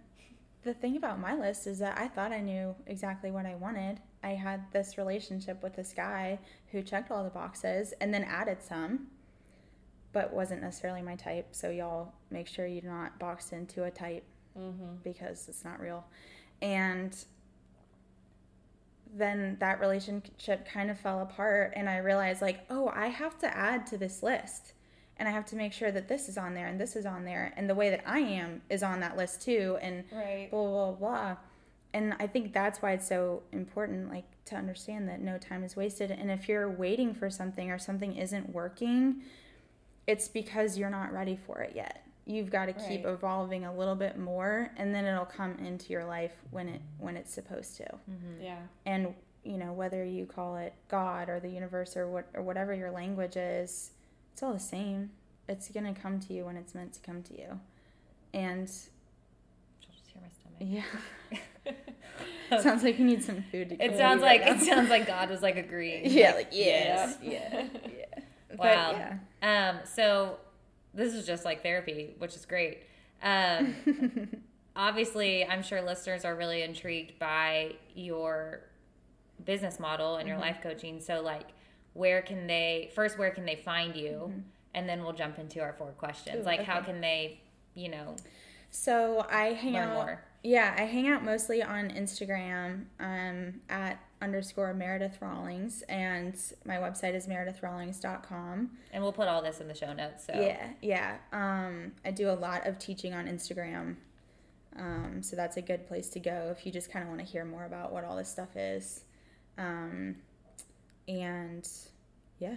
the 0.64 0.74
thing 0.74 0.96
about 0.96 1.20
my 1.20 1.36
list 1.36 1.68
is 1.68 1.80
that 1.80 1.98
I 1.98 2.08
thought 2.08 2.32
I 2.32 2.40
knew 2.40 2.76
exactly 2.88 3.32
what 3.32 3.46
I 3.46 3.56
wanted. 3.56 4.00
I 4.24 4.30
had 4.32 4.72
this 4.72 4.98
relationship 4.98 5.62
with 5.64 5.76
this 5.76 5.94
guy 5.94 6.40
who 6.72 6.82
checked 6.84 7.12
all 7.12 7.24
the 7.24 7.30
boxes 7.32 7.94
and 8.00 8.14
then 8.14 8.24
added 8.24 8.62
some, 8.62 9.08
but 10.14 10.34
wasn't 10.34 10.62
necessarily 10.62 11.02
my 11.02 11.16
type. 11.16 11.48
So, 11.52 11.70
y'all 11.70 12.14
make 12.30 12.48
sure 12.48 12.66
you're 12.66 12.84
not 12.84 13.20
boxed 13.20 13.54
into 13.54 13.84
a 13.84 13.92
type 13.92 14.24
mm-hmm. 14.58 14.96
because 15.04 15.48
it's 15.48 15.64
not 15.64 15.80
real. 15.80 16.06
And 16.62 17.16
then 19.14 19.58
that 19.60 19.80
relationship 19.80 20.68
kind 20.68 20.90
of 20.90 21.00
fell 21.00 21.22
apart, 21.22 21.74
and 21.76 21.90
I 21.90 21.98
realized, 21.98 22.42
like, 22.42 22.62
oh, 22.70 22.92
I 22.94 23.08
have 23.08 23.38
to 23.40 23.58
add 23.58 23.86
to 23.88 23.98
this 23.98 24.24
list. 24.24 24.74
And 25.18 25.30
I 25.30 25.34
have 25.34 25.46
to 25.48 25.56
make 25.56 25.72
sure 25.72 25.92
that 25.92 26.08
this 26.08 26.28
is 26.30 26.38
on 26.38 26.56
there 26.56 26.66
and 26.66 26.82
this 26.82 26.96
is 26.96 27.06
on 27.06 27.26
there, 27.26 27.54
and 27.56 27.70
the 27.70 27.76
way 27.76 27.92
that 27.92 28.02
I 28.08 28.20
am 28.20 28.64
is 28.72 28.82
on 28.82 29.02
that 29.02 29.18
list 29.18 29.42
too, 29.42 29.78
and 29.80 30.04
Right. 30.12 30.48
blah 30.50 30.66
blah 30.66 30.92
blah. 30.94 31.38
And 31.94 32.16
I 32.20 32.26
think 32.26 32.54
that's 32.54 32.82
why 32.82 32.94
it's 32.94 33.08
so 33.08 33.44
important, 33.52 34.10
like 34.10 34.24
to 34.46 34.56
understand 34.56 35.08
that 35.10 35.22
no 35.22 35.38
time 35.38 35.64
is 35.64 35.76
wasted. 35.76 36.10
And 36.10 36.32
if 36.32 36.50
you're 36.50 36.72
waiting 36.72 37.14
for 37.14 37.30
something 37.30 37.70
or 37.70 37.78
something 37.78 38.16
isn't 38.16 38.50
working, 38.52 39.22
it's 40.08 40.28
because 40.28 40.78
you're 40.78 40.90
not 40.90 41.12
ready 41.14 41.36
for 41.46 41.60
it 41.62 41.74
yet. 41.76 42.06
You've 42.26 42.52
got 42.52 42.66
to 42.68 42.74
keep 42.74 43.04
Right. 43.06 43.14
evolving 43.14 43.66
a 43.66 43.76
little 43.76 43.96
bit 43.96 44.18
more, 44.18 44.72
and 44.78 44.94
then 44.94 45.06
it'll 45.06 45.26
come 45.26 45.56
into 45.58 45.92
your 45.92 46.06
life 46.06 46.34
when 46.52 46.70
it 46.70 46.82
when 47.00 47.18
it's 47.18 47.34
supposed 47.34 47.78
to. 47.78 47.84
Mm-hmm. 47.84 48.42
Yeah. 48.44 48.60
And 48.86 49.14
you 49.44 49.58
know 49.58 49.74
whether 49.74 50.04
you 50.06 50.26
call 50.28 50.56
it 50.58 50.74
God 50.88 51.30
or 51.30 51.40
the 51.40 51.50
universe 51.50 51.98
or 51.98 52.08
what 52.08 52.28
or 52.34 52.44
whatever 52.44 52.74
your 52.74 52.92
language 52.92 53.36
is, 53.38 53.92
it's 54.34 54.44
all 54.44 54.54
the 54.54 54.60
same. 54.60 55.12
It's 55.50 55.68
gonna 55.70 55.96
come 55.96 56.20
to 56.22 56.34
you 56.34 56.46
when 56.46 56.58
it's 56.58 56.76
meant 56.76 56.94
to 56.94 57.00
come 57.02 57.24
to 57.24 57.34
you, 57.34 57.60
and 58.34 58.62
I'll 58.70 59.94
just 59.94 60.08
hear 60.08 60.22
my 60.22 60.30
stomach. 60.30 60.86
yeah. 61.66 61.74
Sounds 62.62 62.84
like 62.84 63.00
you 63.00 63.06
need 63.06 63.24
some 63.24 63.44
food 63.52 63.70
to 63.70 63.76
It 63.84 63.98
sounds 63.98 64.22
eat 64.22 64.26
like 64.26 64.42
right 64.42 64.56
it 64.62 64.66
sounds 64.66 64.90
like 64.90 65.08
God 65.08 65.30
was 65.30 65.42
like 65.42 65.56
agreeing. 65.56 66.02
yeah, 66.12 66.28
Like, 66.34 66.36
like 66.36 66.48
yes, 66.52 67.18
yeah, 67.22 67.66
yeah. 67.98 68.06
But, 68.14 68.21
Wow. 68.58 68.92
yeah. 69.42 69.70
Um, 69.72 69.80
so 69.86 70.38
this 70.94 71.14
is 71.14 71.26
just 71.26 71.46
like 71.46 71.64
therapy, 71.64 72.16
which 72.18 72.36
is 72.36 72.46
great. 72.46 72.84
Um, 73.24 73.76
obviously, 74.76 75.46
I'm 75.46 75.64
sure 75.64 75.82
listeners 75.82 76.26
are 76.26 76.36
really 76.36 76.64
intrigued 76.64 77.18
by 77.20 77.74
your 77.96 78.62
business 79.46 79.80
model 79.80 80.18
and 80.18 80.28
your 80.28 80.38
Mm-hmm. 80.38 80.46
life 80.48 80.58
coaching. 80.64 81.00
So, 81.00 81.22
like, 81.22 81.48
where 81.94 82.22
can 82.22 82.48
they 82.48 82.92
first? 82.96 83.18
Where 83.18 83.32
can 83.32 83.46
they 83.46 83.56
find 83.56 83.96
you? 83.96 84.34
And 84.74 84.88
then 84.88 85.04
we'll 85.04 85.14
jump 85.14 85.38
into 85.40 85.60
our 85.62 85.74
four 85.74 85.92
questions. 85.92 86.38
Mm-hmm. 86.38 86.44
Ooh, 86.44 86.52
like, 86.58 86.64
how 86.64 86.80
can 86.82 87.02
they, 87.02 87.42
you 87.76 87.90
know, 87.90 88.16
So 88.70 89.26
I 89.30 89.48
hang 89.54 89.76
out. 89.78 89.94
more. 89.94 90.24
Yeah, 90.44 90.74
I 90.78 90.84
hang 90.84 91.08
out 91.10 91.24
mostly 91.24 91.62
on 91.62 91.90
Instagram 91.90 92.86
um, 93.00 93.62
at 93.70 94.00
underscore 94.22 94.74
Meredith 94.74 95.18
Rawlings, 95.22 95.82
and 95.90 96.36
my 96.66 96.76
website 96.76 97.16
is 97.16 97.28
meredithrawlings.com. 97.28 98.70
And 98.92 99.04
we'll 99.04 99.12
put 99.12 99.28
all 99.28 99.42
this 99.42 99.60
in 99.60 99.68
the 99.68 99.74
show 99.76 99.94
notes. 99.94 100.26
So 100.26 100.34
Yeah, 100.34 100.70
yeah. 100.82 101.18
Um, 101.32 101.94
I 102.06 102.12
do 102.12 102.30
a 102.30 102.34
lot 102.34 102.68
of 102.68 102.78
teaching 102.80 103.14
on 103.14 103.26
Instagram. 103.26 103.96
Um, 104.78 105.22
so 105.22 105.36
that's 105.36 105.58
a 105.58 105.62
good 105.62 105.88
place 105.88 106.10
to 106.10 106.20
go 106.20 106.54
if 106.58 106.66
you 106.66 106.72
just 106.72 106.92
kind 106.92 107.04
of 107.04 107.10
want 107.10 107.20
to 107.20 107.26
hear 107.26 107.44
more 107.44 107.66
about 107.66 107.92
what 107.92 108.04
all 108.06 108.16
this 108.16 108.30
stuff 108.30 108.56
is. 108.56 109.04
Um, 109.58 110.16
and 111.08 111.68
yeah. 112.40 112.56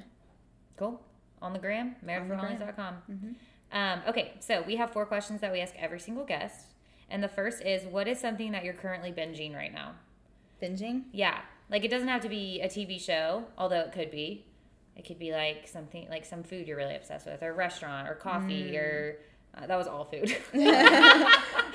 Cool. 0.77 1.01
On 1.43 1.53
the 1.53 1.59
gram, 1.59 1.97
On 2.01 2.07
the 2.07 2.07
gram. 2.07 2.29
meredithrawlings.com. 2.39 3.37
Um, 3.73 4.01
okay, 4.09 4.35
so 4.39 4.63
we 4.67 4.77
have 4.77 4.93
four 4.93 5.05
questions 5.07 5.41
that 5.41 5.51
we 5.51 5.61
ask 5.61 5.75
every 5.77 5.99
single 5.99 6.25
guest. 6.25 6.67
And 7.11 7.23
the 7.23 7.29
first 7.29 7.63
is 7.63 7.85
what 7.85 8.07
is 8.09 8.21
something 8.21 8.53
that 8.53 8.65
you're 8.65 8.75
currently 8.75 9.13
binging 9.13 9.55
right 9.55 9.73
now? 9.73 9.93
Binging? 10.63 11.05
Yeah. 11.13 11.41
Like 11.71 11.85
it 11.85 11.91
doesn't 11.91 12.09
have 12.09 12.21
to 12.23 12.29
be 12.29 12.61
a 12.61 12.69
TV 12.69 13.01
show, 13.01 13.45
although 13.59 13.81
it 13.81 13.93
could 13.93 14.11
be. 14.11 14.45
It 14.97 15.05
could 15.07 15.19
be 15.19 15.33
like 15.33 15.67
something 15.67 16.07
like 16.09 16.25
some 16.25 16.43
food 16.45 16.69
you're 16.69 16.77
really 16.77 16.95
obsessed 16.95 17.27
with, 17.27 17.43
or 17.43 17.51
a 17.51 17.55
restaurant, 17.55 18.09
or 18.09 18.15
coffee, 18.15 18.71
Mm. 18.73 18.77
or 18.79 19.17
uh, 19.57 19.67
that 19.67 19.77
was 19.77 19.87
all 19.87 20.05
food. 20.05 20.37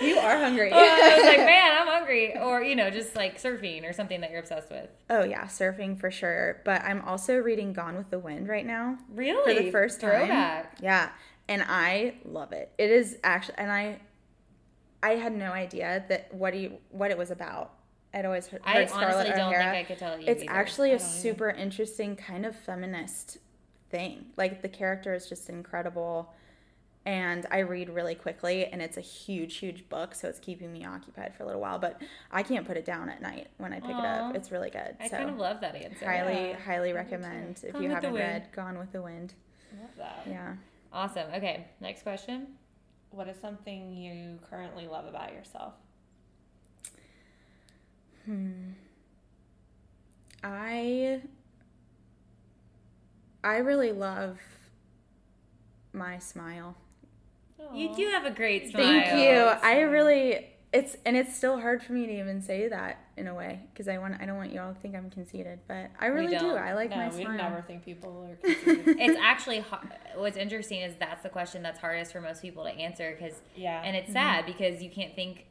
You 0.02 0.18
are 0.18 0.38
hungry. 0.38 0.72
I 0.74 1.16
was 1.18 1.26
like, 1.26 1.40
man, 1.40 1.72
I'm 1.82 1.88
hungry, 1.88 2.38
or 2.38 2.62
you 2.64 2.76
know, 2.78 2.90
just 2.90 3.16
like 3.18 3.38
surfing 3.42 3.84
or 3.88 3.92
something 3.92 4.22
that 4.22 4.32
you're 4.32 4.40
obsessed 4.40 4.70
with. 4.72 4.90
oh, 5.10 5.24
yeah, 5.26 5.44
surfing 5.46 6.00
for 6.00 6.10
sure. 6.10 6.62
But 6.64 6.84
I'm 6.84 7.02
also 7.02 7.36
reading 7.36 7.74
Gone 7.74 7.98
with 7.98 8.10
the 8.10 8.20
Wind 8.20 8.48
right 8.48 8.66
now. 8.66 8.98
Really, 9.14 9.56
for 9.58 9.62
the 9.64 9.72
first 9.72 10.00
time. 10.00 10.12
Throwback. 10.12 10.78
Yeah, 10.82 11.10
and 11.50 11.62
I 11.68 12.14
love 12.24 12.54
it. 12.54 12.72
It 12.78 12.92
is 12.92 13.18
actually, 13.26 13.56
and 13.58 13.70
I, 13.72 14.00
I 15.04 15.12
had 15.16 15.34
no 15.36 15.52
idea 15.52 16.06
that 16.08 16.34
what 16.34 16.54
he 16.54 16.72
what 16.92 17.12
it 17.12 17.18
was 17.18 17.30
about. 17.32 17.74
I'd 18.14 18.26
always 18.26 18.48
heard, 18.48 18.62
I 18.64 18.74
heard 18.74 18.90
Scarlett 18.90 19.14
honestly 19.16 19.36
don't 19.36 19.54
O'Hara. 19.54 19.72
think 19.72 19.86
I 19.86 19.88
could 19.88 20.00
tell 20.00 20.20
you. 20.20 20.26
it's 20.28 20.44
either. 20.44 20.52
actually 20.52 20.92
a 20.94 21.00
super 21.00 21.50
interesting 21.50 22.16
kind 22.16 22.46
of 22.46 22.56
feminist 22.56 23.38
thing. 23.92 24.26
Like 24.38 24.62
the 24.62 24.70
character 24.70 25.14
is 25.14 25.28
just 25.30 25.50
incredible. 25.50 26.34
And 27.06 27.46
I 27.50 27.60
read 27.60 27.90
really 27.90 28.14
quickly, 28.14 28.66
and 28.66 28.82
it's 28.82 28.98
a 28.98 29.02
huge, 29.02 29.56
huge 29.58 29.88
book, 29.90 30.14
so 30.14 30.28
it's 30.28 30.38
keeping 30.38 30.72
me 30.72 30.86
occupied 30.86 31.34
for 31.34 31.44
a 31.44 31.46
little 31.46 31.62
while. 31.62 31.80
But 31.80 32.00
I 32.30 32.44
can't 32.44 32.68
put 32.68 32.78
it 32.78 32.86
down 32.86 33.10
at 33.10 33.22
night 33.22 33.48
when 33.58 33.72
I 33.74 33.80
pick 33.80 33.90
it 33.92 33.96
up. 33.96 34.36
It's 34.36 34.52
really 34.52 34.70
good. 34.70 34.96
I 35.00 35.08
so 35.08 35.18
kind 35.18 35.30
of 35.30 35.38
love 35.38 35.62
that 35.62 35.76
answer. 35.76 36.06
highly, 36.06 36.50
Yeah, 36.50 36.60
highly 36.60 36.92
recommend 36.94 37.62
if 37.64 37.74
Gone 37.74 37.84
you 37.84 37.90
haven't 37.90 38.14
read 38.14 38.50
Gone 38.52 38.78
with 38.78 38.92
the 38.92 39.02
Wind. 39.02 39.34
Love 39.80 39.90
that. 39.98 40.24
Yeah. 40.28 40.54
Awesome. 40.92 41.28
Okay, 41.34 41.66
next 41.80 42.04
question. 42.04 42.48
What 43.12 43.28
is 43.30 43.38
something 43.40 43.96
you 43.96 44.38
currently 44.50 44.86
love 44.88 45.06
about 45.06 45.34
yourself? 45.34 45.74
Hmm. 48.26 48.72
I 50.44 51.22
I 53.44 53.58
really 53.58 53.92
love 53.92 54.40
my 55.94 56.20
smile. 56.20 56.76
You 57.74 57.94
do 57.96 58.10
have 58.10 58.26
a 58.26 58.32
great 58.32 58.72
smile. 58.72 58.84
Thank 58.84 59.22
you. 59.22 59.36
I 59.36 59.82
really 59.82 60.48
it's 60.72 60.96
and 61.04 61.18
it's 61.18 61.36
still 61.36 61.60
hard 61.60 61.82
for 61.82 61.94
me 61.94 62.06
to 62.06 62.20
even 62.20 62.42
say 62.42 62.68
that 62.68 63.00
in 63.18 63.28
a 63.28 63.34
way 63.34 63.62
because 63.74 63.88
I 63.88 63.98
want 63.98 64.16
I 64.22 64.26
don't 64.26 64.38
want 64.38 64.54
you 64.54 64.62
all 64.62 64.74
to 64.74 64.80
think 64.80 64.96
I'm 64.96 65.10
conceited, 65.10 65.60
but 65.68 65.90
I 66.00 66.08
really 66.08 66.28
do. 66.28 66.40
don't. 66.40 66.58
I 66.60 66.76
like 66.76 66.92
no, 66.92 66.98
my 66.98 67.10
we 67.10 67.24
smile. 67.24 67.38
never 67.38 67.62
think 67.62 67.84
people 67.84 68.30
are 68.30 68.36
conceited. 68.54 68.98
It's 69.00 69.20
actually 69.20 69.66
what's 70.16 70.38
interesting 70.38 70.82
is 70.82 70.96
that's 71.00 71.24
the 71.24 71.30
question 71.30 71.64
that's 71.64 71.80
hardest 71.80 72.12
for 72.12 72.22
most 72.22 72.42
people 72.42 72.64
to 72.64 72.70
answer 72.70 73.16
because 73.18 73.42
yeah. 73.56 73.82
and 73.84 73.96
it's 73.96 74.12
sad 74.12 74.46
because 74.46 74.82
you 74.84 74.92
can't 74.92 75.16
think 75.16 75.46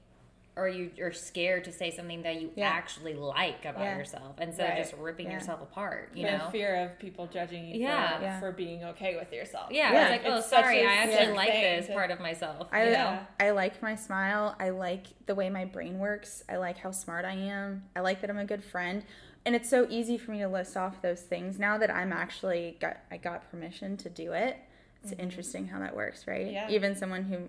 or 0.58 0.68
you 0.68 0.90
are 1.00 1.12
scared 1.12 1.64
to 1.64 1.72
say 1.72 1.90
something 1.90 2.22
that 2.22 2.40
you 2.40 2.50
Yeah. 2.56 2.68
actually 2.68 3.14
like 3.14 3.64
about 3.64 3.84
Yeah. 3.84 3.96
yourself 3.96 4.40
instead 4.40 4.70
Right. 4.70 4.78
of 4.80 4.84
just 4.88 5.00
ripping 5.00 5.26
Yeah. 5.26 5.34
yourself 5.34 5.62
apart. 5.62 6.10
You 6.14 6.26
the 6.26 6.38
know. 6.38 6.50
fear 6.50 6.74
of 6.84 6.98
people 6.98 7.28
judging 7.28 7.64
you 7.68 7.80
Yeah. 7.80 8.16
for, 8.16 8.22
Yeah. 8.24 8.40
for 8.40 8.52
being 8.52 8.84
okay 8.84 9.16
with 9.16 9.32
yourself. 9.32 9.70
Yeah, 9.70 9.92
Yeah. 9.92 10.02
it's 10.02 10.10
like, 10.24 10.32
oh, 10.32 10.38
It's 10.38 10.48
such 10.48 10.64
sorry, 10.64 10.84
I 10.84 10.94
actually 10.94 11.32
like 11.34 11.52
this 11.52 11.86
to- 11.86 11.92
part 11.92 12.10
of 12.10 12.18
myself. 12.18 12.68
I 12.72 12.90
Yeah. 12.90 13.04
know? 13.04 13.26
I 13.38 13.50
like 13.50 13.80
my 13.80 13.94
smile. 13.94 14.56
I 14.58 14.70
like 14.70 15.06
the 15.26 15.34
way 15.36 15.48
my 15.48 15.64
brain 15.64 15.98
works. 16.00 16.42
I 16.48 16.56
like 16.56 16.78
how 16.78 16.90
smart 16.90 17.24
I 17.24 17.34
am. 17.34 17.88
I 17.94 18.00
like 18.00 18.20
that 18.20 18.28
I'm 18.30 18.38
a 18.38 18.44
good 18.44 18.64
friend. 18.64 19.04
And 19.46 19.54
it's 19.54 19.68
so 19.68 19.86
easy 19.88 20.18
for 20.18 20.32
me 20.32 20.40
to 20.40 20.48
list 20.48 20.76
off 20.76 21.00
those 21.00 21.22
things 21.22 21.58
now 21.58 21.78
that 21.78 21.90
I'm 21.90 22.12
actually 22.12 22.76
got 22.80 22.98
I 23.10 23.16
got 23.16 23.48
permission 23.50 23.96
to 23.98 24.10
do 24.10 24.32
it. 24.32 24.58
It's 25.02 25.12
mm-hmm. 25.12 25.20
interesting 25.20 25.68
how 25.68 25.78
that 25.78 25.94
works, 25.94 26.26
right? 26.26 26.48
Yeah. 26.50 26.68
Even 26.68 26.96
someone 26.96 27.22
who 27.24 27.48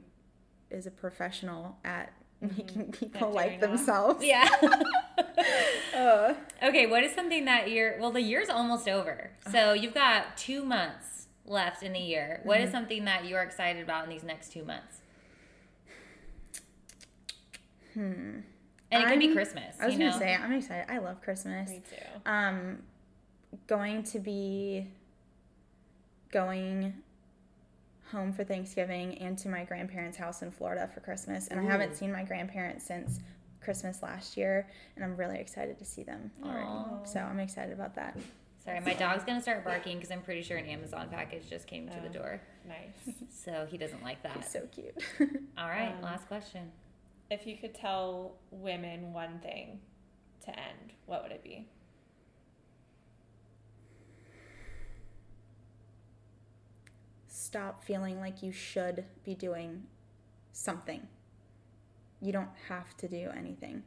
is 0.70 0.86
a 0.86 0.92
professional 0.92 1.78
at 1.84 2.14
making 2.42 2.92
people 2.92 3.28
At 3.30 3.34
like 3.34 3.60
themselves. 3.60 4.24
Yeah. 4.26 4.48
Uh, 5.96 6.34
okay, 6.64 6.86
what 6.86 7.04
is 7.04 7.14
something 7.14 7.44
that 7.46 7.70
you're 7.70 8.00
well 8.00 8.12
the 8.12 8.22
year's 8.22 8.48
almost 8.50 8.88
over. 8.88 9.32
So 9.52 9.74
you've 9.74 9.94
got 9.94 10.38
2 10.38 10.64
months 10.64 11.28
left 11.46 11.84
in 11.84 11.92
the 11.94 12.00
year. 12.00 12.40
What 12.44 12.58
Mm-hmm. 12.58 12.66
is 12.68 12.72
something 12.72 13.06
that 13.06 13.26
you're 13.26 13.42
excited 13.42 13.82
about 13.84 14.06
in 14.06 14.10
these 14.10 14.24
next 14.24 14.54
2 14.54 14.64
months? 14.64 15.02
Hmm. 17.94 18.40
And 18.92 19.04
it 19.04 19.08
can 19.08 19.20
be 19.20 19.26
I'm- 19.26 19.34
Christmas, 19.36 19.76
I 19.80 19.86
was 19.88 19.98
gonna 19.98 20.18
say 20.18 20.34
I'm 20.36 20.54
excited. 20.54 20.86
I 20.90 21.00
love 21.00 21.22
Christmas. 21.22 21.70
Me 21.70 21.82
too. 21.90 22.06
um 22.30 22.80
going 23.68 24.04
to 24.04 24.20
be 24.20 24.88
going 26.32 26.94
home 28.12 28.32
for 28.34 28.44
Thanksgiving 28.44 29.18
and 29.20 29.38
to 29.40 29.50
my 29.50 29.64
grandparents' 29.64 30.18
house 30.18 30.42
in 30.42 30.52
Florida 30.52 30.90
for 30.94 31.00
Christmas. 31.00 31.48
And 31.48 31.60
I 31.60 31.64
haven't 31.64 31.96
seen 31.96 32.12
my 32.12 32.24
grandparents 32.24 32.86
since 32.86 33.20
Christmas 33.62 34.02
last 34.02 34.38
year, 34.38 34.68
and 34.96 35.04
I'm 35.06 35.16
really 35.16 35.38
excited 35.40 35.78
to 35.80 35.86
see 35.86 36.04
them 36.04 36.32
already. 36.44 36.66
Aw. 36.66 37.04
So 37.06 37.20
I'm 37.20 37.40
excited 37.40 37.74
about 37.74 37.96
that. 37.96 38.18
Sorry, 38.64 38.80
my 38.82 38.94
dog's 38.94 39.24
going 39.24 39.38
to 39.38 39.42
start 39.42 39.64
barking 39.64 39.98
because 39.98 40.12
I'm 40.12 40.22
pretty 40.22 40.42
sure 40.42 40.58
an 40.58 40.66
Amazon 40.66 41.08
package 41.10 41.50
just 41.50 41.66
came 41.68 41.88
to 41.88 42.00
the 42.02 42.10
Oh. 42.10 42.22
door. 42.22 42.42
Nice. 42.68 43.16
So 43.32 43.66
he 43.70 43.78
doesn't 43.78 44.04
like 44.04 44.22
that. 44.24 44.36
He's 44.38 44.50
so 44.50 44.68
cute. 44.72 44.94
All 45.58 45.70
right, 45.70 45.94
Um, 45.96 46.02
last 46.02 46.28
question. 46.28 46.72
if 47.30 47.48
you 47.48 47.58
could 47.58 47.74
tell 47.74 48.34
women 48.52 49.14
one 49.14 49.40
thing 49.40 49.80
to 50.46 50.50
end, 50.50 50.94
what 51.06 51.24
would 51.24 51.32
it 51.32 51.44
be? 51.44 51.68
Stop 57.40 57.86
feeling 57.86 58.20
like 58.20 58.44
you 58.44 58.52
should 58.52 59.06
be 59.24 59.34
doing 59.34 59.84
something. 60.52 61.08
You 62.22 62.34
don't 62.34 62.50
have 62.68 62.98
to 62.98 63.08
do 63.08 63.30
anything. 63.34 63.82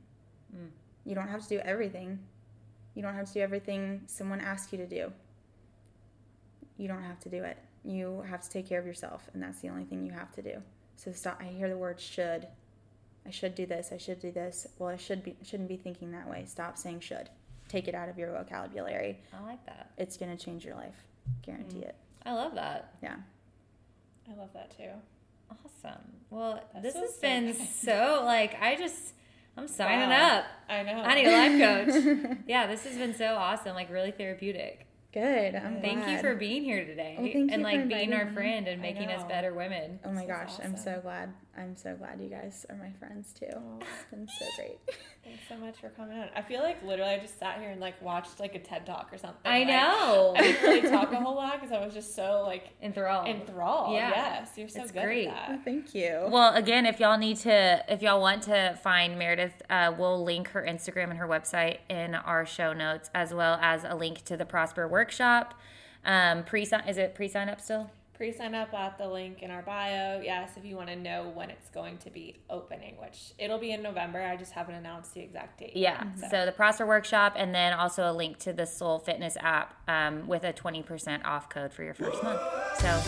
Mm. 0.57 0.71
You 1.05 1.15
don't 1.15 1.29
have 1.29 1.43
to 1.43 1.49
do 1.51 1.59
everything. 1.59 2.19
You 2.95 3.03
don't 3.03 3.15
have 3.15 3.27
to 3.27 3.33
do 3.35 3.41
everything 3.41 4.05
someone 4.07 4.41
asks 4.41 4.73
you 4.73 4.79
to 4.79 4.87
do. 4.87 5.13
You 6.79 6.89
don't 6.89 7.03
have 7.03 7.21
to 7.21 7.29
do 7.29 7.45
it. 7.45 7.59
You 7.85 8.25
have 8.27 8.41
to 8.41 8.49
take 8.49 8.67
care 8.67 8.81
of 8.81 8.87
yourself, 8.87 9.29
and 9.35 9.43
that's 9.43 9.61
the 9.61 9.69
only 9.69 9.85
thing 9.85 10.07
you 10.07 10.13
have 10.13 10.33
to 10.37 10.43
do. 10.43 10.63
So 10.97 11.13
stop. 11.13 11.39
I 11.39 11.45
hear 11.45 11.69
the 11.69 11.77
word 11.77 12.01
should. 12.01 12.49
I 13.27 13.31
should 13.31 13.55
do 13.55 13.67
this. 13.67 13.91
I 13.93 13.99
should 13.99 14.19
do 14.19 14.33
this. 14.33 14.67
Well, 14.79 14.89
I 14.89 14.97
should 14.97 15.23
be 15.23 15.37
shouldn't 15.43 15.69
be 15.69 15.77
thinking 15.77 16.11
that 16.13 16.27
way. 16.27 16.47
Stop 16.47 16.79
saying 16.79 17.01
should. 17.01 17.29
Take 17.69 17.87
it 17.87 17.95
out 17.95 18.09
of 18.09 18.17
your 18.17 18.33
vocabulary. 18.33 19.21
I 19.39 19.45
like 19.47 19.65
that. 19.67 19.91
It's 19.99 20.17
gonna 20.17 20.39
change 20.39 20.65
your 20.65 20.75
life. 20.75 21.05
Guarantee 21.43 21.81
it. 21.81 21.97
I 22.25 22.33
love 22.33 22.55
that. 22.55 22.95
Yeah. 23.03 23.17
I 24.31 24.35
love 24.39 24.51
that 24.55 24.77
too. 24.77 24.91
Awesome. 25.51 26.01
Well, 26.31 26.63
That's 26.73 26.85
this 26.85 26.95
so 26.95 27.01
has 27.01 27.11
sick. 27.15 27.21
been 27.21 27.55
so 27.55 28.23
like 28.25 28.57
I 28.61 28.77
just 28.77 29.15
I'm 29.57 29.69
signing 29.69 30.09
Wow. 30.09 30.39
up. 30.39 30.45
I 30.69 30.83
know. 30.83 31.03
I 31.03 31.15
need 31.15 31.27
a 31.27 31.31
life 31.31 31.87
coach. 31.95 32.39
yeah, 32.47 32.67
this 32.67 32.85
has 32.85 32.97
been 32.97 33.15
so 33.15 33.35
awesome, 33.35 33.75
like 33.75 33.91
really 33.91 34.11
therapeutic. 34.13 34.87
Good. 35.13 35.55
I'm 35.55 35.83
Thank 35.83 36.09
you 36.09 36.19
for 36.21 36.35
being 36.35 36.65
here 36.65 36.87
today 36.87 37.17
Oh, 37.19 37.23
thank 37.25 37.35
and 37.53 37.57
you 37.61 37.63
like 37.63 37.81
for 37.83 37.87
being 37.87 38.15
our 38.15 38.33
friend 38.33 38.67
and 38.67 38.81
making 38.81 39.11
us 39.11 39.23
better 39.25 39.53
women. 39.53 39.99
Oh 40.07 40.09
my 40.09 40.15
This 40.15 40.23
is 40.23 40.29
gosh, 40.29 40.65
I'm 40.65 40.77
so 40.79 41.01
glad. 41.03 41.35
I'm 41.57 41.77
so 41.77 41.95
glad 41.95 42.19
you 42.19 42.31
guys 42.31 42.65
are 42.71 42.77
my 42.77 42.91
friends 42.99 43.35
too. 43.39 43.45
Oh, 43.55 43.79
It's 43.81 44.11
been 44.11 44.27
so 44.27 44.47
great. 44.57 44.79
thanks 45.23 45.43
so 45.49 45.57
much 45.59 45.77
for 45.81 45.91
coming 45.91 46.19
on. 46.19 46.29
I 46.35 46.41
feel 46.41 46.63
like 46.63 46.83
literally 46.83 47.13
I 47.13 47.19
just 47.19 47.39
sat 47.39 47.59
here 47.61 47.69
and 47.69 47.79
like 47.79 48.01
watched 48.01 48.41
like 48.41 48.55
a 48.55 48.59
TED 48.59 48.87
talk 48.87 49.11
or 49.13 49.19
something. 49.19 49.39
I 49.45 49.59
Like, 49.59 49.69
know. 49.69 50.35
I 50.35 50.41
didn't 50.41 50.63
really 50.63 50.91
talk 50.91 51.13
a 51.13 51.17
whole 51.17 51.35
lot 51.35 51.61
because 51.61 51.71
I 51.71 51.85
was 51.85 51.93
just 51.93 52.15
so 52.15 52.43
like 52.47 52.71
Enthralled. 52.83 53.29
enthralled. 53.29 53.93
Yeah. 53.93 54.09
Yes, 54.11 54.51
you're 54.57 54.67
so 54.69 54.81
It's 54.83 54.93
good 54.93 55.05
great. 55.05 55.29
at 55.29 55.49
that. 55.49 55.65
thank 55.65 55.95
you. 55.95 56.27
Well, 56.31 56.55
again, 56.55 56.87
if 56.87 56.99
y'all 56.99 57.19
need 57.19 57.37
to, 57.39 57.85
if 57.87 58.01
y'all 58.01 58.21
want 58.23 58.45
to 58.45 58.79
find 58.83 59.19
Meredith, 59.19 59.61
uh, 59.69 59.93
we'll 59.99 60.25
link 60.25 60.49
her 60.49 60.63
Instagram 60.67 61.11
and 61.11 61.19
her 61.19 61.29
website 61.29 61.79
in 61.91 62.15
our 62.15 62.47
show 62.47 62.73
notes, 62.73 63.11
as 63.15 63.35
well 63.35 63.59
as 63.61 63.85
a 63.85 63.95
link 63.95 64.25
to 64.25 64.39
the 64.39 64.47
Prosper 64.47 64.89
Workshop. 64.89 65.53
Um, 66.05 66.45
pre 66.45 66.65
sign 66.65 66.89
is 66.89 66.97
it 66.97 67.15
pre 67.15 67.29
sign 67.29 67.51
up 67.51 67.61
still? 67.61 67.91
Pre-sign 68.23 68.55
up 68.55 68.73
at 68.73 68.99
the 68.99 69.09
link 69.09 69.43
in 69.43 69.51
our 69.51 69.63
bio. 69.63 70.21
Yes, 70.23 70.51
if 70.57 70.65
you 70.65 70.77
want 70.77 70.89
to 70.91 70.95
know 70.95 71.33
when 71.35 71.51
it's 71.51 71.69
going 71.71 71.99
to 71.99 72.09
be 72.09 72.37
opening, 72.49 72.95
which 73.01 73.33
it'll 73.37 73.59
be 73.59 73.73
in 73.73 73.83
November. 73.83 74.23
I 74.23 74.37
just 74.37 74.53
haven't 74.53 74.77
announced 74.77 75.13
the 75.13 75.23
exact 75.23 75.59
date. 75.59 75.73
Yeah. 75.75 76.05
So- 76.21 76.29
So 76.31 76.47
the 76.47 76.53
Prosper 76.53 76.87
Workshop, 76.87 77.33
and 77.37 77.53
then 77.53 77.73
also 77.73 78.09
a 78.09 78.13
link 78.13 78.39
to 78.39 78.53
the 78.53 78.65
Soul 78.65 79.01
Fitness 79.01 79.37
app 79.41 79.75
um, 79.89 80.29
with 80.29 80.45
a 80.45 80.53
twenty 80.53 80.85
percent 80.85 81.25
off 81.27 81.49
code 81.49 81.73
for 81.73 81.83
your 81.83 81.95
first 81.95 82.23
month. 82.23 82.41
So 82.79 83.03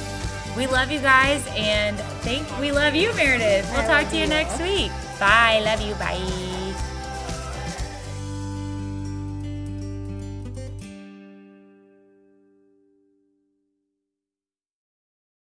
we 0.57 0.67
love 0.67 0.91
you 0.91 0.99
guys, 0.99 1.47
and 1.55 1.97
thank 2.25 2.45
we 2.59 2.73
love 2.73 2.97
you, 2.97 3.15
Meredith. 3.15 3.71
We'll 3.71 3.83
I 3.83 4.03
talk 4.03 4.11
to 4.11 4.17
you 4.17 4.23
you. 4.23 4.29
next 4.29 4.61
week. 4.61 4.91
Bye. 5.21 5.61
Love 5.65 5.81
you. 5.81 5.95
Bye. 5.95 6.64